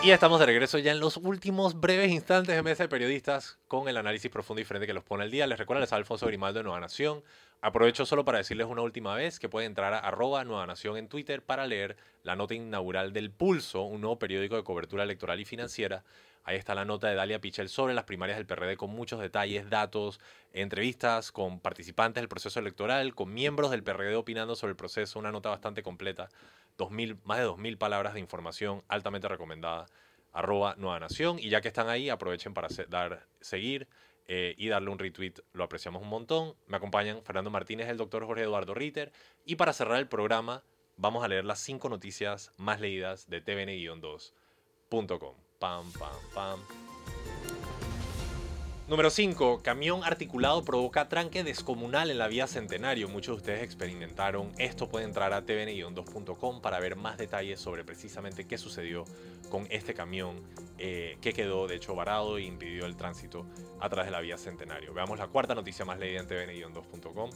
Y 0.04 0.10
estamos 0.10 0.40
de 0.40 0.46
regreso 0.46 0.78
ya 0.78 0.90
en 0.90 0.98
los 0.98 1.16
últimos 1.16 1.78
breves 1.78 2.10
instantes 2.10 2.56
de 2.56 2.62
Mesa 2.64 2.82
de 2.82 2.88
Periodistas 2.88 3.58
con 3.68 3.88
el 3.88 3.96
análisis 3.96 4.28
profundo 4.32 4.58
y 4.60 4.64
diferente 4.64 4.88
que 4.88 4.94
los 4.94 5.04
pone 5.04 5.24
el 5.24 5.30
día. 5.30 5.46
Les 5.46 5.56
recuerdo, 5.56 5.80
les 5.80 5.92
Alfonso 5.92 6.26
Grimaldo 6.26 6.58
de 6.58 6.64
Nueva 6.64 6.80
Nación. 6.80 7.22
Aprovecho 7.64 8.04
solo 8.04 8.24
para 8.24 8.38
decirles 8.38 8.66
una 8.66 8.82
última 8.82 9.14
vez 9.14 9.38
que 9.38 9.48
pueden 9.48 9.70
entrar 9.70 9.94
a 9.94 10.00
arroba 10.00 10.42
Nueva 10.42 10.66
Nación 10.66 10.96
en 10.96 11.06
Twitter 11.06 11.44
para 11.44 11.64
leer 11.64 11.96
la 12.24 12.34
nota 12.34 12.54
inaugural 12.54 13.12
del 13.12 13.30
Pulso, 13.30 13.82
un 13.82 14.00
nuevo 14.00 14.18
periódico 14.18 14.56
de 14.56 14.64
cobertura 14.64 15.04
electoral 15.04 15.38
y 15.38 15.44
financiera. 15.44 16.02
Ahí 16.42 16.56
está 16.56 16.74
la 16.74 16.84
nota 16.84 17.06
de 17.06 17.14
Dalia 17.14 17.40
Pichel 17.40 17.68
sobre 17.68 17.94
las 17.94 18.02
primarias 18.02 18.36
del 18.36 18.46
PRD 18.46 18.76
con 18.76 18.90
muchos 18.90 19.20
detalles, 19.20 19.70
datos, 19.70 20.18
entrevistas 20.52 21.30
con 21.30 21.60
participantes 21.60 22.20
del 22.20 22.28
proceso 22.28 22.58
electoral, 22.58 23.14
con 23.14 23.32
miembros 23.32 23.70
del 23.70 23.84
PRD 23.84 24.16
opinando 24.16 24.56
sobre 24.56 24.72
el 24.72 24.76
proceso, 24.76 25.20
una 25.20 25.30
nota 25.30 25.50
bastante 25.50 25.84
completa, 25.84 26.30
2000, 26.78 27.18
más 27.22 27.38
de 27.38 27.46
2.000 27.46 27.78
palabras 27.78 28.14
de 28.14 28.18
información 28.18 28.82
altamente 28.88 29.28
recomendada, 29.28 29.86
arroba 30.32 30.74
Nueva 30.78 30.98
Nación. 30.98 31.38
Y 31.38 31.48
ya 31.48 31.60
que 31.60 31.68
están 31.68 31.88
ahí, 31.88 32.08
aprovechen 32.08 32.54
para 32.54 32.66
dar, 32.88 33.28
seguir, 33.40 33.86
eh, 34.26 34.54
y 34.56 34.68
darle 34.68 34.90
un 34.90 34.98
retweet. 34.98 35.34
Lo 35.52 35.64
apreciamos 35.64 36.02
un 36.02 36.08
montón. 36.08 36.54
Me 36.66 36.76
acompañan 36.76 37.22
Fernando 37.22 37.50
Martínez, 37.50 37.88
el 37.88 37.96
doctor 37.96 38.24
Jorge 38.26 38.42
Eduardo 38.42 38.74
Ritter. 38.74 39.12
Y 39.44 39.56
para 39.56 39.72
cerrar 39.72 39.98
el 39.98 40.08
programa, 40.08 40.62
vamos 40.96 41.24
a 41.24 41.28
leer 41.28 41.44
las 41.44 41.60
cinco 41.60 41.88
noticias 41.88 42.52
más 42.56 42.80
leídas 42.80 43.28
de 43.28 43.44
tvn-2.com. 43.44 45.34
Pam, 45.58 45.92
pam, 45.92 46.16
pam. 46.34 46.60
Número 48.92 49.08
5. 49.08 49.62
Camión 49.62 50.04
articulado 50.04 50.62
provoca 50.66 51.08
tranque 51.08 51.42
descomunal 51.42 52.10
en 52.10 52.18
la 52.18 52.28
vía 52.28 52.46
Centenario. 52.46 53.08
Muchos 53.08 53.36
de 53.36 53.40
ustedes 53.40 53.62
experimentaron. 53.62 54.52
Esto 54.58 54.90
puede 54.90 55.06
entrar 55.06 55.32
a 55.32 55.46
tvn-2.com 55.46 56.60
para 56.60 56.78
ver 56.78 56.94
más 56.94 57.16
detalles 57.16 57.58
sobre 57.58 57.84
precisamente 57.84 58.46
qué 58.46 58.58
sucedió 58.58 59.06
con 59.48 59.66
este 59.70 59.94
camión 59.94 60.42
eh, 60.76 61.16
que 61.22 61.32
quedó 61.32 61.66
de 61.68 61.76
hecho 61.76 61.94
varado 61.94 62.36
e 62.36 62.42
impidió 62.42 62.84
el 62.84 62.94
tránsito 62.94 63.46
a 63.80 63.88
través 63.88 64.08
de 64.08 64.12
la 64.12 64.20
vía 64.20 64.36
Centenario. 64.36 64.92
Veamos 64.92 65.18
la 65.18 65.28
cuarta 65.28 65.54
noticia 65.54 65.86
más 65.86 65.98
leída 65.98 66.20
en 66.20 66.28
tvn-2.com. 66.28 67.30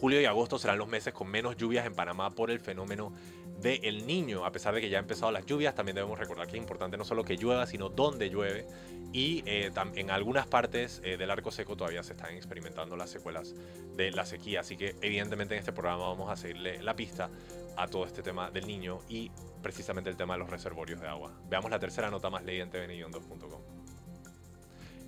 Julio 0.00 0.20
y 0.20 0.26
agosto 0.26 0.60
serán 0.60 0.78
los 0.78 0.86
meses 0.86 1.12
con 1.12 1.26
menos 1.26 1.56
lluvias 1.56 1.84
en 1.84 1.96
Panamá 1.96 2.30
por 2.30 2.52
el 2.52 2.60
fenómeno 2.60 3.12
del 3.60 3.84
El 3.84 4.06
Niño. 4.06 4.44
A 4.44 4.52
pesar 4.52 4.74
de 4.74 4.80
que 4.80 4.88
ya 4.88 4.98
han 4.98 5.04
empezado 5.04 5.32
las 5.32 5.46
lluvias, 5.46 5.74
también 5.74 5.96
debemos 5.96 6.18
recordar 6.18 6.46
que 6.46 6.56
es 6.56 6.62
importante 6.62 6.96
no 6.96 7.04
solo 7.04 7.24
que 7.24 7.36
llueva, 7.36 7.66
sino 7.66 7.88
dónde 7.88 8.30
llueve. 8.30 8.66
Y 9.12 9.42
eh, 9.46 9.70
en 9.94 10.10
algunas 10.10 10.46
partes 10.46 11.00
eh, 11.04 11.16
del 11.16 11.30
arco 11.30 11.50
seco 11.50 11.76
todavía 11.76 12.02
se 12.02 12.12
están 12.12 12.34
experimentando 12.34 12.96
las 12.96 13.10
secuelas 13.10 13.54
de 13.96 14.10
la 14.10 14.26
sequía. 14.26 14.60
Así 14.60 14.76
que 14.76 14.96
evidentemente 15.00 15.54
en 15.54 15.60
este 15.60 15.72
programa 15.72 16.08
vamos 16.08 16.30
a 16.30 16.36
seguirle 16.36 16.82
la 16.82 16.94
pista 16.94 17.30
a 17.76 17.86
todo 17.86 18.04
este 18.04 18.22
tema 18.22 18.50
del 18.50 18.66
niño 18.66 18.98
y 19.08 19.30
precisamente 19.62 20.10
el 20.10 20.16
tema 20.16 20.34
de 20.34 20.40
los 20.40 20.50
reservorios 20.50 21.00
de 21.00 21.08
agua. 21.08 21.32
Veamos 21.48 21.70
la 21.70 21.78
tercera 21.78 22.10
nota 22.10 22.28
más 22.28 22.44
leída 22.44 22.64
en 22.64 22.70
tvn2.com. 22.70 23.60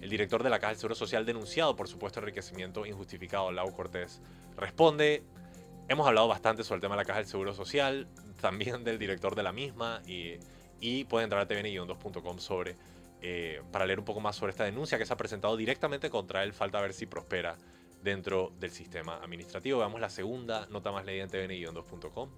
El 0.00 0.08
director 0.08 0.42
de 0.42 0.48
la 0.48 0.58
Caja 0.58 0.70
del 0.70 0.78
Seguro 0.78 0.94
Social 0.94 1.26
denunciado 1.26 1.76
por 1.76 1.88
supuesto 1.88 2.20
enriquecimiento 2.20 2.86
injustificado, 2.86 3.52
Lau 3.52 3.70
Cortés, 3.72 4.22
responde, 4.56 5.24
hemos 5.88 6.06
hablado 6.06 6.26
bastante 6.26 6.64
sobre 6.64 6.76
el 6.76 6.80
tema 6.80 6.94
de 6.94 7.02
la 7.02 7.04
Caja 7.04 7.18
del 7.18 7.28
Seguro 7.28 7.52
Social, 7.52 8.08
también 8.40 8.84
del 8.84 8.98
director 8.98 9.34
de 9.34 9.42
la 9.42 9.52
misma 9.52 10.02
y, 10.06 10.34
y 10.80 11.04
pueden 11.04 11.24
entrar 11.24 11.42
a 11.42 11.48
tvn-2.com 11.48 12.38
sobre 12.38 12.76
eh, 13.22 13.62
para 13.70 13.84
leer 13.84 13.98
un 13.98 14.04
poco 14.04 14.20
más 14.20 14.36
sobre 14.36 14.50
esta 14.50 14.64
denuncia 14.64 14.96
que 14.96 15.04
se 15.04 15.12
ha 15.12 15.16
presentado 15.16 15.56
directamente 15.56 16.08
contra 16.08 16.42
él. 16.42 16.52
Falta 16.52 16.80
ver 16.80 16.94
si 16.94 17.06
prospera 17.06 17.56
dentro 18.02 18.52
del 18.58 18.70
sistema 18.70 19.16
administrativo. 19.22 19.78
Veamos 19.78 20.00
la 20.00 20.08
segunda 20.08 20.66
nota 20.70 20.90
más 20.90 21.04
leída 21.04 21.24
en 21.24 21.30
tvn-2.com. 21.30 22.30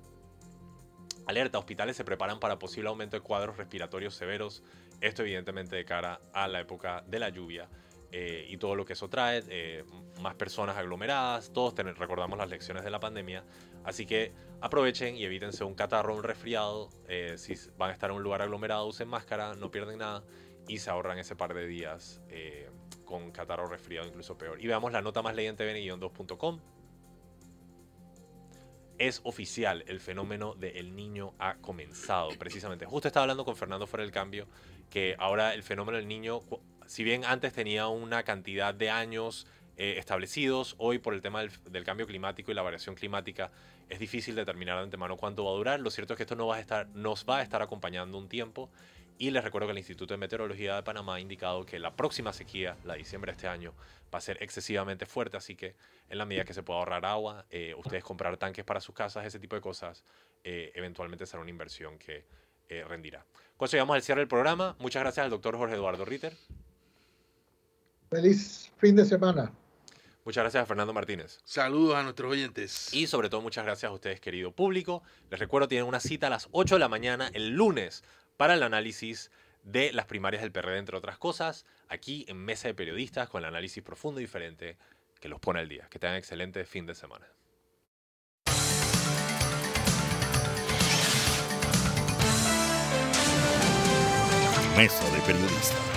Alerta, 1.27 1.59
hospitales 1.59 1.97
se 1.97 2.05
preparan 2.05 2.41
para 2.41 2.59
posible 2.59 2.89
aumento 2.89 3.17
de 3.17 3.21
cuadros 3.23 3.57
respiratorios 3.57 4.15
severos. 4.15 4.65
Esto 5.01 5.23
evidentemente 5.23 5.77
de 5.77 5.85
cara 5.85 6.21
a 6.33 6.49
la 6.49 6.61
época 6.61 7.05
de 7.07 7.21
la 7.21 7.29
lluvia 7.29 7.69
eh, 8.13 8.47
y 8.49 8.57
todo 8.59 8.77
lo 8.77 8.85
que 8.85 8.93
eso 8.93 9.09
trae. 9.09 9.43
Eh, 9.49 9.85
más 10.21 10.35
personas 10.37 10.77
aglomeradas, 10.77 11.53
todos 11.53 11.75
recordamos 11.75 12.39
las 12.39 12.49
lecciones 12.49 12.85
de 12.85 12.91
la 12.91 13.01
pandemia. 13.01 13.45
Así 13.85 14.07
que 14.07 14.33
aprovechen 14.61 15.17
y 15.17 15.25
evítense 15.25 15.65
un 15.65 15.75
catarro, 15.75 16.15
un 16.15 16.23
resfriado. 16.23 16.91
si 17.37 17.55
van 17.77 17.91
a 17.91 17.93
estar 17.93 18.11
en 18.11 18.17
un 18.17 18.23
lugar 18.23 18.43
aglomerado, 18.43 18.87
usen 18.87 19.09
máscara, 19.09 19.55
no 19.55 19.71
pierden 19.71 19.99
nada 19.99 20.23
y 20.69 20.79
se 20.79 20.91
ahorran 20.91 21.19
ese 21.19 21.37
par 21.37 21.55
de 21.55 21.67
días 21.67 22.21
eh, 22.29 22.71
con 23.05 23.31
catarro 23.31 23.67
resfriado, 23.67 24.07
incluso 24.07 24.37
peor. 24.39 24.61
Y 24.63 24.67
veamos 24.67 24.93
la 24.93 25.03
nota 25.03 25.23
más 25.23 25.35
leída 25.35 25.51
en 25.51 25.57
tvn-2.com. 25.57 26.61
Es 28.99 29.21
oficial, 29.25 29.85
el 29.89 30.01
fenómeno 30.01 30.55
del 30.55 30.95
niño 30.95 31.35
ha 31.39 31.57
comenzado. 31.57 32.31
Precisamente, 32.39 32.87
justo 32.87 33.09
estaba 33.09 33.25
hablando 33.25 33.45
con 33.45 33.57
Fernando 33.57 33.87
fuera 33.87 34.03
del 34.03 34.13
cambio, 34.13 34.47
que 34.91 35.17
ahora 35.19 35.55
el 35.55 35.63
fenómeno 35.63 35.99
del 35.99 36.07
niño, 36.07 36.43
si 36.93 37.05
bien 37.05 37.25
antes 37.25 37.55
tenía 37.55 37.89
una 37.89 38.23
cantidad 38.23 38.75
de 38.75 38.91
años 38.91 39.47
eh, 39.79 39.95
establecidos, 39.97 40.75
hoy 40.77 40.99
por 40.99 41.15
el 41.15 41.23
tema 41.23 41.41
del, 41.41 41.85
cambio 41.85 42.07
climático 42.07 42.51
y 42.51 42.55
la 42.55 42.61
variación 42.61 42.95
climática 42.95 43.51
es 43.89 43.99
difícil 43.99 44.35
determinar 44.35 44.77
de 44.77 44.83
antemano 44.83 45.17
cuánto 45.17 45.43
va 45.43 45.53
a 45.53 45.55
durar. 45.55 45.81
Lo 45.81 45.91
cierto 45.91 46.13
es 46.13 46.19
que 46.19 46.25
esto 46.25 46.37
nos 46.37 46.51
va 47.27 47.39
a 47.39 47.43
estar 47.43 47.63
acompañando 47.63 48.19
un 48.19 48.29
tiempo 48.29 48.69
y 49.17 49.31
les 49.31 49.43
recuerdo 49.43 49.69
que 49.69 49.73
el 49.73 49.79
Instituto 49.79 50.13
de 50.13 50.19
Meteorología 50.19 50.77
de 50.77 50.83
Panamá 50.83 51.15
ha 51.15 51.21
indicado 51.21 51.65
que 51.65 51.79
la 51.79 51.97
próxima 51.97 52.31
sequía, 52.35 52.77
la 52.85 52.93
de 52.93 52.99
diciembre 52.99 53.33
de 53.33 53.37
este 53.37 53.49
año, 53.49 53.73
va 54.15 54.19
a 54.19 54.21
ser 54.21 54.37
excesivamente 54.43 55.07
fuerte, 55.07 55.39
así 55.39 55.57
que 55.57 55.75
en 56.11 56.19
la 56.19 56.27
medida 56.27 56.45
que 56.45 56.53
se 56.53 56.63
pueda 56.63 56.81
ahorrar 56.81 57.07
agua, 57.07 57.47
eh, 57.49 57.75
ustedes 57.75 58.05
comprar 58.05 58.37
tanques 58.37 58.67
para 58.67 58.81
sus 58.83 58.95
casas, 58.95 59.25
ese 59.25 59.39
tipo 59.39 59.57
de 59.57 59.63
cosas, 59.63 60.05
eh, 60.45 60.71
eventualmente 60.75 61.25
será 61.25 61.41
una 61.41 61.51
inversión 61.51 61.99
que 61.99 62.27
eh, 62.69 62.85
rendirá. 62.87 63.25
Con 63.57 63.65
eso 63.65 63.77
llegamos 63.77 63.97
al 63.97 64.03
cierre 64.03 64.21
del 64.21 64.29
programa. 64.29 64.77
Muchas 64.79 65.03
gracias 65.03 65.25
al 65.25 65.31
doctor 65.31 65.57
Jorge 65.57 65.75
Eduardo 65.75 66.05
Ritter. 66.05 66.37
Feliz 68.13 68.71
fin 68.77 68.95
de 68.95 69.07
semana. 69.07 69.51
Muchas 70.27 70.43
gracias 70.43 70.63
a 70.63 70.67
Fernando 70.67 70.93
Martínez. 70.93 71.41
Saludos 71.45 71.97
a 71.97 72.03
nuestros 72.03 72.31
oyentes. 72.31 72.93
Y 72.93 73.07
sobre 73.07 73.31
todo 73.31 73.41
muchas 73.41 73.65
gracias 73.65 73.89
a 73.91 73.95
ustedes, 73.95 74.21
querido 74.21 74.53
público. 74.53 75.03
Les 75.31 75.41
recuerdo, 75.41 75.67
tienen 75.67 75.89
una 75.89 75.99
cita 75.99 76.27
a 76.27 76.31
las 76.31 76.47
8 76.53 76.75
de 76.75 76.79
la 76.79 76.91
mañana 76.91 77.31
el 77.33 77.53
lunes 77.53 78.05
para 78.37 78.53
el 78.53 78.63
análisis 78.65 79.31
de 79.63 79.95
las 79.95 80.05
primarias 80.05 80.43
del 80.43 80.53
PRD, 80.53 80.77
entre 80.77 80.99
otras 80.99 81.17
cosas, 81.17 81.65
aquí 81.89 82.27
en 82.29 82.37
Mesa 82.37 82.69
de 82.69 82.75
Periodistas 82.75 83.31
con 83.31 83.41
el 83.41 83.47
análisis 83.47 83.83
profundo 83.83 84.21
y 84.21 84.25
diferente 84.25 84.77
que 85.19 85.31
los 85.31 85.41
pone 85.41 85.61
al 85.61 85.71
día. 85.71 85.89
Que 85.89 85.99
tengan 85.99 86.19
excelente 86.19 86.67
fin 86.67 86.85
de 86.85 86.95
semana. 86.95 87.27
Mesa 94.77 95.11
de 95.11 95.21
Periodistas. 95.23 95.92